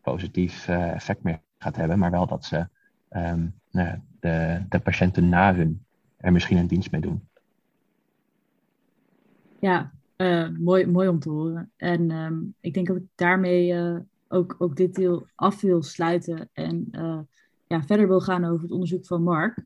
positief 0.00 0.68
uh, 0.68 0.90
effect 0.90 1.22
meer 1.22 1.40
gaat 1.58 1.76
hebben. 1.76 1.98
Maar 1.98 2.10
wel 2.10 2.26
dat 2.26 2.44
ze 2.44 2.68
um, 3.10 3.54
nou, 3.70 3.98
de, 4.20 4.62
de 4.68 4.78
patiënten 4.78 5.28
na 5.28 5.54
hun 5.54 5.84
er 6.16 6.32
misschien 6.32 6.56
een 6.56 6.66
dienst 6.66 6.90
mee 6.90 7.00
doen. 7.00 7.28
Ja, 9.60 9.92
mooi, 10.58 10.86
mooi 10.86 11.08
om 11.08 11.18
te 11.18 11.30
horen. 11.30 11.70
En 11.76 12.10
um, 12.10 12.54
ik 12.60 12.74
denk 12.74 12.86
dat 12.86 12.96
ik 12.96 13.06
daarmee 13.14 13.74
ook, 14.28 14.56
ook 14.58 14.76
dit 14.76 14.94
deel 14.94 15.26
af 15.34 15.60
wil 15.60 15.82
sluiten 15.82 16.48
en 16.52 16.90
ja, 17.66 17.82
verder 17.82 18.08
wil 18.08 18.20
gaan 18.20 18.44
over 18.44 18.62
het 18.62 18.70
onderzoek 18.70 19.06
van 19.06 19.22
Mark. 19.22 19.64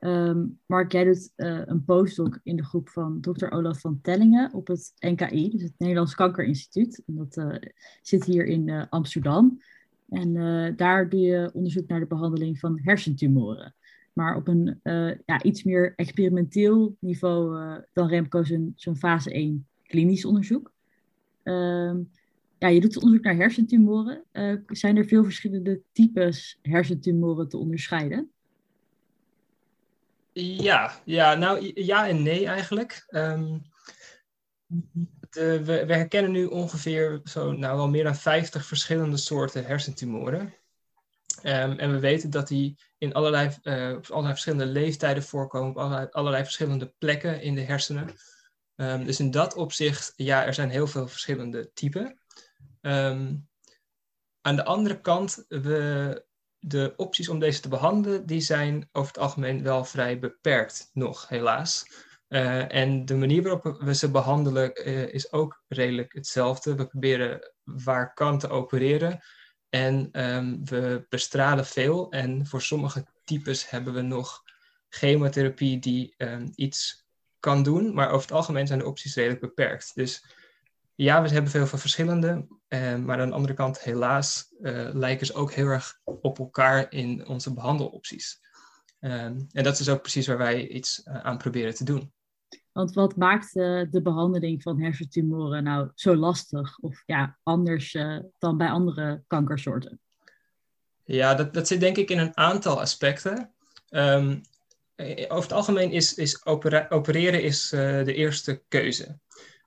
Um, 0.00 0.58
Mark, 0.66 0.92
jij 0.92 1.04
doet 1.04 1.32
een 1.36 1.84
postdoc 1.84 2.40
in 2.42 2.56
de 2.56 2.64
groep 2.64 2.88
van 2.88 3.20
Dr. 3.20 3.48
Olaf 3.50 3.80
van 3.80 4.00
Tellingen 4.02 4.52
op 4.52 4.66
het 4.66 4.92
NKI, 4.98 5.50
dus 5.50 5.62
het 5.62 5.74
Nederlands 5.78 6.14
Kankerinstituut. 6.14 7.02
En 7.06 7.14
dat 7.14 7.60
zit 8.02 8.24
hier 8.24 8.44
in 8.44 8.88
Amsterdam. 8.88 9.60
En 10.08 10.32
daar 10.76 11.08
doe 11.08 11.20
je 11.20 11.50
onderzoek 11.52 11.88
naar 11.88 12.00
de 12.00 12.06
behandeling 12.06 12.58
van 12.58 12.80
hersentumoren 12.82 13.74
maar 14.12 14.36
op 14.36 14.48
een 14.48 14.80
ja, 15.26 15.42
iets 15.42 15.62
meer 15.62 15.92
experimenteel 15.96 16.96
niveau 16.98 17.58
dan 17.92 18.08
Remco 18.08 18.44
zijn, 18.44 18.74
fase 18.96 19.32
1 19.32 19.66
klinisch 19.92 20.24
onderzoek. 20.24 20.72
Uh, 21.44 21.94
ja, 22.62 22.68
je 22.68 22.80
doet 22.80 22.96
onderzoek 22.96 23.24
naar 23.24 23.36
hersentumoren. 23.36 24.24
Uh, 24.32 24.54
zijn 24.66 24.96
er 24.96 25.04
veel 25.04 25.24
verschillende 25.24 25.80
types 25.92 26.58
hersentumoren 26.62 27.48
te 27.48 27.56
onderscheiden? 27.56 28.30
Ja, 30.32 31.00
ja 31.04 31.34
nou 31.34 31.70
ja 31.74 32.08
en 32.08 32.22
nee 32.22 32.46
eigenlijk. 32.46 33.06
Um, 33.08 33.62
de, 35.30 35.64
we, 35.64 35.72
herkennen 35.72 36.30
nu 36.30 36.44
ongeveer 36.44 37.20
zo, 37.24 37.52
nou, 37.52 37.76
wel 37.76 37.88
meer 37.88 38.04
dan 38.04 38.16
50 38.16 38.66
verschillende 38.66 39.16
soorten 39.16 39.66
hersentumoren. 39.66 40.54
Um, 41.42 41.78
en 41.78 41.92
we 41.92 41.98
weten 41.98 42.30
dat 42.30 42.48
die 42.48 42.78
in 42.98 43.12
allerlei, 43.12 43.46
uh, 43.62 43.96
allerlei 44.02 44.32
verschillende 44.32 44.66
leeftijden 44.66 45.22
voorkomen, 45.22 45.70
op 45.70 45.76
allerlei, 45.76 46.06
allerlei 46.10 46.42
verschillende 46.42 46.94
plekken 46.98 47.42
in 47.42 47.54
de 47.54 47.60
hersenen. 47.60 48.10
Um, 48.76 49.04
dus 49.04 49.20
in 49.20 49.30
dat 49.30 49.54
opzicht, 49.54 50.12
ja, 50.16 50.44
er 50.44 50.54
zijn 50.54 50.70
heel 50.70 50.86
veel 50.86 51.08
verschillende 51.08 51.70
typen. 51.72 52.20
Um, 52.82 53.48
aan 54.40 54.56
de 54.56 54.64
andere 54.64 55.00
kant, 55.00 55.44
we, 55.48 56.24
de 56.58 56.92
opties 56.96 57.28
om 57.28 57.38
deze 57.38 57.60
te 57.60 57.68
behandelen, 57.68 58.26
die 58.26 58.40
zijn 58.40 58.88
over 58.92 59.12
het 59.12 59.22
algemeen 59.22 59.62
wel 59.62 59.84
vrij 59.84 60.18
beperkt 60.18 60.90
nog, 60.92 61.28
helaas. 61.28 61.86
Uh, 62.28 62.74
en 62.74 63.04
de 63.04 63.16
manier 63.16 63.42
waarop 63.42 63.76
we 63.80 63.94
ze 63.94 64.10
behandelen 64.10 64.88
uh, 64.88 65.12
is 65.12 65.32
ook 65.32 65.62
redelijk 65.68 66.12
hetzelfde. 66.12 66.74
We 66.74 66.86
proberen 66.86 67.52
waar 67.64 68.14
kan 68.14 68.38
te 68.38 68.48
opereren. 68.48 69.20
En 69.68 70.08
um, 70.12 70.64
we 70.64 71.06
bestralen 71.08 71.66
veel. 71.66 72.10
En 72.10 72.46
voor 72.46 72.62
sommige 72.62 73.06
types 73.24 73.70
hebben 73.70 73.94
we 73.94 74.00
nog 74.00 74.42
chemotherapie 74.88 75.78
die 75.78 76.14
um, 76.18 76.52
iets 76.54 77.06
kan 77.40 77.62
doen. 77.62 77.94
Maar 77.94 78.10
over 78.10 78.20
het 78.20 78.36
algemeen 78.36 78.66
zijn 78.66 78.78
de 78.78 78.86
opties 78.86 79.14
redelijk 79.14 79.40
beperkt. 79.40 79.94
Dus 79.94 80.24
ja, 81.02 81.22
we 81.22 81.28
hebben 81.28 81.50
veel 81.50 81.66
van 81.66 81.78
verschillende. 81.78 82.46
Uh, 82.68 82.96
maar 82.96 83.20
aan 83.20 83.28
de 83.28 83.34
andere 83.34 83.54
kant, 83.54 83.80
helaas, 83.80 84.54
uh, 84.60 84.88
lijken 84.92 85.26
ze 85.26 85.34
ook 85.34 85.52
heel 85.52 85.66
erg 85.66 86.00
op 86.04 86.38
elkaar 86.38 86.92
in 86.92 87.26
onze 87.26 87.54
behandelopties. 87.54 88.40
Um, 89.00 89.46
en 89.52 89.64
dat 89.64 89.78
is 89.78 89.88
ook 89.88 90.00
precies 90.00 90.26
waar 90.26 90.38
wij 90.38 90.68
iets 90.68 91.02
uh, 91.04 91.20
aan 91.20 91.38
proberen 91.38 91.74
te 91.74 91.84
doen. 91.84 92.12
Want 92.72 92.94
wat 92.94 93.16
maakt 93.16 93.56
uh, 93.56 93.90
de 93.90 94.02
behandeling 94.02 94.62
van 94.62 94.80
hersentumoren 94.80 95.64
nou 95.64 95.90
zo 95.94 96.16
lastig 96.16 96.78
of 96.78 97.02
ja, 97.06 97.38
anders 97.42 97.94
uh, 97.94 98.18
dan 98.38 98.56
bij 98.56 98.68
andere 98.68 99.22
kankersoorten? 99.26 100.00
Ja, 101.04 101.34
dat, 101.34 101.54
dat 101.54 101.66
zit 101.66 101.80
denk 101.80 101.96
ik 101.96 102.10
in 102.10 102.18
een 102.18 102.36
aantal 102.36 102.80
aspecten. 102.80 103.52
Um, 103.90 104.40
over 105.28 105.42
het 105.42 105.52
algemeen 105.52 105.90
is, 105.90 106.14
is 106.14 106.44
opera 106.44 106.86
opereren 106.88 107.42
is, 107.42 107.68
de 107.68 108.14
eerste 108.14 108.62
keuze. 108.68 109.18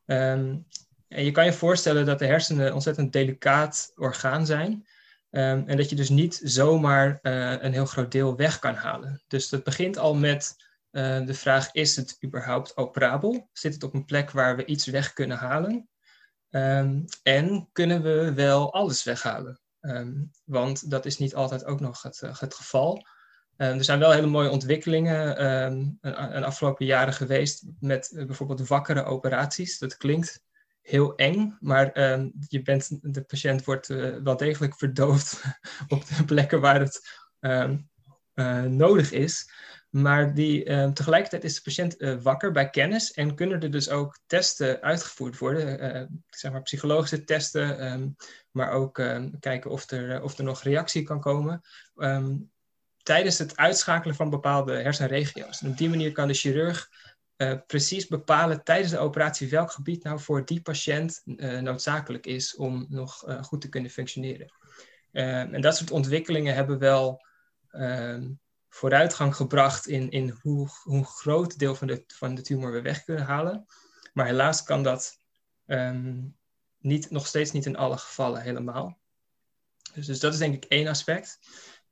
Um, 0.06 0.66
en 1.08 1.24
je 1.24 1.32
kan 1.32 1.46
je 1.46 1.54
voorstellen 1.54 2.06
dat 2.06 2.20
de 2.20 2.26
hersenen 2.26 2.68
een 2.68 2.74
ontzettend 2.74 3.14
delicaat 3.14 3.92
orgaan 3.96 4.46
zijn. 4.46 4.72
Um, 5.30 5.68
en 5.68 5.78
dat 5.78 5.90
je 5.90 5.96
dus 5.96 6.10
niet 6.10 6.42
zomaar 6.44 7.20
een 7.22 7.74
heel 7.74 7.86
groot 7.86 8.12
deel 8.12 8.36
weg 8.36 8.60
kan 8.60 8.76
halen. 8.76 9.24
Dus 9.28 9.50
dat 9.50 9.64
begint 9.64 9.98
al 9.98 10.16
met 10.16 10.56
uh, 10.96 11.26
de 11.26 11.34
vraag, 11.34 11.72
is 11.72 11.96
het 11.96 12.18
überhaupt 12.24 12.78
operabel? 12.78 13.50
Zit 13.54 13.74
het 13.74 13.84
op 13.84 13.94
een 13.94 14.06
plek 14.06 14.32
waar 14.32 14.56
we 14.56 14.66
iets 14.66 14.86
weg 14.86 15.14
kunnen 15.14 15.38
halen? 15.38 15.90
Um, 16.50 17.06
en 17.24 17.70
kunnen 17.72 18.02
we 18.02 18.34
wel 18.34 18.74
alles 18.74 19.04
weghalen? 19.04 19.60
Um, 19.82 20.32
want 20.44 20.90
dat 20.90 21.06
is 21.06 21.18
niet 21.18 21.36
altijd 21.36 21.66
ook 21.66 21.80
nog 21.80 22.02
het, 22.02 22.22
het 22.40 22.54
geval. 22.54 22.96
Um, 23.58 23.78
er 23.78 23.84
zijn 23.84 24.00
wel 24.00 24.12
hele 24.12 24.28
mooie 24.28 24.50
ontwikkelingen 24.50 25.46
een, 25.46 25.98
een, 26.02 26.44
afgelopen 26.44 26.86
jaren 26.86 27.14
geweest 27.14 27.64
met 27.80 28.12
bijvoorbeeld 28.14 28.68
wakkere 28.68 29.04
operaties. 29.04 29.78
Dat 29.78 29.98
klinkt 29.98 30.44
heel 30.86 31.16
eng, 31.16 31.58
maar 31.60 32.00
je 32.48 32.62
bent, 32.64 33.14
de 33.14 33.22
patiënt 33.22 33.64
wordt 33.64 33.90
uh, 33.90 34.16
wel 34.24 34.38
degelijk 34.38 34.78
verdoofd 34.78 35.42
op 35.88 36.08
de 36.08 36.26
plekken 36.26 36.62
waar 36.62 36.80
het 36.80 37.24
uh, 37.40 38.64
nodig 38.64 39.12
is. 39.12 39.52
Maar 39.90 40.34
die, 40.34 40.66
uh, 40.66 40.92
tegelijkertijd 40.92 41.44
is 41.44 41.56
de 41.56 41.62
patiënt 41.62 42.02
uh, 42.02 42.22
wakker 42.22 42.52
bij 42.52 42.70
kennis 42.70 43.12
en 43.12 43.36
kunnen 43.36 43.62
er 43.62 43.72
dus 43.72 43.90
ook 43.90 44.20
testen 44.26 44.82
uitgevoerd 44.82 45.38
worden. 45.38 46.26
Zeg 46.30 46.52
maar 46.52 46.62
psychologische 46.62 47.24
testen, 47.24 48.16
maar 48.52 48.72
ook 48.72 49.00
ehm, 49.00 49.30
kijken 49.40 49.72
of 49.72 49.92
er, 49.92 50.22
of 50.24 50.38
er 50.38 50.44
nog 50.44 50.64
reactie 50.64 51.04
kan 51.04 51.20
komen. 51.20 51.62
Tijdens 53.04 53.38
het 53.38 53.58
uitschakelen 53.58 54.16
van 54.16 54.30
bepaalde 54.30 54.74
hersenregio's. 54.74 55.62
En 55.62 55.70
op 55.70 55.78
die 55.78 55.90
manier 55.90 56.12
kan 56.12 56.28
de 56.28 56.34
chirurg 56.34 56.90
precies 57.68 58.08
bepalen 58.08 58.64
tijdens 58.64 58.92
de 58.92 58.98
operatie 58.98 59.50
welk 59.50 59.72
gebied 59.72 60.04
nou 60.04 60.20
voor 60.20 60.46
die 60.46 60.62
patiënt 60.62 61.22
noodzakelijk 61.62 62.26
is 62.26 62.56
om 62.56 62.86
nog 62.90 63.24
goed 63.42 63.62
te 63.62 63.70
kunnen 63.70 63.92
functioneren. 63.92 64.52
en 65.12 65.62
dat 65.62 65.78
soort 65.78 65.92
ontwikkelingen 65.92 66.54
hebben 66.54 66.80
wel 66.80 67.22
vooruitgang 68.76 69.36
gebracht 69.36 69.88
in, 69.88 70.10
in 70.10 70.38
hoe, 70.42 70.70
hoe 70.84 71.06
groot 71.06 71.60
deel 71.60 71.76
van 71.76 71.88
de, 71.88 72.04
van 72.08 72.36
de 72.36 72.42
tumor 72.42 72.72
we 72.72 72.82
weg 72.82 73.04
kunnen 73.04 73.26
halen. 73.26 73.66
Maar 74.14 74.26
helaas 74.26 74.64
kan 74.64 74.84
dat 74.84 75.18
um, 75.66 76.38
niet, 76.78 77.10
nog 77.10 77.28
steeds 77.28 77.52
niet 77.52 77.66
in 77.66 77.78
alle 77.78 77.98
gevallen 77.98 78.42
helemaal. 78.42 78.98
Dus, 79.94 80.06
dus 80.06 80.20
dat 80.20 80.34
is 80.34 80.40
denk 80.40 80.54
ik 80.54 80.66
één 80.66 80.88
aspect. 80.88 81.40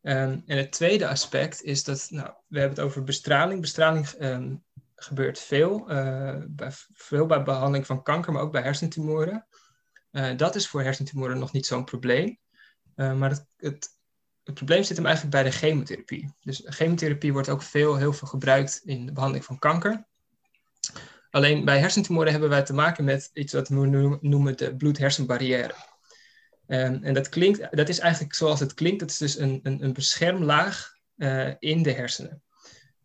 En 0.01 0.43
het 0.45 0.71
tweede 0.71 1.07
aspect 1.07 1.61
is 1.61 1.83
dat, 1.83 2.07
nou, 2.09 2.33
we 2.47 2.59
hebben 2.59 2.77
het 2.77 2.85
over 2.85 3.03
bestraling. 3.03 3.61
Bestraling 3.61 4.07
gebeurt 5.03 5.39
veel, 5.39 5.91
uh, 5.91 6.37
bij, 6.47 6.71
veel 6.93 7.25
bij 7.25 7.43
behandeling 7.43 7.85
van 7.85 8.03
kanker, 8.03 8.31
maar 8.31 8.41
ook 8.41 8.51
bij 8.51 8.61
hersentumoren. 8.61 9.47
Uh, 10.11 10.37
dat 10.37 10.55
is 10.55 10.67
voor 10.67 10.81
hersentumoren 10.81 11.39
nog 11.39 11.51
niet 11.51 11.65
zo'n 11.65 11.83
probleem. 11.83 12.37
Uh, 12.95 13.13
maar 13.13 13.29
het, 13.29 13.45
het 14.43 14.53
probleem 14.53 14.83
zit 14.83 14.97
hem 14.97 15.05
eigenlijk 15.05 15.35
bij 15.35 15.43
de 15.43 15.57
chemotherapie. 15.57 16.33
Dus 16.41 16.61
chemotherapie 16.65 17.33
wordt 17.33 17.49
ook 17.49 17.61
veel, 17.61 17.95
heel 17.95 18.13
veel 18.13 18.27
gebruikt 18.27 18.81
in 18.83 19.05
de 19.05 19.11
behandeling 19.11 19.45
van 19.45 19.59
kanker. 19.59 20.05
Alleen 21.29 21.65
bij 21.65 21.79
hersentumoren 21.79 22.31
hebben 22.31 22.49
wij 22.49 22.63
te 22.63 22.73
maken 22.73 23.03
met 23.03 23.29
iets 23.33 23.53
wat 23.53 23.67
we 23.67 24.19
noemen 24.21 24.57
de 24.57 24.75
bloed-hersenbarrière. 24.75 25.73
Um, 26.67 27.03
en 27.03 27.13
dat, 27.13 27.29
klinkt, 27.29 27.77
dat 27.77 27.89
is 27.89 27.99
eigenlijk 27.99 28.33
zoals 28.33 28.59
het 28.59 28.73
klinkt, 28.73 28.99
dat 28.99 29.09
is 29.09 29.17
dus 29.17 29.37
een, 29.37 29.59
een, 29.63 29.83
een 29.83 29.93
beschermlaag 29.93 30.91
in 31.59 31.83
de 31.83 31.91
hersenen. 31.91 32.43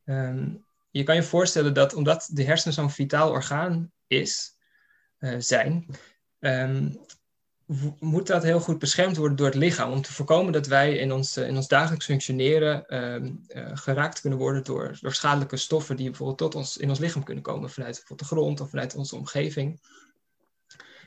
Um, 0.05 0.67
je 0.91 1.03
kan 1.03 1.15
je 1.15 1.23
voorstellen 1.23 1.75
dat 1.75 1.95
omdat 1.95 2.29
de 2.33 2.45
hersenen 2.45 2.75
zo'n 2.75 2.91
vitaal 2.91 3.31
orgaan 3.31 3.93
is, 4.07 4.57
uh, 5.19 5.35
zijn, 5.39 5.87
um, 6.41 7.01
moet 7.99 8.27
dat 8.27 8.43
heel 8.43 8.61
goed 8.61 8.79
beschermd 8.79 9.17
worden 9.17 9.37
door 9.37 9.47
het 9.47 9.55
lichaam. 9.55 9.93
Om 9.93 10.03
te 10.03 10.13
voorkomen 10.13 10.53
dat 10.53 10.67
wij 10.67 10.97
in 10.97 11.13
ons, 11.13 11.37
in 11.37 11.57
ons 11.57 11.69
dagelijks 11.69 12.05
functioneren 12.05 12.85
uh, 12.89 13.15
uh, 13.65 13.77
geraakt 13.77 14.21
kunnen 14.21 14.39
worden 14.39 14.65
door, 14.65 14.99
door 15.01 15.15
schadelijke 15.15 15.57
stoffen 15.57 15.97
die 15.97 16.09
bijvoorbeeld 16.09 16.39
tot 16.39 16.55
ons 16.55 16.77
in 16.77 16.89
ons 16.89 16.99
lichaam 16.99 17.25
kunnen 17.25 17.43
komen. 17.43 17.71
Vanuit 17.71 17.95
bijvoorbeeld 17.95 18.29
de 18.29 18.35
grond 18.35 18.61
of 18.61 18.71
vanuit 18.71 18.95
onze 18.95 19.17
omgeving. 19.17 19.81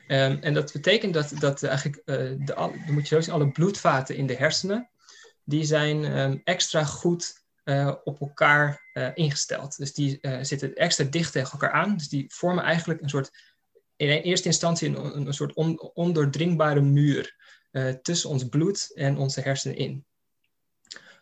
Um, 0.07 0.37
en 0.41 0.53
dat 0.53 0.71
betekent 0.73 1.13
dat, 1.13 1.33
dat 1.39 1.63
eigenlijk, 1.63 2.01
de, 2.05 2.37
dan 2.39 2.73
moet 2.87 3.07
je 3.07 3.15
zo 3.15 3.21
zien, 3.21 3.33
alle 3.33 3.51
bloedvaten 3.51 4.15
in 4.15 4.27
de 4.27 4.35
hersenen, 4.35 4.89
die 5.43 5.63
zijn 5.63 6.41
extra 6.43 6.83
goed 6.83 7.40
op 8.03 8.19
elkaar 8.19 8.89
ingesteld. 9.13 9.77
Dus 9.77 9.93
die 9.93 10.19
zitten 10.41 10.75
extra 10.75 11.03
dicht 11.03 11.31
tegen 11.31 11.51
elkaar 11.51 11.71
aan. 11.71 11.97
Dus 11.97 12.09
die 12.09 12.25
vormen 12.33 12.63
eigenlijk 12.63 13.01
een 13.01 13.09
soort 13.09 13.31
in 13.95 14.09
eerste 14.09 14.47
instantie 14.47 14.87
een, 14.87 15.27
een 15.27 15.33
soort 15.33 15.53
on, 15.53 15.81
ondoordringbare 15.93 16.81
muur 16.81 17.35
uh, 17.71 17.89
tussen 17.89 18.29
ons 18.29 18.49
bloed 18.49 18.91
en 18.93 19.17
onze 19.17 19.41
hersenen 19.41 19.77
in. 19.77 20.05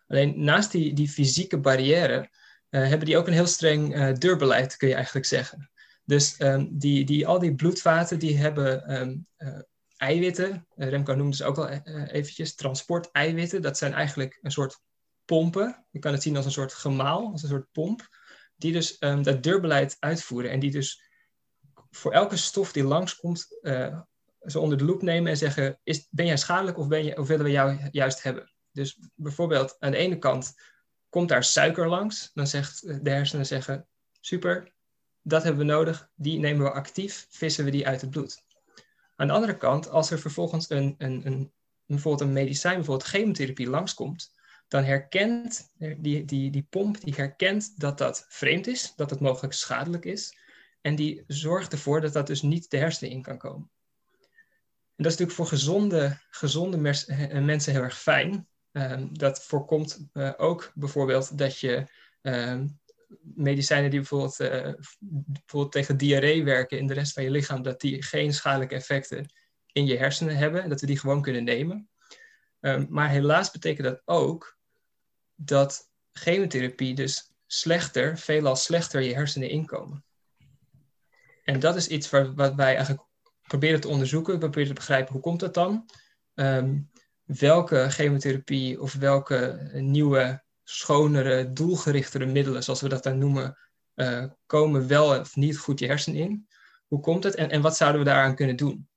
Alleen 0.08 0.44
naast 0.44 0.72
die, 0.72 0.94
die 0.94 1.10
fysieke 1.10 1.60
barrière 1.60 2.30
hebben 2.70 3.06
die 3.06 3.18
ook 3.18 3.28
een 3.28 3.34
heel 3.34 3.48
streng 3.48 4.14
deurbeleid, 4.18 4.78
kun 4.78 4.88
je 4.88 4.94
eigenlijk 4.94 5.26
zeggen. 5.26 5.70
Dus 6.06 6.38
ehm, 6.38 6.68
die, 6.70 7.06
die, 7.06 7.28
al 7.28 7.40
die 7.40 7.56
bloedvaten 7.56 8.20
die 8.20 8.38
hebben 8.38 9.00
um, 9.02 9.28
eiwitten. 9.98 10.68
Remco 10.76 11.14
noemde 11.14 11.36
ze 11.36 11.46
ook 11.46 11.58
al 11.58 11.68
eventjes 11.68 12.56
transport-eiwitten. 12.56 13.62
Dat 13.62 13.78
zijn 13.78 13.94
eigenlijk 13.94 14.40
een 14.42 14.52
soort 14.52 14.82
pompen. 15.30 15.86
Je 15.92 16.00
kan 16.00 16.14
het 16.14 16.22
zien 16.22 16.36
als 16.36 16.46
een 16.46 16.52
soort 16.52 16.74
gemaal, 16.74 17.32
als 17.32 17.44
een 17.44 17.50
soort 17.50 17.72
pomp. 17.72 18.08
Die 18.56 18.72
dus 18.72 18.98
um, 19.00 19.24
dat 19.24 19.44
deurbeleid 19.44 19.98
uitvoeren. 20.00 20.52
En 20.52 20.60
die 20.60 20.72
dus 20.72 21.02
voor 21.90 22.12
elke 22.12 22.38
stof 22.38 22.72
die 22.72 22.84
langskomt, 22.84 23.60
uh, 23.62 24.02
ze 24.42 24.60
onder 24.60 24.78
de 24.78 24.84
loep 24.84 25.02
nemen 25.02 25.32
en 25.32 25.38
zeggen: 25.38 25.80
is, 25.84 26.08
Ben 26.10 26.26
jij 26.26 26.38
schadelijk 26.38 26.78
of, 26.78 26.88
ben 26.88 27.26
willen 27.26 27.46
we 27.46 27.52
jou 27.52 27.90
juist 27.92 28.24
hebben? 28.24 28.54
Dus 28.72 29.00
bijvoorbeeld 29.16 29.76
aan 29.80 29.92
de 29.92 29.98
ene 29.98 30.18
kant 30.18 30.54
komt 31.10 31.30
daar 31.30 31.44
suiker 31.44 31.90
langs. 31.90 32.32
Dan 32.34 32.48
zegt 32.48 33.04
de 33.04 33.10
hersenen 33.10 33.46
zeggen: 33.46 33.88
Super, 34.20 34.74
dat 35.22 35.44
hebben 35.44 35.66
we 35.66 35.72
nodig. 35.72 36.10
Die 36.16 36.40
nemen 36.40 36.64
we 36.64 36.72
actief, 36.72 37.28
vissen 37.30 37.66
we 37.66 37.72
die 37.72 37.88
uit 37.88 38.02
het 38.02 38.10
bloed. 38.10 38.44
Aan 39.16 39.28
de 39.28 39.34
andere 39.34 39.58
kant, 39.58 39.90
als 39.90 40.12
er 40.12 40.20
vervolgens 40.20 40.70
een, 40.70 40.96
een, 40.98 41.26
een, 41.26 41.54
bijvoorbeeld 41.86 42.28
een 42.28 42.34
medicijn, 42.34 42.76
bijvoorbeeld 42.76 43.10
chemotherapie 43.10 43.70
langskomt, 43.70 44.39
dan 44.70 44.84
herkent 44.84 45.72
die, 45.98 46.26
die, 46.26 46.52
die 46.52 46.68
pomp 46.70 47.02
die 47.02 47.14
herkent 47.16 47.80
dat 47.80 47.98
dat 47.98 48.26
vreemd 48.30 48.68
is, 48.68 48.94
dat 48.96 49.10
het 49.10 49.20
mogelijk 49.20 49.54
schadelijk 49.54 50.06
is. 50.06 50.38
En 50.82 50.96
die 50.96 51.24
zorgt 51.28 51.72
ervoor 51.72 52.02
dat 52.02 52.14
dat 52.14 52.28
dus 52.28 52.42
niet 52.42 52.70
de 52.70 52.78
hersenen 52.78 53.12
in 53.12 53.22
kan 53.22 53.38
komen. 53.38 53.72
En 54.96 55.06
dat 55.06 55.14
is 55.14 55.18
natuurlijk 55.18 55.38
voor 55.38 55.48
gezonde, 55.48 56.18
gezonde 56.30 56.78
mensen 57.42 57.72
heel 57.74 57.82
erg 57.82 58.00
fijn. 58.00 58.48
Um, 58.72 59.18
dat 59.18 59.44
voorkomt 59.44 60.08
uh, 60.14 60.32
ook 60.38 60.72
bijvoorbeeld 60.76 61.38
dat 61.38 61.60
je 61.60 61.88
um, 62.22 62.80
medicijnen 63.22 63.90
die 63.90 64.00
bijvoorbeeld, 64.00 64.40
uh, 64.40 64.74
bijvoorbeeld 65.00 65.72
tegen 65.72 65.98
diarree 65.98 66.44
werken 66.44 66.78
in 66.78 66.88
de 66.88 66.94
rest 66.94 67.14
van 67.14 67.24
je 67.24 67.32
lichaam, 67.32 67.62
dat 67.62 67.82
die 67.82 68.04
geen 68.04 68.34
schadelijke 68.34 68.76
effecten 68.76 69.34
in 69.72 69.86
je 69.86 69.98
hersenen 69.98 70.38
hebben 70.38 70.64
en 70.64 70.70
dat 70.70 70.82
we 70.82 70.88
die 70.88 71.00
gewoon 71.00 71.22
kunnen 71.22 71.44
nemen. 71.44 71.90
Um, 72.60 72.88
maar 72.90 73.10
helaas 73.10 73.52
betekent 73.52 73.88
dat 73.88 74.02
ook 74.06 74.59
dat 75.42 75.90
chemotherapie 76.12 76.96
dus 76.96 77.32
slechter, 77.48 78.18
veelal 78.18 78.56
slechter 78.56 79.02
je 79.02 79.14
hersenen 79.14 79.50
inkomen. 79.50 80.04
En 81.44 81.60
dat 81.60 81.76
is 81.76 81.88
iets 81.88 82.10
waar, 82.10 82.34
wat 82.34 82.56
wij 82.56 82.76
eigenlijk 82.76 83.08
proberen 83.42 83.82
te 83.82 83.88
onderzoeken. 83.88 84.34
We 84.34 84.40
proberen 84.40 84.68
te 84.68 84.74
begrijpen 84.74 85.14
hoe 85.14 85.22
komt 85.22 85.40
dat 85.40 85.54
dan? 85.54 85.90
Um, 86.34 86.90
welke 87.24 87.90
chemotherapie 87.90 88.82
of 88.82 88.94
welke 88.94 89.70
nieuwe, 89.74 90.44
schonere, 90.64 91.52
doelgerichtere 91.52 92.26
middelen, 92.26 92.64
zoals 92.64 92.82
we 92.82 92.90
dat 92.90 93.04
dan 93.04 93.18
noemen, 93.18 93.58
uh, 93.96 94.26
komen 94.46 94.88
wel 94.88 95.20
of 95.20 95.36
niet 95.36 95.58
goed 95.58 95.80
je 95.80 95.86
hersenen 95.86 96.22
in? 96.22 96.48
Hoe 96.88 97.00
komt 97.00 97.24
het 97.24 97.36
en, 97.36 97.50
en 97.50 97.62
wat 97.62 97.78
zouden 97.78 98.02
we 98.02 98.08
daaraan 98.08 98.36
kunnen 98.36 98.56
doen? 98.56 98.90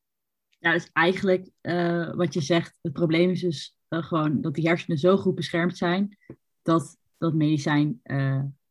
Ja, 0.59 0.73
dus 0.73 0.89
eigenlijk 0.93 1.51
uh, 1.63 2.15
wat 2.15 2.35
je 2.35 2.41
zegt, 2.41 2.79
het 2.81 2.93
probleem 2.93 3.31
is 3.31 3.41
dus 3.41 3.77
uh, 3.93 4.03
gewoon 4.03 4.41
dat 4.41 4.55
die 4.55 4.69
hersenen 4.69 4.99
zo 4.99 5.17
goed 5.17 5.35
beschermd 5.35 5.77
zijn 5.77 6.19
dat 6.63 6.97
dat 7.19 7.35
medicijn 7.35 8.01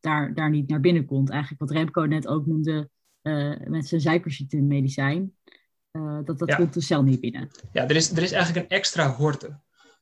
daar, 0.01 0.33
daar 0.33 0.49
niet 0.49 0.69
naar 0.69 0.79
binnen 0.79 1.05
komt. 1.05 1.29
Eigenlijk 1.29 1.61
wat 1.61 1.71
Remco 1.71 2.01
net 2.01 2.27
ook 2.27 2.45
noemde, 2.45 2.89
uh, 3.21 3.59
met 3.65 3.87
zijn 3.87 4.01
suikerziekte 4.01 4.57
medicijn. 4.57 5.35
Uh, 5.91 6.19
dat 6.23 6.39
dat 6.39 6.55
komt 6.55 6.73
de 6.73 6.81
cel 6.81 7.03
niet 7.03 7.19
binnen. 7.19 7.49
Ja, 7.71 7.87
er 7.87 7.95
is, 7.95 8.11
er 8.11 8.23
is 8.23 8.31
eigenlijk 8.31 8.65
een 8.65 8.77
extra 8.77 9.09
hoorde. 9.09 9.59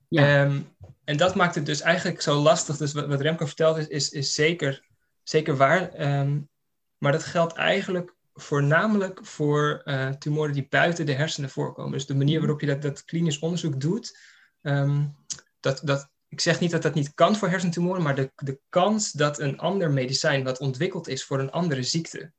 Ja. 0.08 0.46
Um, 0.46 0.68
en 1.04 1.18
dat 1.18 1.36
maakt 1.36 1.56
het 1.56 1.66
dus 1.66 1.82
eigenlijk 1.82 2.22
zo 2.22 2.42
lastig. 2.42 2.78
Dus 2.78 2.94
wat, 2.94 3.08
wat 3.08 3.22
Remco 3.22 3.46
vertelt 3.46 3.78
is, 3.78 3.88
is, 3.88 4.12
is 4.12 4.34
zeker, 4.34 4.86
zeker 5.24 5.58
waar. 5.58 6.20
Um, 6.20 6.50
maar 6.98 7.12
dat 7.12 7.24
geldt 7.24 7.54
eigenlijk 7.54 8.16
voornamelijk 8.34 9.20
voor 9.26 9.82
uh, 9.86 10.10
tumoren 10.10 10.54
die 10.54 10.68
buiten 10.70 11.06
de 11.06 11.14
hersenen 11.14 11.50
voorkomen. 11.50 11.92
Dus 11.92 12.06
de 12.06 12.16
manier 12.16 12.38
mhm. 12.38 12.42
waarop 12.42 12.62
je 12.62 12.68
dat, 12.68 12.82
dat 12.82 13.06
klinisch 13.06 13.40
onderzoek 13.40 13.82
doet, 13.82 14.20
um, 14.62 15.16
dat, 15.60 15.82
dat, 15.84 16.10
ik 16.28 16.42
zeg 16.42 16.60
niet 16.60 16.72
dat 16.72 16.82
dat 16.82 16.94
niet 16.94 17.14
kan 17.14 17.36
voor 17.36 17.50
hersentumoren, 17.50 18.02
maar 18.02 18.16
de, 18.16 18.32
de 18.36 18.60
kans 18.70 19.12
dat 19.12 19.40
een 19.40 19.60
ander 19.60 19.92
medicijn 19.92 20.44
wat 20.44 20.60
ontwikkeld 20.60 21.08
is 21.08 21.24
voor 21.24 21.40
een 21.40 21.52
andere 21.52 21.84
ziekte, 21.84 22.32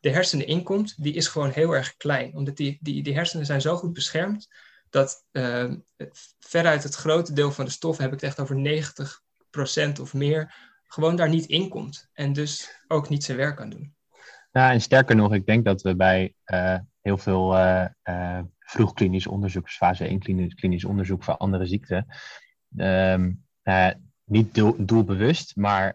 de 0.00 0.10
hersenen 0.10 0.46
inkomt, 0.46 1.02
die 1.02 1.14
is 1.14 1.28
gewoon 1.28 1.50
heel 1.50 1.72
erg 1.72 1.96
klein. 1.96 2.34
Omdat 2.34 2.56
die, 2.56 2.78
die, 2.80 3.02
die 3.02 3.14
hersenen 3.14 3.46
zijn 3.46 3.60
zo 3.60 3.76
goed 3.76 3.92
beschermd 3.92 4.48
dat 4.90 5.24
uh, 5.32 5.72
veruit 6.38 6.82
het 6.82 6.94
grote 6.94 7.32
deel 7.32 7.52
van 7.52 7.64
de 7.64 7.70
stof, 7.70 7.96
heb 7.96 8.12
ik 8.12 8.20
het 8.20 8.22
echt 8.22 8.40
over 8.40 8.56
90% 9.96 10.00
of 10.00 10.14
meer, 10.14 10.54
gewoon 10.86 11.16
daar 11.16 11.28
niet 11.28 11.46
inkomt. 11.46 12.08
En 12.12 12.32
dus 12.32 12.80
ook 12.88 13.08
niet 13.08 13.24
zijn 13.24 13.36
werk 13.36 13.56
kan 13.56 13.70
doen. 13.70 13.94
Ja, 14.52 14.72
en 14.72 14.80
sterker 14.80 15.16
nog, 15.16 15.34
ik 15.34 15.46
denk 15.46 15.64
dat 15.64 15.82
we 15.82 15.96
bij 15.96 16.34
uh, 16.46 16.78
heel 17.06 17.18
veel 17.18 17.56
uh, 17.56 17.84
uh, 18.04 18.40
vroeg 18.58 18.92
klinisch 18.92 19.26
onderzoek, 19.26 19.70
fase 19.70 20.04
1 20.04 20.18
klinisch, 20.18 20.54
klinisch 20.54 20.84
onderzoek 20.84 21.24
voor 21.24 21.36
andere 21.36 21.66
ziekten, 21.66 22.06
um, 22.76 23.44
niet 24.24 24.54
doel, 24.54 24.74
doelbewust, 24.78 25.56
maar 25.56 25.94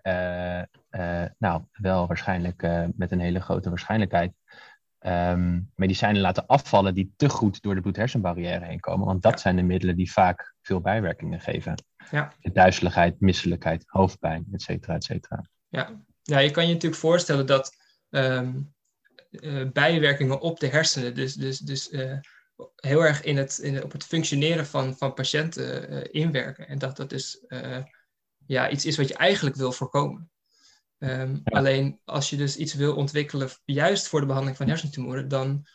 nou, 1.38 1.62
wel 1.72 2.08
waarschijnlijk 2.08 2.68
met 2.96 3.12
een 3.12 3.20
hele 3.20 3.40
grote 3.40 3.70
waarschijnlijkheid 3.70 4.34
um, 5.00 5.72
medicijnen 5.76 6.22
laten 6.22 6.48
afvallen 6.48 6.94
die 6.94 7.14
te 7.16 7.30
goed 7.30 7.62
door 7.62 7.76
de 7.76 7.82
bloed-hersenbarrière 7.82 8.66
heen 8.66 8.80
komen. 8.80 9.06
Want 9.06 9.22
dat 9.22 9.40
zijn 9.40 9.56
de 9.56 9.62
middelen 9.62 9.96
die 9.96 10.12
vaak 10.12 10.56
veel 10.62 10.82
bijwerkingen 10.82 11.40
geven. 11.40 11.84
Ja. 12.12 12.34
Duizeligheid, 12.42 13.20
misselijkheid, 13.20 13.84
hoofdpijn, 13.88 14.46
et 14.52 14.62
cetera, 14.62 14.94
et 14.94 15.04
cetera. 15.04 15.46
Ja. 15.68 16.02
ja, 16.22 16.40
je 16.40 16.52
kan 16.52 16.68
je 16.68 16.74
natuurlijk 16.74 17.02
voorstellen 17.02 17.46
dat 17.46 17.76
um, 18.10 18.74
uh, 19.32 19.72
bijwerkingen 19.72 20.42
op 20.42 20.60
de 20.60 20.68
hersenen, 20.68 21.16
dus, 21.16 21.34
dus, 21.34 21.60
dus 21.60 21.90
heel 22.76 23.06
erg 23.06 23.24
in 23.24 23.38
het, 23.38 23.58
in, 23.58 23.84
op 23.84 23.92
het 23.92 24.04
functioneren 24.04 24.66
van, 24.66 24.98
van 24.98 25.14
patiënten 25.14 26.12
inwerken. 26.12 26.68
En 26.68 26.80
dat 26.80 26.98
dat 26.98 27.10
dus 27.10 27.46
ja, 28.46 28.70
iets 28.70 28.86
is 28.86 28.98
wat 28.98 29.08
je 29.08 29.16
eigenlijk 29.16 29.56
wil 29.56 29.72
voorkomen. 29.72 30.32
Um, 30.98 31.42
Alleen 31.44 32.00
als 32.04 32.30
je 32.30 32.38
dus 32.38 32.58
iets 32.58 32.74
wil 32.74 32.96
ontwikkelen, 32.96 33.50
juist 33.66 34.08
voor 34.08 34.20
de 34.20 34.26
behandeling 34.26 34.58
van 34.58 34.68
hersentumoren, 34.68 35.28
dan, 35.28 35.66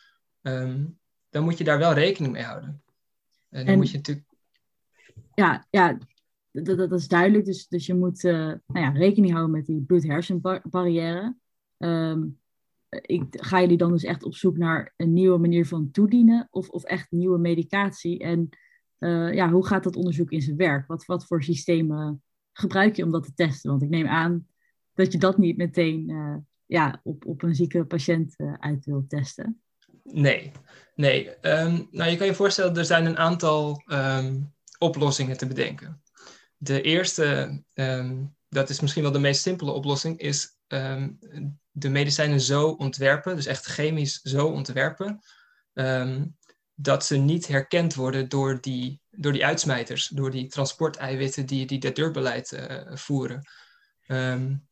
um, 0.41 0.99
dan 1.29 1.43
moet 1.43 1.57
je 1.57 1.63
daar 1.63 1.77
wel 1.77 1.93
rekening 1.93 2.33
mee 2.33 2.43
houden. 2.43 2.83
En 3.49 3.65
dan 3.65 3.75
moet 3.75 3.89
je 3.89 3.97
natuurlijk. 3.97 4.27
Ja, 5.33 5.67
ja 5.69 5.97
dat, 6.51 6.77
dat, 6.77 6.91
is 6.91 7.07
duidelijk. 7.07 7.45
Dus, 7.45 7.67
dus 7.67 7.85
je 7.85 7.93
moet 7.93 8.23
uh, 8.23 8.33
nou 8.33 8.85
ja, 8.85 8.89
rekening 8.89 9.33
houden 9.33 9.55
met 9.55 9.65
die 9.65 9.81
bloed-hersenbarrière. 9.81 11.35
Um, 11.77 12.39
ik, 12.89 13.23
ga 13.29 13.61
jullie 13.61 13.77
dan 13.77 13.91
dus 13.91 14.03
echt 14.03 14.23
op 14.23 14.35
zoek 14.35 14.57
naar 14.57 14.93
een 14.97 15.13
nieuwe 15.13 15.37
manier 15.37 15.65
van 15.65 15.91
toedienen 15.91 16.47
of, 16.51 16.69
of 16.69 16.83
echt 16.83 17.11
nieuwe 17.11 17.37
medicatie? 17.37 18.19
En 18.19 18.49
uh, 18.99 19.33
ja, 19.33 19.51
hoe 19.51 19.65
gaat 19.65 19.83
dat 19.83 19.95
onderzoek 19.95 20.31
in 20.31 20.41
zijn 20.41 20.57
werk? 20.57 20.87
Wat, 20.87 21.05
wat 21.05 21.25
voor 21.25 21.43
systemen 21.43 22.23
gebruik 22.53 22.95
je 22.95 23.03
om 23.03 23.11
dat 23.11 23.23
te 23.23 23.33
testen? 23.33 23.69
Want 23.69 23.81
ik 23.81 23.89
neem 23.89 24.07
aan 24.07 24.47
dat 24.93 25.11
je 25.11 25.17
dat 25.17 25.37
niet 25.37 25.57
meteen 25.57 26.09
uh, 26.09 26.35
ja, 26.65 26.99
op, 27.03 27.25
op 27.25 27.43
een 27.43 27.55
zieke 27.55 27.85
patiënt 27.85 28.35
uit 28.59 28.85
wilt 28.85 29.09
testen? 29.09 29.61
Nee, 30.03 30.51
nee. 30.95 31.29
Um, 31.29 31.87
nou, 31.91 32.09
je 32.09 32.17
kan 32.17 32.27
je 32.27 32.33
voorstellen, 32.33 32.75
er 32.75 32.85
zijn 32.85 33.05
een 33.05 33.17
aantal 33.17 33.83
um, 33.85 34.53
oplossingen 34.77 35.37
te 35.37 35.47
bedenken. 35.47 36.01
De 36.57 36.81
eerste, 36.81 37.61
um, 37.73 38.35
dat 38.49 38.69
is 38.69 38.79
misschien 38.79 39.03
wel 39.03 39.11
de 39.11 39.19
meest 39.19 39.41
simpele 39.41 39.71
oplossing, 39.71 40.19
is 40.19 40.57
de 41.79 41.89
medicijnen 41.89 42.41
zo 42.41 42.69
ontwerpen, 42.69 43.35
dus 43.35 43.45
echt 43.45 43.65
chemisch 43.65 44.21
zo 44.21 44.47
ontwerpen, 44.47 45.21
dat 46.75 47.05
ze 47.05 47.17
niet 47.17 47.47
herkend 47.47 47.93
worden 47.93 48.29
door 48.29 48.61
die, 48.61 49.01
door 49.09 49.31
die 49.31 49.45
uitsmijters, 49.45 50.07
door 50.07 50.31
die 50.31 50.47
transporteiwitten 50.47 51.45
die, 51.45 51.65
die 51.65 51.79
dat 51.79 51.95
deurbeleid 51.95 52.51
uh, 52.51 52.95
voeren. 52.95 53.47
Um, 54.07 54.67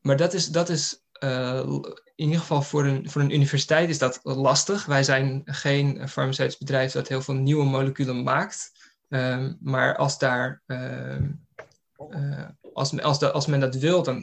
maar 0.00 0.16
dat 0.16 0.34
is, 0.34 0.46
dat 0.46 0.68
is 0.68 1.04
uh, 1.22 1.80
in 2.14 2.26
ieder 2.26 2.40
geval 2.40 2.62
voor 2.62 2.86
een, 2.86 3.10
voor 3.10 3.20
een 3.20 3.34
universiteit 3.34 3.88
is 3.88 3.98
dat 3.98 4.20
lastig. 4.22 4.84
Wij 4.84 5.02
zijn 5.02 5.42
geen 5.44 6.08
farmaceutisch 6.08 6.58
bedrijf 6.58 6.92
dat 6.92 7.08
heel 7.08 7.22
veel 7.22 7.34
nieuwe 7.34 7.64
moleculen 7.64 8.22
maakt. 8.22 8.72
Um, 9.08 9.58
maar 9.60 9.96
als, 9.96 10.18
daar, 10.18 10.62
uh, 10.66 11.16
als, 12.72 13.00
als, 13.00 13.22
als 13.22 13.46
men 13.46 13.60
dat 13.60 13.74
wil, 13.74 14.02
dan, 14.02 14.22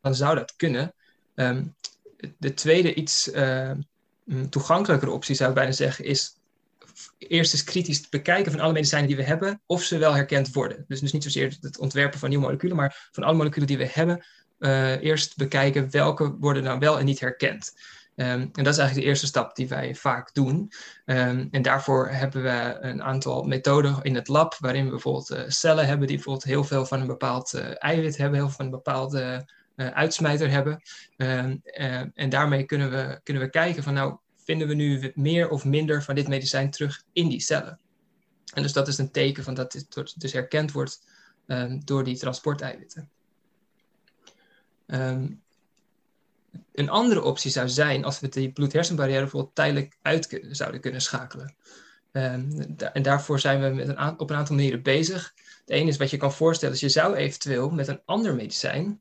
dan 0.00 0.14
zou 0.14 0.34
dat 0.34 0.56
kunnen. 0.56 0.94
Um, 1.34 1.74
de 2.38 2.54
tweede, 2.54 2.94
iets 2.94 3.30
toegankelijkere 4.50 5.10
optie 5.10 5.34
zou 5.34 5.48
ik 5.48 5.54
bijna 5.54 5.72
zeggen, 5.72 6.04
is 6.04 6.40
eerst 7.18 7.52
eens 7.52 7.64
kritisch 7.64 8.08
bekijken 8.08 8.52
van 8.52 8.60
alle 8.60 8.72
medicijnen 8.72 9.08
die 9.08 9.16
we 9.16 9.22
hebben, 9.22 9.62
of 9.66 9.82
ze 9.82 9.98
wel 9.98 10.14
herkend 10.14 10.52
worden. 10.52 10.84
Dus, 10.88 11.00
dus 11.00 11.12
niet 11.12 11.22
zozeer 11.22 11.56
het 11.60 11.78
ontwerpen 11.78 12.18
van 12.18 12.28
nieuwe 12.28 12.44
moleculen, 12.44 12.76
maar 12.76 13.08
van 13.12 13.22
alle 13.22 13.36
moleculen 13.36 13.66
die 13.66 13.78
we 13.78 13.88
hebben, 13.92 14.24
uh, 14.58 15.02
eerst 15.02 15.36
bekijken 15.36 15.90
welke 15.90 16.36
worden 16.38 16.62
nou 16.62 16.78
wel 16.78 16.98
en 16.98 17.04
niet 17.04 17.20
herkend. 17.20 17.72
Ehm, 18.14 18.40
en 18.40 18.64
dat 18.64 18.66
is 18.66 18.78
eigenlijk 18.78 18.94
de 18.94 19.04
eerste 19.04 19.26
stap 19.26 19.56
die 19.56 19.68
wij 19.68 19.94
vaak 19.94 20.34
doen. 20.34 20.72
Ehm, 21.04 21.46
en 21.50 21.62
daarvoor 21.62 22.08
hebben 22.08 22.42
we 22.42 22.76
een 22.80 23.02
aantal 23.02 23.42
methoden 23.42 23.98
in 24.02 24.14
het 24.14 24.28
lab, 24.28 24.56
waarin 24.58 24.84
we 24.84 24.90
bijvoorbeeld 24.90 25.30
uh, 25.30 25.40
cellen 25.46 25.86
hebben 25.86 26.06
die 26.06 26.16
bijvoorbeeld 26.16 26.44
heel 26.44 26.64
veel 26.64 26.86
van 26.86 27.00
een 27.00 27.06
bepaald 27.06 27.54
uh, 27.54 27.64
eiwit 27.78 28.16
hebben, 28.16 28.38
heel 28.38 28.46
veel 28.46 28.56
van 28.56 28.64
een 28.64 28.70
bepaalde 28.70 29.22
uh, 29.22 29.38
uitsmijter 29.76 30.50
hebben. 30.50 30.82
Ehm, 31.16 31.56
en 32.14 32.28
daarmee 32.28 32.64
kunnen 32.64 32.90
we, 32.90 33.20
kunnen 33.22 33.42
we 33.42 33.50
kijken 33.50 33.82
van 33.82 33.94
nou, 33.94 34.16
vinden 34.44 34.68
we 34.68 34.74
nu 34.74 35.12
meer 35.14 35.48
of 35.48 35.64
minder 35.64 36.02
van 36.02 36.14
dit 36.14 36.28
medicijn 36.28 36.70
terug 36.70 37.02
in 37.12 37.28
die 37.28 37.40
cellen. 37.40 37.78
En 38.54 38.62
dus 38.62 38.72
dat 38.72 38.88
is 38.88 38.98
een 38.98 39.10
teken 39.10 39.44
van 39.44 39.54
dat 39.54 39.72
dit 39.72 40.20
dus 40.20 40.32
herkend 40.32 40.72
wordt 40.72 41.00
door 41.84 42.04
die 42.04 42.18
transporteiwitten. 42.18 43.10
Um, 44.86 45.42
een 46.72 46.90
andere 46.90 47.22
optie 47.22 47.50
zou 47.50 47.68
zijn 47.68 48.04
als 48.04 48.20
we 48.20 48.28
die 48.28 48.52
bloed-hersenbarrière 48.52 49.20
bijvoorbeeld 49.20 49.54
tijdelijk 49.54 49.96
uit 50.02 50.40
zouden 50.50 50.80
kunnen 50.80 51.00
schakelen. 51.00 51.54
En 52.12 53.02
daarvoor 53.02 53.40
zijn 53.40 53.60
we 53.60 53.68
met 53.68 53.88
een 53.88 54.18
op 54.18 54.30
een 54.30 54.36
aantal 54.36 54.54
manieren 54.54 54.82
bezig. 54.82 55.34
De 55.64 55.74
ene 55.74 55.88
is 55.88 55.96
wat 55.96 56.10
je 56.10 56.16
kan 56.16 56.32
voorstellen, 56.32 56.74
is 56.74 56.80
je 56.80 56.88
zou 56.88 57.14
eventueel 57.14 57.70
met 57.70 57.88
een 57.88 58.00
ander 58.04 58.34
medicijn 58.34 59.00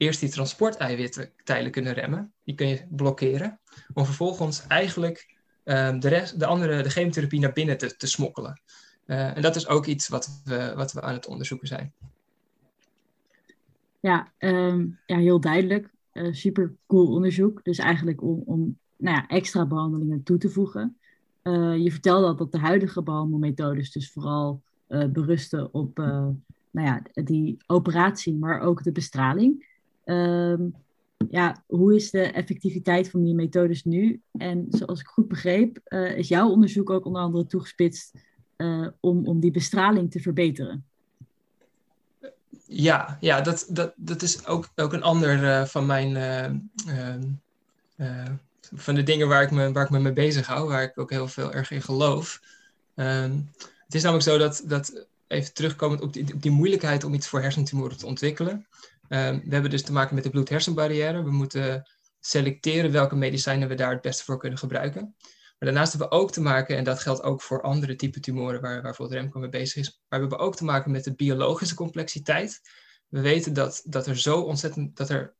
eerst 0.00 0.20
die 0.20 0.28
transporteiwitten 0.28 1.30
tijdelijk 1.44 1.74
kunnen 1.74 1.92
remmen. 1.92 2.32
Die 2.44 2.54
kun 2.54 2.68
je 2.68 2.86
blokkeren. 2.88 3.60
Om 3.94 4.04
vervolgens 4.04 4.66
eigenlijk 4.66 5.36
um, 5.64 6.00
de, 6.00 6.08
rest, 6.08 6.38
de 6.38 6.46
andere, 6.46 6.82
de 6.82 6.90
chemotherapie 6.90 7.40
naar 7.40 7.52
binnen 7.52 7.78
te, 7.78 7.96
te 7.96 8.06
smokkelen. 8.06 8.60
Uh, 9.06 9.36
en 9.36 9.42
dat 9.42 9.56
is 9.56 9.68
ook 9.68 9.86
iets 9.86 10.08
wat 10.08 10.42
we, 10.44 10.72
wat 10.76 10.92
we 10.92 11.00
aan 11.02 11.12
het 11.12 11.26
onderzoeken 11.26 11.68
zijn. 11.68 11.92
Ja, 14.00 14.32
um, 14.38 14.98
ja 15.06 15.16
heel 15.16 15.40
duidelijk. 15.40 15.90
Uh, 16.12 16.32
super 16.32 16.74
cool 16.86 17.14
onderzoek. 17.14 17.64
Dus 17.64 17.78
eigenlijk 17.78 18.22
om, 18.22 18.42
om 18.44 18.78
nou 18.96 19.16
ja, 19.16 19.26
extra 19.26 19.66
behandelingen 19.66 20.22
toe 20.22 20.38
te 20.38 20.48
voegen. 20.48 20.96
Uh, 21.42 21.76
je 21.76 21.90
vertelde 21.90 22.26
al 22.26 22.36
dat 22.36 22.52
de 22.52 22.58
huidige 22.58 23.02
behandelmethodes 23.02 23.92
dus 23.92 24.12
vooral 24.12 24.62
berusten 25.12 25.74
op 25.74 25.96
nou 26.70 26.86
ja, 26.86 27.02
die 27.12 27.56
operatie, 27.66 28.34
maar 28.34 28.60
ook 28.60 28.82
de 28.82 28.92
bestraling. 28.92 29.68
Ehm, 30.04 30.68
ja, 31.30 31.64
hoe 31.66 31.94
is 31.94 32.10
de 32.10 32.22
effectiviteit 32.22 33.10
van 33.10 33.22
die 33.22 33.34
methodes 33.34 33.84
nu? 33.84 34.20
En 34.32 34.66
zoals 34.70 35.00
ik 35.00 35.06
goed 35.06 35.28
begreep, 35.28 35.78
is 36.16 36.28
jouw 36.28 36.48
onderzoek 36.48 36.90
ook 36.90 37.04
onder 37.04 37.22
andere 37.22 37.46
toegespitst 37.46 38.12
om, 39.00 39.26
om 39.26 39.40
die 39.40 39.50
bestraling 39.50 40.10
te 40.10 40.20
verbeteren. 40.20 40.84
Ja, 42.66 43.16
ja 43.20 43.40
dat, 43.40 43.66
dat, 43.70 43.92
dat 43.96 44.22
is 44.22 44.46
ook, 44.46 44.68
ook 44.76 44.92
een 44.92 45.02
ander 45.02 45.42
uh, 45.42 45.64
van 45.64 45.86
mijn. 45.86 46.16
Uh, 47.96 48.26
van 48.74 48.94
de 48.94 49.02
dingen 49.02 49.28
waar 49.28 49.42
ik, 49.42 49.50
me, 49.50 49.72
waar 49.72 49.84
ik 49.84 49.90
me 49.90 49.98
mee 49.98 50.12
bezig 50.12 50.46
hou, 50.46 50.68
waar 50.68 50.82
ik 50.82 50.98
ook 50.98 51.10
heel 51.10 51.28
veel 51.28 51.52
erg 51.52 51.70
in 51.70 51.82
geloof. 51.82 52.40
Um, 52.94 53.50
het 53.84 53.94
is 53.94 54.02
namelijk 54.02 54.28
zo 54.28 54.38
dat, 54.38 54.62
dat 54.64 55.06
even 55.26 55.54
terugkomend 55.54 56.00
op 56.00 56.12
die, 56.12 56.34
op 56.34 56.42
die 56.42 56.50
moeilijkheid 56.50 57.04
om 57.04 57.14
iets 57.14 57.28
voor 57.28 57.40
hersentumoren 57.40 57.98
te 57.98 58.06
ontwikkelen. 58.06 58.66
Um, 59.12 59.42
we 59.44 59.52
hebben 59.52 59.70
dus 59.70 59.82
te 59.82 59.92
maken 59.92 60.14
met 60.14 60.24
de 60.24 60.30
bloed-hersenbarrière. 60.30 61.22
We 61.22 61.30
moeten 61.30 61.90
selecteren 62.20 62.92
welke 62.92 63.16
medicijnen 63.16 63.68
we 63.68 63.74
daar 63.74 63.90
het 63.90 64.00
beste 64.00 64.24
voor 64.24 64.38
kunnen 64.38 64.58
gebruiken. 64.58 65.14
Maar 65.58 65.68
daarnaast 65.68 65.92
hebben 65.92 66.08
we 66.10 66.14
ook 66.14 66.32
te 66.32 66.40
maken, 66.40 66.76
en 66.76 66.84
dat 66.84 67.00
geldt 67.00 67.22
ook 67.22 67.42
voor 67.42 67.62
andere 67.62 67.96
type 67.96 68.20
tumoren 68.20 68.60
waar, 68.60 68.72
waar 68.72 68.82
bijvoorbeeld 68.82 69.20
Remco 69.20 69.40
mee 69.40 69.48
bezig 69.48 69.76
is, 69.76 69.88
maar 70.08 70.20
we 70.20 70.26
hebben 70.26 70.46
ook 70.46 70.56
te 70.56 70.64
maken 70.64 70.90
met 70.90 71.04
de 71.04 71.14
biologische 71.14 71.74
complexiteit. 71.74 72.60
We 73.08 73.20
weten 73.20 73.52
dat, 73.52 73.82
dat 73.84 74.06
er 74.06 74.18
zo 74.18 74.40
ontzettend, 74.40 74.96
dat 74.96 75.08
er 75.08 75.34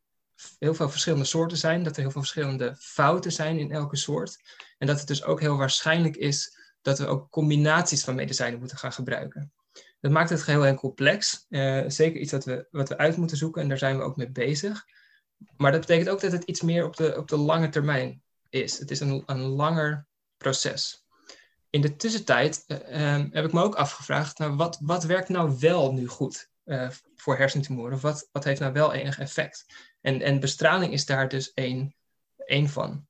heel 0.59 0.75
veel 0.75 0.91
verschillende 0.91 1.25
soorten 1.25 1.59
zijn, 1.59 1.83
dat 1.83 1.97
er 1.97 2.03
heel 2.03 2.11
veel 2.11 2.21
verschillende 2.21 2.77
fouten 2.79 3.33
zijn 3.33 3.59
in 3.59 3.73
elke 3.73 3.97
soort. 3.97 4.37
En 4.79 4.87
dat 4.87 4.99
het 4.99 5.09
dus 5.09 5.25
ook 5.25 5.41
heel 5.41 5.57
waarschijnlijk 5.57 6.17
is 6.17 6.59
dat 6.83 6.99
we 6.99 7.07
ook 7.07 7.31
combinaties 7.31 8.05
van 8.05 8.15
medicijnen 8.15 8.59
moeten 8.59 8.79
gaan 8.79 8.93
gebruiken. 8.93 9.53
Dat 10.01 10.11
maakt 10.11 10.31
het 10.31 10.43
geheel 10.43 10.67
en 10.67 10.77
complex. 10.77 11.47
Uh, 11.49 11.85
zeker 11.87 12.21
iets 12.21 12.33
wat 12.33 12.45
we, 12.45 12.67
wat 12.71 12.89
we 12.89 12.99
uit 12.99 13.17
moeten 13.17 13.37
zoeken 13.37 13.63
en 13.63 13.69
daar 13.69 13.79
zijn 13.79 13.97
we 13.97 14.03
ook 14.03 14.17
mee 14.17 14.31
bezig. 14.31 14.85
Maar 15.57 15.73
dat 15.73 15.81
betekent 15.81 16.09
ook 16.09 16.21
dat 16.21 16.33
het 16.33 16.45
iets 16.45 16.63
meer 16.63 16.85
op 16.85 16.97
de, 16.97 17.17
op 17.17 17.29
de 17.29 17.37
lange 17.37 17.69
termijn 17.69 18.23
is. 18.49 18.79
Het 18.79 18.91
is 18.91 19.01
een, 19.01 19.23
een 19.27 19.41
langer 19.41 20.07
proces. 20.37 21.05
In 21.71 21.81
de 21.81 21.97
tussentijd 21.97 22.65
uh, 22.67 22.79
heb 23.31 23.45
ik 23.45 23.53
me 23.53 23.63
ook 23.63 23.75
afgevraagd, 23.75 24.39
nou, 24.39 24.57
wat, 24.57 24.79
wat 24.81 25.05
werkt 25.05 25.29
nou 25.29 25.57
wel 25.59 25.93
nu 25.93 26.07
goed 26.07 26.51
uh, 26.65 26.91
voor 27.17 27.37
hersentumoren? 27.37 28.01
Wat, 28.01 28.29
wat 28.33 28.45
heeft 28.45 28.61
nou 28.61 28.73
wel 28.73 28.93
enig 28.93 29.19
effect? 29.19 29.67
En, 30.01 30.23
en 30.23 30.41
bestraling 30.41 30.93
is 30.93 31.07
daar 31.07 31.29
dus 31.29 31.53
één, 31.53 31.95
één 32.37 32.69
van. 32.69 33.09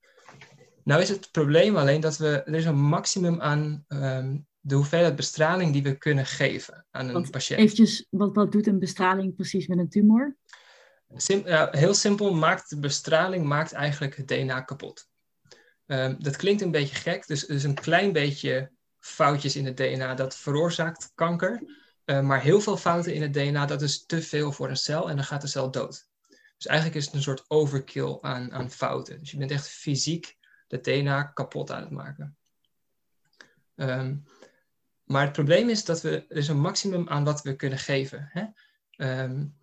Nou 0.85 1.03
is 1.03 1.09
het 1.09 1.31
probleem 1.31 1.77
alleen 1.77 2.01
dat 2.01 2.17
we, 2.17 2.43
er 2.43 2.55
is 2.55 2.65
een 2.65 2.81
maximum 2.81 3.41
aan 3.41 3.85
um, 3.89 4.49
de 4.61 4.75
hoeveelheid 4.75 5.17
bestraling 5.17 5.73
die 5.73 5.83
we 5.83 5.97
kunnen 5.97 6.27
geven 6.27 6.87
aan 6.91 7.09
een 7.09 7.13
wat, 7.13 7.31
patiënt. 7.31 7.61
Eventjes, 7.61 8.07
wat, 8.11 8.35
wat 8.35 8.53
doet 8.53 8.67
een 8.67 8.79
bestraling 8.79 9.35
precies 9.35 9.67
met 9.67 9.79
een 9.79 9.89
tumor? 9.89 10.37
Sim, 11.17 11.43
uh, 11.47 11.71
heel 11.71 11.95
simpel 11.95 12.35
maakt 12.35 12.71
de 12.71 12.79
bestraling 12.79 13.45
maakt 13.47 13.73
eigenlijk 13.73 14.17
het 14.17 14.29
DNA 14.29 14.61
kapot. 14.61 15.09
Um, 15.87 16.17
dat 16.19 16.37
klinkt 16.37 16.63
een 16.63 16.71
beetje 16.71 16.95
gek, 16.95 17.27
dus, 17.27 17.47
dus 17.47 17.63
een 17.63 17.75
klein 17.75 18.13
beetje 18.13 18.71
foutjes 18.99 19.57
in 19.57 19.67
het 19.67 19.77
DNA, 19.77 20.15
dat 20.15 20.37
veroorzaakt 20.37 21.13
kanker. 21.15 21.63
Uh, 22.05 22.21
maar 22.21 22.43
heel 22.43 22.61
veel 22.61 22.77
fouten 22.77 23.15
in 23.15 23.23
het 23.23 23.33
DNA, 23.33 23.67
dat 23.67 23.83
is 23.83 24.07
te 24.07 24.23
veel 24.23 24.53
voor 24.53 24.69
een 24.69 24.77
cel 24.77 25.11
en 25.11 25.17
dan 25.17 25.25
gaat 25.25 25.41
de 25.41 25.47
cel 25.47 25.71
dood. 25.71 26.09
Dus 26.57 26.67
eigenlijk 26.67 26.99
is 26.99 27.07
het 27.07 27.15
een 27.15 27.23
soort 27.23 27.45
overkill 27.49 28.19
aan, 28.21 28.53
aan 28.53 28.71
fouten. 28.71 29.19
Dus 29.19 29.31
je 29.31 29.37
bent 29.37 29.51
echt 29.51 29.69
fysiek 29.69 30.37
het 30.69 30.85
DNA 30.85 31.23
kapot 31.23 31.71
aan 31.71 31.81
het 31.81 31.91
maken. 31.91 32.37
Um, 33.75 34.25
maar 35.11 35.23
het 35.23 35.33
probleem 35.33 35.69
is 35.69 35.85
dat 35.85 36.01
we, 36.01 36.25
er 36.29 36.37
is 36.37 36.49
een 36.49 36.61
maximum 36.61 37.09
aan 37.09 37.25
wat 37.25 37.43
we 37.43 37.57
kunnen 37.57 37.79
geven. 37.79 38.29
Hè? 38.33 38.45
Um, 39.23 39.59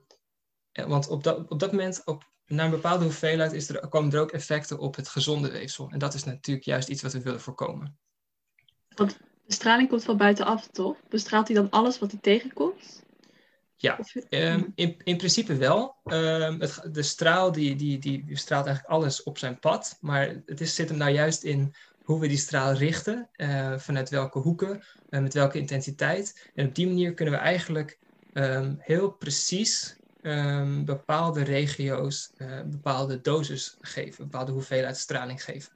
want 0.71 1.07
op 1.07 1.23
dat, 1.23 1.49
op 1.49 1.59
dat 1.59 1.71
moment, 1.71 2.01
op 2.05 2.31
na 2.45 2.63
een 2.63 2.69
bepaalde 2.69 3.03
hoeveelheid 3.03 3.53
is 3.53 3.69
er, 3.69 3.87
komen 3.87 4.13
er 4.13 4.19
ook 4.19 4.31
effecten 4.31 4.79
op 4.79 4.95
het 4.95 5.07
gezonde 5.07 5.51
weefsel. 5.51 5.89
En 5.89 5.99
dat 5.99 6.13
is 6.13 6.23
natuurlijk 6.23 6.65
juist 6.65 6.87
iets 6.87 7.01
wat 7.01 7.13
we 7.13 7.21
willen 7.21 7.41
voorkomen. 7.41 7.97
Want 8.95 9.19
bestraling 9.45 9.89
komt 9.89 10.03
van 10.03 10.17
buitenaf, 10.17 10.67
toch? 10.67 10.97
Bestraalt 11.09 11.47
hij 11.47 11.55
dan 11.55 11.69
alles 11.69 11.99
wat 11.99 12.11
hij 12.11 12.19
tegenkomt? 12.19 13.03
Ja, 13.75 13.99
um, 14.29 14.71
in, 14.75 14.97
in 15.03 15.17
principe 15.17 15.55
wel. 15.55 15.95
Um, 16.03 16.59
het, 16.61 16.81
de 16.91 17.03
straal 17.03 17.51
die, 17.51 17.75
die, 17.75 17.97
die, 17.97 18.25
die, 18.25 18.37
straalt 18.37 18.65
eigenlijk 18.65 18.95
alles 18.95 19.23
op 19.23 19.37
zijn 19.37 19.59
pad. 19.59 19.97
Maar 20.01 20.41
het 20.45 20.61
is, 20.61 20.75
zit 20.75 20.89
hem 20.89 20.97
nou 20.97 21.11
juist 21.11 21.43
in 21.43 21.75
hoe 22.07 22.19
we 22.19 22.27
die 22.27 22.37
straal 22.37 22.73
richten. 22.73 23.29
Uh, 23.35 23.77
vanuit 23.77 24.09
welke 24.09 24.39
hoeken, 24.39 24.83
uh, 25.09 25.21
met 25.21 25.33
welke 25.33 25.59
intensiteit. 25.59 26.49
En 26.55 26.67
op 26.67 26.75
die 26.75 26.87
manier 26.87 27.13
kunnen 27.13 27.33
we 27.33 27.39
eigenlijk 27.39 27.99
um, 28.33 28.77
heel 28.79 29.11
precies 29.11 29.95
um, 30.21 30.85
bepaalde 30.85 31.43
regio's 31.43 32.31
uh, 32.37 32.61
bepaalde 32.65 33.21
dosis 33.21 33.77
geven, 33.81 34.23
bepaalde 34.23 34.51
hoeveelheid 34.51 34.97
straling 34.97 35.43
geven. 35.43 35.71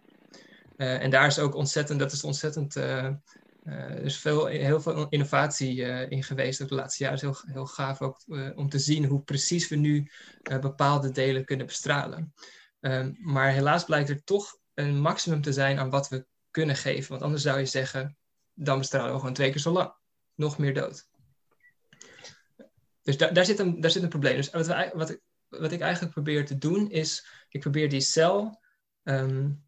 En 0.76 1.10
daar 1.10 1.28
is 1.28 1.40
ook 1.40 1.56
ontzettend, 1.56 2.00
dat 2.00 2.12
is 2.12 2.24
ontzettend, 2.24 2.76
er 2.76 4.04
is 4.04 4.18
veel, 4.18 4.46
heel 4.46 4.82
veel 4.82 5.10
innovatie 5.10 5.82
in 6.10 6.24
geweest 6.24 6.70
de 6.70 6.76
laatste 6.76 7.04
jaren. 7.04 7.18
Is 7.18 7.24
heel, 7.24 7.54
heel 7.54 7.66
gaaf 7.66 8.02
ook 8.02 8.22
om 8.56 8.70
te 8.70 8.80
zien 8.80 9.06
hoe 9.06 9.22
precies 9.22 9.68
we 9.68 9.76
nu 9.76 10.12
bepaalde 10.62 11.12
delen 11.12 11.46
kunnen 11.46 11.66
bestralen. 11.66 12.34
Um, 12.80 13.18
maar 13.20 13.52
helaas 13.52 13.86
blijkt 13.86 14.10
er 14.10 14.24
toch 14.24 14.60
een 14.82 15.00
maximum 15.00 15.42
te 15.42 15.54
zijn 15.54 15.80
aan 15.80 15.90
wat 15.90 16.10
we 16.10 16.26
kunnen 16.52 16.76
geven. 16.76 17.10
Want 17.10 17.22
anders 17.22 17.44
zou 17.44 17.60
je 17.60 17.66
zeggen, 17.66 18.18
dan 18.54 18.78
bestralen 18.78 19.14
we 19.14 19.20
gewoon 19.20 19.34
twee 19.34 19.52
keer 19.52 19.62
zo 19.62 19.72
lang. 19.72 19.94
Nog 20.36 20.58
meer 20.58 20.74
dood. 20.74 21.10
Dus 23.02 23.18
daar, 23.18 23.46
zit 23.46 23.60
een, 23.60 23.82
daar 23.82 23.92
zit 23.92 24.04
een 24.04 24.10
probleem. 24.10 24.36
Dus 24.36 24.50
wat, 24.50 24.68
we, 24.68 24.92
wat, 24.94 25.10
ik, 25.10 25.22
wat 25.48 25.72
ik 25.72 25.82
eigenlijk 25.82 26.14
probeer 26.14 26.46
te 26.46 26.58
doen 26.58 26.92
is, 26.92 27.28
ik 27.50 27.60
probeer 27.60 27.90
die 27.90 28.02
cel 28.02 28.62
um, 29.04 29.64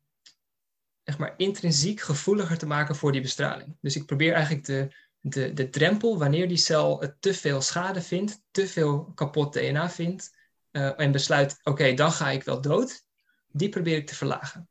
maar 1.18 1.34
intrinsiek 1.38 2.02
gevoeliger 2.02 2.58
te 2.58 2.66
maken 2.66 2.96
voor 2.96 3.12
die 3.12 3.22
bestraling. 3.22 3.78
Dus 3.82 3.96
ik 3.96 4.06
probeer 4.06 4.34
eigenlijk 4.34 4.66
de, 4.66 4.96
de, 5.20 5.54
de 5.54 5.70
drempel, 5.70 6.18
wanneer 6.18 6.48
die 6.48 6.58
cel 6.58 7.14
te 7.20 7.34
veel 7.34 7.62
schade 7.62 8.02
vindt, 8.02 8.42
te 8.52 8.68
veel 8.68 9.12
kapot 9.16 9.54
DNA 9.54 9.90
vindt, 9.90 10.36
uh, 10.72 11.00
en 11.00 11.12
besluit, 11.12 11.60
oké, 11.64 11.94
dan 11.94 12.12
ga 12.12 12.30
ik 12.30 12.44
wel 12.44 12.62
dood, 12.62 13.06
die 13.48 13.70
probeer 13.70 13.98
ik 13.98 14.08
te 14.08 14.16
verlagen. 14.16 14.70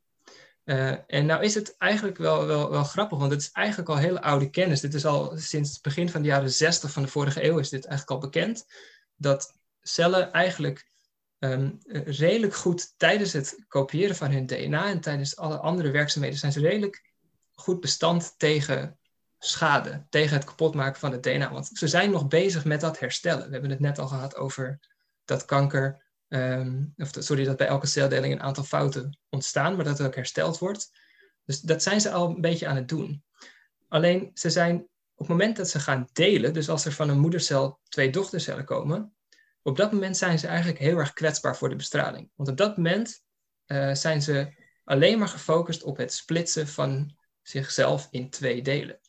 Uh, 0.65 0.95
en 1.07 1.25
nou 1.25 1.43
is 1.43 1.55
het 1.55 1.77
eigenlijk 1.77 2.17
wel, 2.17 2.45
wel, 2.45 2.69
wel 2.69 2.83
grappig, 2.83 3.17
want 3.17 3.31
het 3.31 3.41
is 3.41 3.51
eigenlijk 3.51 3.89
al 3.89 3.97
hele 3.97 4.21
oude 4.21 4.49
kennis. 4.49 4.81
Dit 4.81 4.93
is 4.93 5.05
al 5.05 5.37
sinds 5.37 5.73
het 5.73 5.81
begin 5.81 6.09
van 6.09 6.21
de 6.21 6.27
jaren 6.27 6.51
60 6.51 6.91
van 6.91 7.03
de 7.03 7.09
vorige 7.09 7.43
eeuw 7.43 7.59
is 7.59 7.69
dit 7.69 7.85
eigenlijk 7.85 8.23
al 8.23 8.29
bekend. 8.29 8.65
Dat 9.15 9.53
cellen 9.81 10.31
eigenlijk 10.31 10.91
um, 11.39 11.77
redelijk 12.05 12.55
goed 12.55 12.93
tijdens 12.97 13.33
het 13.33 13.63
kopiëren 13.67 14.15
van 14.15 14.31
hun 14.31 14.45
DNA 14.45 14.89
en 14.89 15.01
tijdens 15.01 15.37
alle 15.37 15.57
andere 15.57 15.91
werkzaamheden 15.91 16.39
zijn 16.39 16.51
ze 16.51 16.59
redelijk 16.59 17.11
goed 17.53 17.79
bestand 17.79 18.33
tegen 18.37 18.97
schade, 19.39 20.05
tegen 20.09 20.35
het 20.35 20.45
kapotmaken 20.45 20.99
van 20.99 21.11
het 21.11 21.23
DNA. 21.23 21.51
Want 21.51 21.69
ze 21.73 21.87
zijn 21.87 22.11
nog 22.11 22.27
bezig 22.27 22.65
met 22.65 22.81
dat 22.81 22.99
herstellen. 22.99 23.45
We 23.45 23.51
hebben 23.51 23.69
het 23.69 23.79
net 23.79 23.99
al 23.99 24.07
gehad 24.07 24.35
over 24.35 24.79
dat 25.25 25.45
kanker 25.45 26.02
ehm, 26.33 26.83
of 26.97 27.09
sorry, 27.19 27.43
dat 27.43 27.57
bij 27.57 27.67
elke 27.67 27.87
celdeling 27.87 28.33
een 28.33 28.41
aantal 28.41 28.63
fouten 28.63 29.19
ontstaan, 29.29 29.75
maar 29.75 29.85
dat 29.85 29.97
het 29.97 30.07
ook 30.07 30.15
hersteld 30.15 30.57
wordt. 30.57 30.91
Dus 31.45 31.59
dat 31.59 31.83
zijn 31.83 32.01
ze 32.01 32.11
al 32.11 32.29
een 32.29 32.41
beetje 32.41 32.67
aan 32.67 32.75
het 32.75 32.87
doen. 32.87 33.23
Alleen 33.87 34.31
ze 34.33 34.49
zijn 34.49 34.75
op 35.13 35.27
het 35.27 35.27
moment 35.27 35.57
dat 35.57 35.69
ze 35.69 35.79
gaan 35.79 36.09
delen, 36.13 36.53
dus 36.53 36.69
als 36.69 36.85
er 36.85 36.91
van 36.91 37.09
een 37.09 37.19
moedercel 37.19 37.79
twee 37.83 38.09
dochtercellen 38.09 38.65
komen, 38.65 39.15
op 39.61 39.77
dat 39.77 39.91
moment 39.91 40.17
zijn 40.17 40.39
ze 40.39 40.47
eigenlijk 40.47 40.79
heel 40.79 40.97
erg 40.97 41.13
kwetsbaar 41.13 41.57
voor 41.57 41.69
de 41.69 41.75
bestraling. 41.75 42.31
Want 42.35 42.49
op 42.49 42.57
dat 42.57 42.77
moment 42.77 43.23
uh, 43.67 43.93
zijn 43.93 44.21
ze 44.21 44.53
alleen 44.83 45.19
maar 45.19 45.27
gefocust 45.27 45.83
op 45.83 45.97
het 45.97 46.13
splitsen 46.13 46.67
van 46.67 47.17
zichzelf 47.41 48.07
in 48.11 48.29
twee 48.29 48.61
delen. 48.61 48.99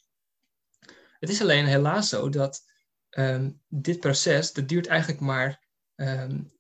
Het 1.19 1.31
is 1.31 1.41
alleen 1.41 1.67
helaas 1.67 2.09
zo 2.09 2.29
dat 2.29 2.63
ehm, 3.11 3.51
dit 3.69 4.01
proces, 4.01 4.53
dat 4.53 4.69
duurt 4.69 4.87
eigenlijk 4.87 5.21
maar 5.21 5.67
um, 5.95 6.54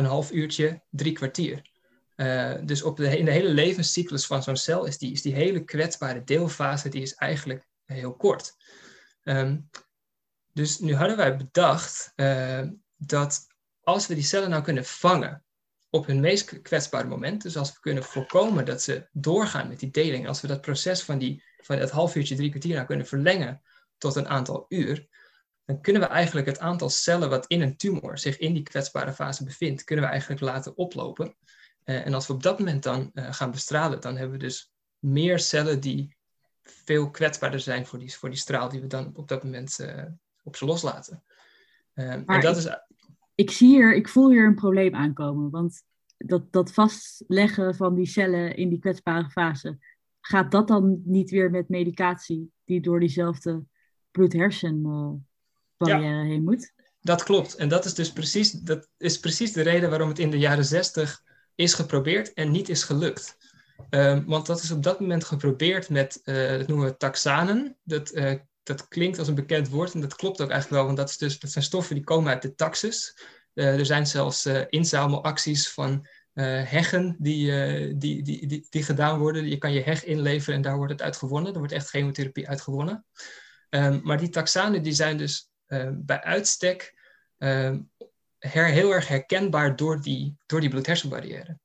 een 0.00 0.10
half 0.10 0.32
uurtje, 0.32 0.82
drie 0.90 1.12
kwartier. 1.12 1.68
Uh, 2.16 2.54
dus 2.64 2.82
op 2.82 2.96
de, 2.96 3.18
in 3.18 3.24
de 3.24 3.30
hele 3.30 3.48
levenscyclus 3.48 4.26
van 4.26 4.42
zo'n 4.42 4.56
cel 4.56 4.84
is 4.84 4.98
die, 4.98 5.12
is 5.12 5.22
die 5.22 5.34
hele 5.34 5.64
kwetsbare 5.64 6.24
deelfase 6.24 6.88
die 6.88 7.02
is 7.02 7.14
eigenlijk 7.14 7.66
heel 7.84 8.14
kort. 8.14 8.56
Um, 9.22 9.70
dus 10.52 10.78
nu 10.78 10.94
hadden 10.94 11.16
wij 11.16 11.36
bedacht 11.36 12.12
uh, 12.16 12.62
dat 12.96 13.46
als 13.82 14.06
we 14.06 14.14
die 14.14 14.24
cellen 14.24 14.50
nou 14.50 14.62
kunnen 14.62 14.84
vangen 14.84 15.44
op 15.90 16.06
hun 16.06 16.20
meest 16.20 16.62
kwetsbare 16.62 17.08
moment, 17.08 17.42
dus 17.42 17.56
als 17.56 17.72
we 17.72 17.80
kunnen 17.80 18.02
voorkomen 18.02 18.64
dat 18.64 18.82
ze 18.82 19.08
doorgaan 19.12 19.68
met 19.68 19.80
die 19.80 19.90
deling, 19.90 20.28
als 20.28 20.40
we 20.40 20.48
dat 20.48 20.60
proces 20.60 21.02
van, 21.02 21.18
die, 21.18 21.44
van 21.56 21.78
dat 21.78 21.90
half 21.90 22.14
uurtje, 22.14 22.36
drie 22.36 22.50
kwartier 22.50 22.74
nou 22.74 22.86
kunnen 22.86 23.06
verlengen 23.06 23.62
tot 23.98 24.16
een 24.16 24.28
aantal 24.28 24.64
uur, 24.68 25.06
dan 25.70 25.80
kunnen 25.80 26.02
we 26.02 26.08
eigenlijk 26.08 26.46
het 26.46 26.58
aantal 26.58 26.88
cellen 26.88 27.30
wat 27.30 27.46
in 27.46 27.60
een 27.60 27.76
tumor 27.76 28.18
zich 28.18 28.38
in 28.38 28.54
die 28.54 28.62
kwetsbare 28.62 29.12
fase 29.12 29.44
bevindt, 29.44 29.84
kunnen 29.84 30.04
we 30.04 30.10
eigenlijk 30.10 30.40
laten 30.40 30.76
oplopen. 30.76 31.34
Uh, 31.84 32.06
en 32.06 32.14
als 32.14 32.26
we 32.26 32.32
op 32.32 32.42
dat 32.42 32.58
moment 32.58 32.82
dan 32.82 33.10
uh, 33.14 33.32
gaan 33.32 33.50
bestralen, 33.50 34.00
dan 34.00 34.16
hebben 34.16 34.38
we 34.38 34.44
dus 34.44 34.72
meer 34.98 35.38
cellen 35.38 35.80
die 35.80 36.16
veel 36.62 37.10
kwetsbaarder 37.10 37.60
zijn 37.60 37.86
voor 37.86 37.98
die, 37.98 38.14
voor 38.14 38.28
die 38.28 38.38
straal 38.38 38.68
die 38.68 38.80
we 38.80 38.86
dan 38.86 39.10
op 39.14 39.28
dat 39.28 39.44
moment 39.44 39.78
uh, 39.80 40.04
op 40.42 40.56
ze 40.56 40.64
loslaten. 40.64 41.22
en 41.94 42.24
dat 42.26 42.56
is 42.56 42.68
ik 43.34 43.50
zie 43.50 43.68
hier, 43.68 43.94
ik 43.94 44.08
voel 44.08 44.30
hier 44.30 44.46
een 44.46 44.54
probleem 44.54 44.94
aankomen. 44.94 45.50
Want 45.50 45.82
dat, 46.16 46.52
dat 46.52 46.72
vastleggen 46.72 47.74
van 47.74 47.94
die 47.94 48.06
cellen 48.06 48.56
in 48.56 48.68
die 48.68 48.78
kwetsbare 48.78 49.30
fase, 49.30 49.78
gaat 50.20 50.50
dat 50.50 50.68
dan 50.68 51.02
niet 51.04 51.30
weer 51.30 51.50
met 51.50 51.68
medicatie 51.68 52.52
die 52.64 52.80
door 52.80 53.00
diezelfde 53.00 53.64
bloed-hersen-barrière 55.80 56.28
heen 56.28 56.44
moet? 56.44 56.72
Dat 57.00 57.22
klopt. 57.22 57.54
En 57.54 57.68
dat 57.68 57.84
is 57.84 57.94
dus 57.94 58.12
precies, 58.12 58.50
dat 58.50 58.88
is 58.98 59.18
precies 59.18 59.52
de 59.52 59.62
reden 59.62 59.90
waarom 59.90 60.08
het 60.08 60.18
in 60.18 60.30
de 60.30 60.38
jaren 60.38 60.64
zestig 60.64 61.22
is 61.54 61.74
geprobeerd 61.74 62.32
en 62.32 62.50
niet 62.50 62.68
is 62.68 62.82
gelukt. 62.82 63.36
Um, 63.90 64.24
want 64.26 64.46
dat 64.46 64.62
is 64.62 64.70
op 64.70 64.82
dat 64.82 65.00
moment 65.00 65.24
geprobeerd 65.24 65.88
met, 65.88 66.20
uh, 66.24 66.48
dat 66.48 66.66
noemen 66.66 66.86
we 66.86 66.96
taxanen. 66.96 67.76
Dat 67.84 68.14
uh, 68.14 68.32
dat 68.62 68.88
klinkt 68.88 69.18
als 69.18 69.28
een 69.28 69.34
bekend 69.34 69.68
woord 69.68 69.94
en 69.94 70.00
dat 70.00 70.14
klopt 70.14 70.40
ook 70.40 70.50
eigenlijk 70.50 70.70
wel, 70.70 70.84
want 70.84 70.96
dat, 70.96 71.08
is 71.08 71.18
dus, 71.18 71.38
dat 71.38 71.50
zijn 71.50 71.64
stoffen 71.64 71.94
die 71.94 72.04
komen 72.04 72.32
uit 72.32 72.42
de 72.42 72.54
taxus. 72.54 73.18
Uh, 73.54 73.78
er 73.78 73.86
zijn 73.86 74.06
zelfs 74.06 74.46
inzamelacties 74.68 75.70
van 75.70 76.06
heggen 76.32 77.16
die, 77.18 77.46
die, 77.96 78.22
die, 78.22 78.46
die, 78.46 78.66
die, 78.68 78.82
gedaan 78.82 79.18
worden. 79.18 79.48
Je 79.48 79.58
kan 79.58 79.72
je 79.72 79.80
heg 79.80 80.04
inleveren 80.04 80.54
en 80.54 80.62
daar 80.62 80.76
wordt 80.76 80.92
het 80.92 81.02
uit 81.02 81.16
gewonnen. 81.16 81.52
Er 81.52 81.58
wordt 81.58 81.72
echt 81.72 81.88
chemotherapie 81.88 82.48
uit 82.48 82.60
gewonnen. 82.60 83.04
Um, 83.70 84.00
maar 84.02 84.18
die 84.18 84.28
taxanen 84.28 84.82
die 84.82 84.92
zijn 84.92 85.16
dus 85.16 85.49
bij 85.92 86.22
uitstek 86.22 86.94
um, 87.38 87.90
her, 88.38 88.66
heel 88.66 88.92
erg 88.92 89.08
herkenbaar 89.08 89.76
door 89.76 90.00
die, 90.00 90.36
door 90.46 90.60
die 90.60 90.70
bloed-hersenbarrière. 90.70 91.58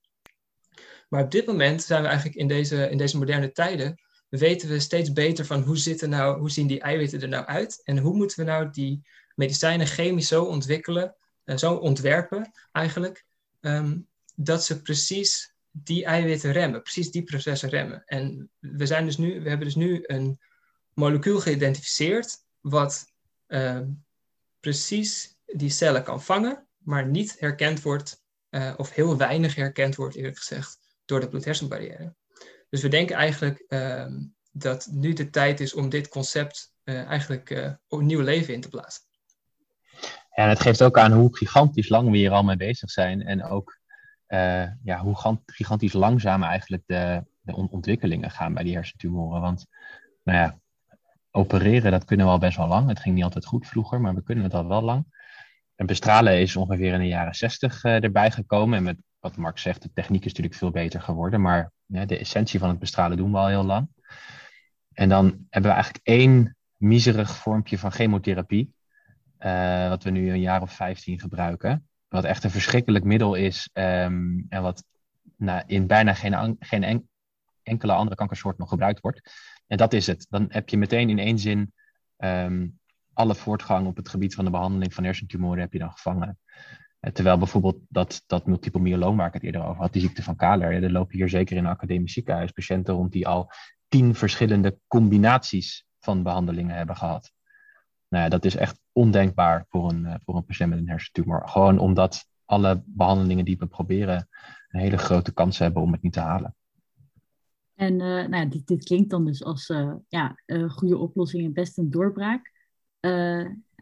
Maar 1.10 1.24
op 1.24 1.32
dit 1.32 1.46
moment 1.46 1.84
zijn 1.84 2.02
we 2.02 2.08
eigenlijk 2.08 2.38
in 2.38 2.48
deze, 2.48 2.90
in 2.90 2.98
deze 2.98 3.18
moderne 3.18 3.52
tijden 3.52 4.00
weten 4.30 4.70
we 4.70 4.80
steeds 4.80 5.14
beter 5.14 5.46
van 5.46 5.62
hoe, 5.62 5.78
zitten 5.78 6.10
nou, 6.10 6.40
hoe 6.40 6.52
zien 6.52 6.68
die 6.68 6.80
eiwitten 6.80 7.22
er 7.22 7.28
nou 7.28 7.46
uit 7.46 7.82
en 7.84 7.98
hoe 7.98 8.16
moeten 8.16 8.40
we 8.40 8.46
nou 8.46 8.70
die 8.72 9.08
medicijnen 9.36 9.88
chemisch 9.88 10.28
zo 10.28 10.44
ontwikkelen, 10.44 11.16
uh, 11.46 11.58
zo 11.58 11.74
ontwerpen 11.74 12.52
eigenlijk, 12.72 13.26
um, 13.62 14.08
dat 14.36 14.64
ze 14.64 14.82
precies 14.82 15.54
die 15.72 16.06
eiwitten 16.06 16.52
remmen, 16.52 16.82
precies 16.82 17.12
die 17.12 17.24
processen 17.24 17.70
remmen. 17.70 18.04
En 18.06 18.50
we, 18.60 18.86
zijn 18.86 19.06
dus 19.06 19.18
nu, 19.18 19.42
we 19.42 19.50
hebben 19.50 19.68
dus 19.68 19.76
nu 19.76 20.04
een 20.04 20.40
molecuul 20.94 21.40
geïdentificeerd 21.40 22.38
wat 22.62 23.14
uh, 23.56 23.82
precies 24.60 25.38
die 25.46 25.70
cellen 25.70 26.04
kan 26.04 26.22
vangen, 26.22 26.68
maar 26.78 27.08
niet 27.08 27.40
herkend 27.40 27.82
wordt, 27.82 28.24
uh, 28.50 28.74
of 28.78 28.94
heel 28.94 29.18
weinig 29.18 29.56
herkend 29.56 29.96
wordt 29.96 30.16
eerlijk 30.16 30.38
gezegd, 30.38 30.80
door 31.06 31.20
de 31.20 31.30
bloed-hersenbarrière. 31.30 32.16
Dus 32.70 32.82
we 32.82 32.88
denken 32.88 33.16
eigenlijk 33.16 33.66
uh, 33.68 34.06
dat 34.52 34.88
nu 34.92 35.14
de 35.14 35.30
tijd 35.30 35.60
is 35.60 35.74
om 35.74 35.90
dit 35.90 36.08
concept 36.08 36.74
uh, 36.84 37.04
eigenlijk 37.04 37.50
uh, 37.50 37.72
een 37.88 38.06
nieuw 38.06 38.22
leven 38.22 38.54
in 38.54 38.62
te 38.62 38.70
blazen. 38.70 39.04
Ja, 40.36 40.44
en 40.44 40.50
het 40.50 40.60
geeft 40.60 40.84
ook 40.84 40.98
aan 40.98 41.12
hoe 41.12 41.38
gigantisch 41.38 41.90
lang 41.90 42.12
we 42.12 42.18
hier 42.18 42.32
al 42.32 42.44
mee 42.44 42.58
bezig 42.58 42.90
zijn. 42.90 43.22
En 43.22 43.44
ook 43.44 43.80
eh, 44.26 44.68
ja, 44.84 45.00
hoe 45.00 45.40
gigantisch 45.46 45.94
langzaam 45.94 46.44
eigenlijk 46.44 46.84
de, 46.86 47.24
de 47.42 47.56
ontwikkelingen 47.56 48.32
gaan 48.32 48.54
bij 48.54 48.64
die 48.64 48.76
hersentumoren. 48.76 49.42
Want 49.42 49.66
nou 50.24 50.38
ja, 50.38 50.60
opereren, 51.36 51.92
dat 51.92 52.06
kunnen 52.06 52.26
we 52.26 52.32
al 52.32 52.38
best 52.38 52.58
wel 52.58 52.68
lang. 52.68 52.90
Het 52.90 53.00
ging 53.00 53.16
niet 53.16 53.24
altijd 53.24 53.46
goed 53.46 53.68
vroeger, 53.68 54.02
maar 54.02 54.16
we 54.16 54.24
kunnen 54.24 54.44
het 54.44 54.54
al 54.54 54.68
wel 54.68 54.82
lang. 54.82 55.06
En 55.76 55.86
bestralen 55.86 56.40
is 56.40 56.56
ongeveer 56.56 56.94
in 56.94 57.00
de 57.00 57.08
jaren 57.08 57.36
zestig 57.36 57.84
erbij 57.84 58.32
gekomen. 58.32 58.78
En 58.78 58.84
met 58.84 58.98
wat 59.20 59.38
Mark 59.38 59.58
zegt, 59.58 59.82
de 59.82 59.92
techniek 59.94 60.26
is 60.26 60.30
natuurlijk 60.30 60.56
veel 60.56 60.72
beter 60.72 61.02
geworden. 61.02 61.42
Maar 61.42 61.72
de 61.86 62.18
essentie 62.18 62.60
van 62.60 62.70
het 62.70 62.80
bestralen 62.80 63.18
doen 63.18 63.32
we 63.32 63.38
al 63.38 63.48
heel 63.48 63.64
lang. 63.64 63.88
En 64.94 65.10
dan 65.10 65.26
hebben 65.50 65.72
we 65.72 65.76
eigenlijk 65.76 66.06
één 66.08 66.56
miserig 66.78 67.36
vormpje 67.36 67.78
van 67.78 67.92
chemotherapie, 67.92 68.74
uh, 69.40 69.90
wat 69.90 70.04
we 70.04 70.10
nu 70.10 70.32
een 70.32 70.40
jaar 70.40 70.62
of 70.62 70.72
15 70.72 71.20
gebruiken. 71.20 71.88
Wat 72.08 72.24
echt 72.24 72.44
een 72.44 72.52
verschrikkelijk 72.52 73.04
middel 73.04 73.34
is 73.34 73.70
um, 73.74 74.46
en 74.50 74.62
wat 74.62 74.84
nou, 75.38 75.64
in 75.66 75.88
bijna 75.88 76.14
geen, 76.14 76.56
geen 76.60 76.84
en, 76.84 77.10
enkele 77.64 77.94
andere 77.94 78.16
kankersoort 78.16 78.58
nog 78.58 78.70
gebruikt 78.70 79.00
wordt. 79.00 79.22
En 79.68 79.78
dat 79.78 79.94
is 79.94 80.08
het. 80.08 80.26
Dan 80.30 80.46
heb 80.50 80.70
je 80.70 80.78
meteen 80.78 81.10
in 81.10 81.20
één 81.20 81.40
zin 81.40 81.74
um, 82.18 82.80
alle 83.14 83.36
voortgang 83.36 83.88
op 83.88 83.96
het 83.96 84.10
gebied 84.10 84.36
van 84.36 84.46
de 84.46 84.52
behandeling 84.52 84.94
van 84.94 85.04
hersentumoren 85.04 85.60
heb 85.60 85.74
je 85.74 85.80
dan 85.80 85.92
gevangen. 85.92 86.40
Eh, 87.00 87.12
terwijl 87.12 87.38
bijvoorbeeld 87.38 87.78
dat, 87.90 88.24
dat 88.28 88.46
multiple 88.46 88.82
myeloom 88.82 89.18
waar 89.18 89.28
ik 89.28 89.34
het 89.34 89.44
eerder 89.44 89.64
over 89.64 89.82
had, 89.82 89.94
die 89.94 90.02
ziekte 90.02 90.24
van 90.24 90.36
Kaler, 90.36 90.84
er 90.84 90.92
lopen 90.92 91.18
hier 91.18 91.30
zeker 91.30 91.58
in 91.58 91.66
een 91.66 91.72
academisch 91.72 92.14
ziekenhuis 92.14 92.52
patiënten 92.52 92.94
rond 92.94 93.12
die 93.12 93.28
al 93.28 93.52
tien 93.88 94.16
verschillende 94.16 94.80
combinaties 94.88 95.86
van 96.00 96.24
behandelingen 96.24 96.76
hebben 96.76 96.98
gehad. 96.98 97.32
Nou 98.08 98.24
ja, 98.24 98.30
dat 98.30 98.46
is 98.46 98.56
echt 98.56 98.80
ondenkbaar 98.92 99.66
voor 99.70 99.90
een, 99.90 100.06
eh, 100.06 100.16
voor 100.24 100.36
een 100.36 100.46
patiënt 100.46 100.70
met 100.70 100.80
een 100.80 100.90
hersentumor. 100.90 101.48
Gewoon 101.50 101.80
omdat 101.80 102.26
alle 102.46 102.84
behandelingen 102.86 103.46
die 103.46 103.58
we 103.58 103.66
proberen 103.66 104.28
een 104.68 104.80
hele 104.80 104.98
grote 104.98 105.34
kans 105.34 105.58
hebben 105.58 105.82
om 105.82 105.92
het 105.92 106.02
niet 106.02 106.14
te 106.14 106.20
halen. 106.20 106.56
En 107.76 107.94
uh, 107.94 108.00
nou 108.00 108.36
ja, 108.36 108.46
dit, 108.46 108.68
dit, 108.68 108.84
klinkt 108.84 109.10
dan 109.10 109.26
dus 109.26 109.44
als 109.44 109.70
uh, 109.70 109.94
ja, 110.08 110.40
uh, 110.46 110.70
goede 110.70 110.98
oplossing 110.98 111.46
en 111.46 111.54
best 111.54 111.78
een 111.78 111.90
doorbraak. 111.90 112.52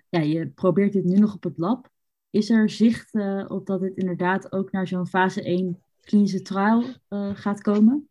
ja, 0.09 0.19
je 0.19 0.51
probeert 0.55 0.93
dit 0.93 1.03
nu 1.03 1.15
nog 1.15 1.33
op 1.33 1.43
het 1.43 1.57
lab. 1.57 1.91
Is 2.29 2.49
er 2.49 2.69
zicht 2.69 3.13
op 3.47 3.65
dat 3.65 3.81
het 3.81 3.95
inderdaad 3.95 4.51
ook 4.51 4.71
naar 4.71 4.87
zo'n 4.87 5.07
fase 5.07 5.43
1 5.43 5.83
klinische 6.01 6.41
trial 6.41 6.83
gaat 7.33 7.61
komen? 7.61 8.09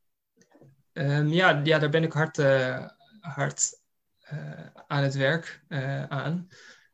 Um, 0.92 1.28
ja, 1.28 1.60
ja, 1.64 1.78
daar 1.78 1.90
ben 1.90 2.02
ik 2.02 2.12
hard, 2.12 2.36
hard 3.20 3.80
aan 4.86 5.02
het 5.02 5.14
werk 5.14 5.64
aan. 6.08 6.48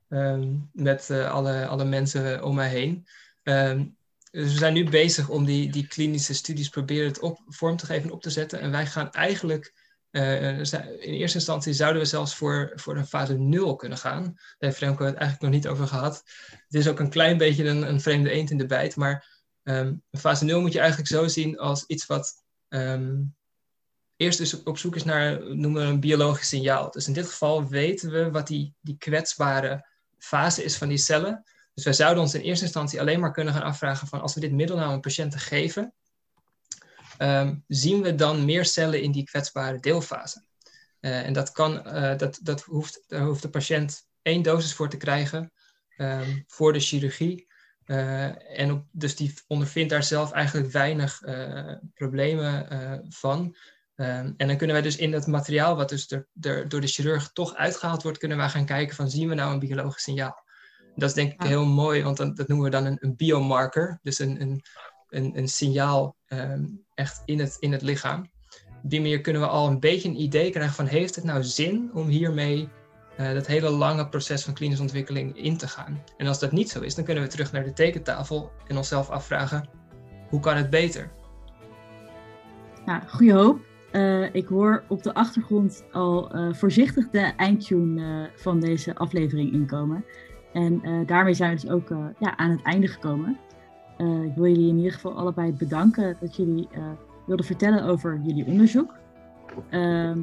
Um, 0.08 0.70
met 0.72 1.10
alle, 1.10 1.66
alle 1.66 1.84
mensen 1.84 2.44
om 2.44 2.54
mij 2.54 2.68
heen. 2.68 3.06
Um, 3.42 3.97
dus 4.30 4.52
we 4.52 4.58
zijn 4.58 4.72
nu 4.72 4.90
bezig 4.90 5.28
om 5.28 5.44
die, 5.44 5.70
die 5.70 5.86
klinische 5.86 6.34
studies 6.34 6.68
proberen 6.68 7.06
het 7.06 7.20
op, 7.20 7.40
vorm 7.46 7.76
te 7.76 7.86
geven 7.86 8.02
en 8.02 8.12
op 8.12 8.22
te 8.22 8.30
zetten. 8.30 8.60
En 8.60 8.70
wij 8.70 8.86
gaan 8.86 9.12
eigenlijk, 9.12 9.72
in 10.10 11.12
eerste 11.12 11.38
instantie 11.38 11.72
zouden 11.72 12.02
we 12.02 12.08
zelfs 12.08 12.34
voor, 12.34 12.72
voor 12.74 12.96
een 12.96 13.06
fase 13.06 13.38
0 13.38 13.76
kunnen 13.76 13.98
gaan. 13.98 14.22
Daar 14.24 14.56
heeft 14.58 14.76
Fremco 14.76 15.04
het 15.04 15.14
eigenlijk 15.14 15.42
nog 15.42 15.50
niet 15.50 15.68
over 15.68 15.86
gehad. 15.86 16.22
Het 16.46 16.74
is 16.74 16.88
ook 16.88 16.98
een 16.98 17.10
klein 17.10 17.36
beetje 17.36 17.64
een, 17.64 17.88
een 17.88 18.00
vreemde 18.00 18.30
eend 18.30 18.50
in 18.50 18.58
de 18.58 18.66
bijt. 18.66 18.96
Maar 18.96 19.40
um, 19.62 20.02
fase 20.10 20.44
0 20.44 20.60
moet 20.60 20.72
je 20.72 20.78
eigenlijk 20.78 21.08
zo 21.08 21.28
zien 21.28 21.58
als 21.58 21.84
iets 21.86 22.06
wat 22.06 22.34
um, 22.68 23.36
eerst 24.16 24.38
dus 24.38 24.62
op 24.62 24.78
zoek 24.78 24.96
is 24.96 25.04
naar, 25.04 25.56
noemen 25.56 25.82
we 25.82 25.88
een 25.88 26.00
biologisch 26.00 26.48
signaal. 26.48 26.90
Dus 26.90 27.06
in 27.06 27.12
dit 27.12 27.26
geval 27.26 27.68
weten 27.68 28.10
we 28.10 28.30
wat 28.30 28.46
die, 28.46 28.74
die 28.80 28.96
kwetsbare 28.98 29.86
fase 30.18 30.64
is 30.64 30.76
van 30.76 30.88
die 30.88 30.98
cellen. 30.98 31.44
Dus 31.78 31.86
wij 31.86 31.96
zouden 31.96 32.22
ons 32.22 32.34
in 32.34 32.40
eerste 32.40 32.64
instantie 32.64 33.00
alleen 33.00 33.20
maar 33.20 33.32
kunnen 33.32 33.54
gaan 33.54 33.62
afvragen 33.62 34.06
van 34.06 34.20
als 34.20 34.34
we 34.34 34.40
dit 34.40 34.52
middel 34.52 34.76
nou 34.76 34.90
aan 34.90 35.00
patiënten 35.00 35.40
geven, 35.40 35.94
um, 37.18 37.64
zien 37.66 38.02
we 38.02 38.14
dan 38.14 38.44
meer 38.44 38.64
cellen 38.64 39.02
in 39.02 39.12
die 39.12 39.24
kwetsbare 39.24 39.80
deelfase. 39.80 40.44
Uh, 41.00 41.26
en 41.26 41.32
dat, 41.32 41.52
kan, 41.52 41.86
uh, 41.86 42.16
dat, 42.16 42.38
dat 42.42 42.62
hoeft, 42.62 43.04
daar 43.06 43.22
hoeft 43.22 43.42
de 43.42 43.50
patiënt 43.50 44.08
één 44.22 44.42
dosis 44.42 44.74
voor 44.74 44.88
te 44.88 44.96
krijgen 44.96 45.52
um, 45.96 46.44
voor 46.46 46.72
de 46.72 46.80
chirurgie. 46.80 47.46
en 47.84 48.72
op, 48.72 48.84
dus 48.92 49.16
die 49.16 49.34
ondervindt 49.46 49.90
daar 49.90 50.04
zelf 50.04 50.32
eigenlijk 50.32 50.72
weinig 50.72 51.20
problemen 51.94 52.66
van. 53.08 53.56
Ehm, 53.94 54.32
en 54.36 54.46
dan 54.46 54.56
kunnen 54.56 54.76
wij 54.76 54.84
dus 54.84 54.96
in 54.96 55.10
dat 55.10 55.26
materiaal, 55.26 55.76
wat 55.76 55.88
dus 55.88 56.10
er, 56.10 56.68
door 56.68 56.80
de 56.80 56.86
chirurg 56.86 57.32
toch 57.32 57.54
uitgehaald 57.54 58.02
wordt, 58.02 58.18
kunnen 58.18 58.36
wij 58.36 58.48
gaan 58.48 58.64
kijken 58.64 58.96
van 58.96 59.10
zien 59.10 59.28
we 59.28 59.34
nou 59.34 59.52
een 59.52 59.58
biologisch 59.58 60.02
signaal. 60.02 60.46
Dat 60.98 61.08
is 61.08 61.14
denk 61.14 61.32
ik 61.32 61.42
heel 61.42 61.66
mooi, 61.66 62.02
want 62.02 62.16
dan, 62.16 62.34
dat 62.34 62.48
noemen 62.48 62.66
we 62.66 62.72
dan 62.72 62.84
een, 62.84 62.96
een 63.00 63.16
biomarker, 63.16 63.98
dus 64.02 64.18
een, 64.18 64.40
een, 64.40 64.62
een, 65.08 65.38
een 65.38 65.48
signaal 65.48 66.16
ehm, 66.26 66.64
echt 66.94 67.22
in 67.24 67.38
het, 67.38 67.56
in 67.60 67.72
het 67.72 67.82
lichaam. 67.82 68.30
Op 68.82 68.90
die 68.90 69.00
manier 69.00 69.20
kunnen 69.20 69.42
we 69.42 69.48
al 69.48 69.66
een 69.66 69.80
beetje 69.80 70.08
een 70.08 70.20
idee 70.20 70.50
krijgen 70.50 70.74
van 70.74 70.86
heeft 70.86 71.14
het 71.14 71.24
nou 71.24 71.42
zin 71.42 71.90
om 71.94 72.06
hiermee 72.06 72.68
uh, 73.20 73.32
dat 73.32 73.46
hele 73.46 73.70
lange 73.70 74.08
proces 74.08 74.44
van 74.44 74.54
klinische 74.54 74.82
ontwikkeling 74.82 75.36
in 75.36 75.56
te 75.56 75.68
gaan. 75.68 76.02
En 76.16 76.26
als 76.26 76.38
dat 76.38 76.52
niet 76.52 76.70
zo 76.70 76.80
is, 76.80 76.94
dan 76.94 77.04
kunnen 77.04 77.22
we 77.22 77.28
terug 77.28 77.52
naar 77.52 77.64
de 77.64 77.72
tekentafel 77.72 78.50
en 78.66 78.76
onszelf 78.76 79.10
afvragen 79.10 79.68
hoe 80.28 80.40
kan 80.40 80.56
het 80.56 80.70
beter? 80.70 81.10
Nou, 82.84 83.02
goede 83.06 83.32
hoop. 83.32 83.60
Uh, 83.92 84.34
ik 84.34 84.46
hoor 84.46 84.84
op 84.88 85.02
de 85.02 85.14
achtergrond 85.14 85.84
al 85.92 86.36
uh, 86.36 86.54
voorzichtig 86.54 87.10
de 87.10 87.32
eindtune 87.36 88.30
van 88.36 88.60
deze 88.60 88.94
aflevering 88.94 89.52
inkomen. 89.52 90.04
En 90.58 91.06
daarmee 91.06 91.34
zijn 91.34 91.54
we 91.54 91.60
dus 91.60 91.70
ook 91.70 91.88
ja, 92.18 92.36
aan 92.36 92.50
het 92.50 92.62
einde 92.62 92.86
gekomen. 92.86 93.36
ik 93.98 94.34
wil 94.34 94.46
jullie 94.46 94.68
in 94.68 94.76
ieder 94.76 94.92
geval 94.92 95.12
allebei 95.12 95.52
bedanken 95.52 96.16
dat 96.20 96.36
jullie 96.36 96.68
wilden 97.26 97.46
vertellen 97.46 97.84
over 97.84 98.20
jullie 98.22 98.46
onderzoek. 98.46 98.94
Ehm, 99.70 100.18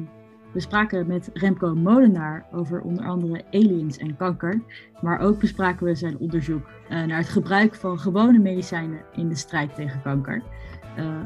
we 0.52 0.60
spraken 0.60 1.06
met 1.06 1.30
Remco 1.32 1.74
Molenaar 1.74 2.46
over 2.52 2.80
onder 2.80 3.04
andere 3.04 3.44
aliens 3.50 3.98
en 3.98 4.16
kanker. 4.16 4.60
Maar 5.00 5.20
ook 5.20 5.40
bespraken 5.40 5.86
we 5.86 5.94
zijn 5.94 6.18
onderzoek 6.18 6.68
naar 6.88 7.18
het 7.18 7.28
gebruik 7.28 7.74
van 7.74 7.98
gewone 7.98 8.38
medicijnen 8.38 9.00
in 9.14 9.28
de 9.28 9.36
strijd 9.36 9.74
tegen 9.74 10.02
kanker. 10.02 10.42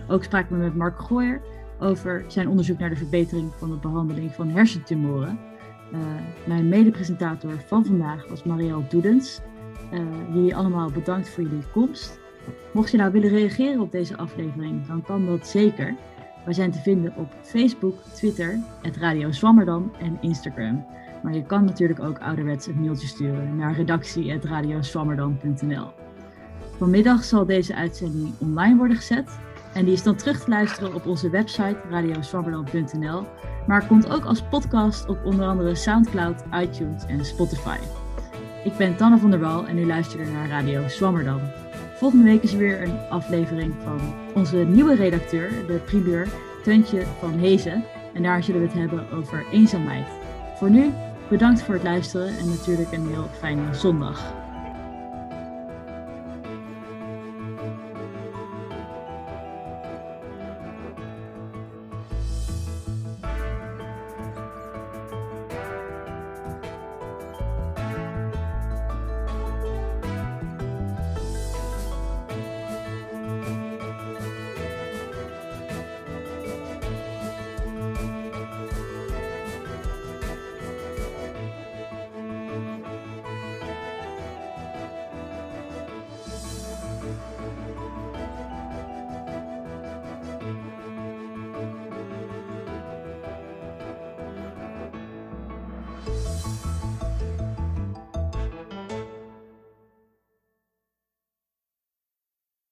ook 0.08 0.24
spraken 0.24 0.56
we 0.56 0.62
met 0.62 0.76
Mark 0.76 0.98
Gooyer 0.98 1.40
over 1.80 2.24
zijn 2.26 2.48
onderzoek 2.48 2.78
naar 2.78 2.90
de 2.90 2.96
verbetering 2.96 3.52
van 3.56 3.70
de 3.70 3.76
behandeling 3.76 4.32
van 4.32 4.48
hersentumoren. 4.48 5.38
Uh, 5.92 5.98
mijn 6.46 6.68
medepresentator 6.68 7.52
van 7.66 7.84
vandaag 7.84 8.28
was 8.28 8.42
Marielle 8.42 8.86
Doedens. 8.88 9.40
Uh, 9.92 10.00
jullie 10.34 10.56
allemaal 10.56 10.90
bedankt 10.90 11.28
voor 11.28 11.42
jullie 11.42 11.64
komst. 11.72 12.18
Mocht 12.72 12.90
je 12.90 12.96
nou 12.96 13.12
willen 13.12 13.28
reageren 13.28 13.80
op 13.80 13.92
deze 13.92 14.16
aflevering, 14.16 14.86
dan 14.86 15.02
kan 15.02 15.26
dat 15.26 15.46
zeker. 15.46 15.94
Wij 16.44 16.54
zijn 16.54 16.70
te 16.70 16.78
vinden 16.78 17.12
op 17.16 17.34
Facebook, 17.42 17.94
Twitter, 18.14 18.58
het 18.82 18.96
Radio 18.96 19.32
Zwammerdam 19.32 19.92
en 19.98 20.18
Instagram. 20.20 20.86
Maar 21.22 21.34
je 21.34 21.42
kan 21.42 21.64
natuurlijk 21.64 22.00
ook 22.00 22.18
ouderwets 22.18 22.66
een 22.66 22.80
mailtje 22.80 23.06
sturen 23.06 23.56
naar 23.56 23.74
redactie.radioswammerdam.nl. 23.74 25.86
Vanmiddag 26.78 27.24
zal 27.24 27.46
deze 27.46 27.74
uitzending 27.74 28.32
online 28.38 28.76
worden 28.76 28.96
gezet 28.96 29.38
en 29.72 29.84
die 29.84 29.94
is 29.94 30.02
dan 30.02 30.16
terug 30.16 30.44
te 30.44 30.50
luisteren 30.50 30.94
op 30.94 31.06
onze 31.06 31.30
website 31.30 31.76
radioswabberland.nl. 31.90 33.26
Maar 33.66 33.86
komt 33.86 34.10
ook 34.10 34.24
als 34.24 34.42
podcast 34.42 35.08
op 35.08 35.24
onder 35.24 35.46
andere 35.46 35.74
Soundcloud, 35.74 36.42
iTunes 36.54 37.04
en 37.06 37.24
Spotify. 37.24 37.78
Ik 38.64 38.76
ben 38.76 38.96
Tanne 38.96 39.18
van 39.18 39.30
der 39.30 39.40
Wal 39.40 39.66
en 39.66 39.78
u 39.78 39.86
luistert 39.86 40.32
naar 40.32 40.48
Radio 40.48 40.88
Swammerdam. 40.88 41.40
Volgende 41.94 42.24
week 42.24 42.42
is 42.42 42.52
er 42.52 42.58
weer 42.58 42.82
een 42.82 42.98
aflevering 43.10 43.74
van 43.84 44.00
onze 44.34 44.56
nieuwe 44.56 44.94
redacteur, 44.94 45.48
de 45.66 45.80
primeur 45.86 46.28
Tuntje 46.62 47.02
van 47.18 47.38
Hezen. 47.38 47.84
En 48.14 48.22
daar 48.22 48.42
zullen 48.42 48.60
we 48.60 48.66
het 48.66 48.76
hebben 48.76 49.10
over 49.10 49.44
eenzaamheid. 49.52 50.06
Voor 50.56 50.70
nu, 50.70 50.92
bedankt 51.28 51.62
voor 51.62 51.74
het 51.74 51.82
luisteren 51.82 52.38
en 52.38 52.48
natuurlijk 52.48 52.92
een 52.92 53.08
heel 53.08 53.28
fijne 53.38 53.74
zondag. 53.74 54.39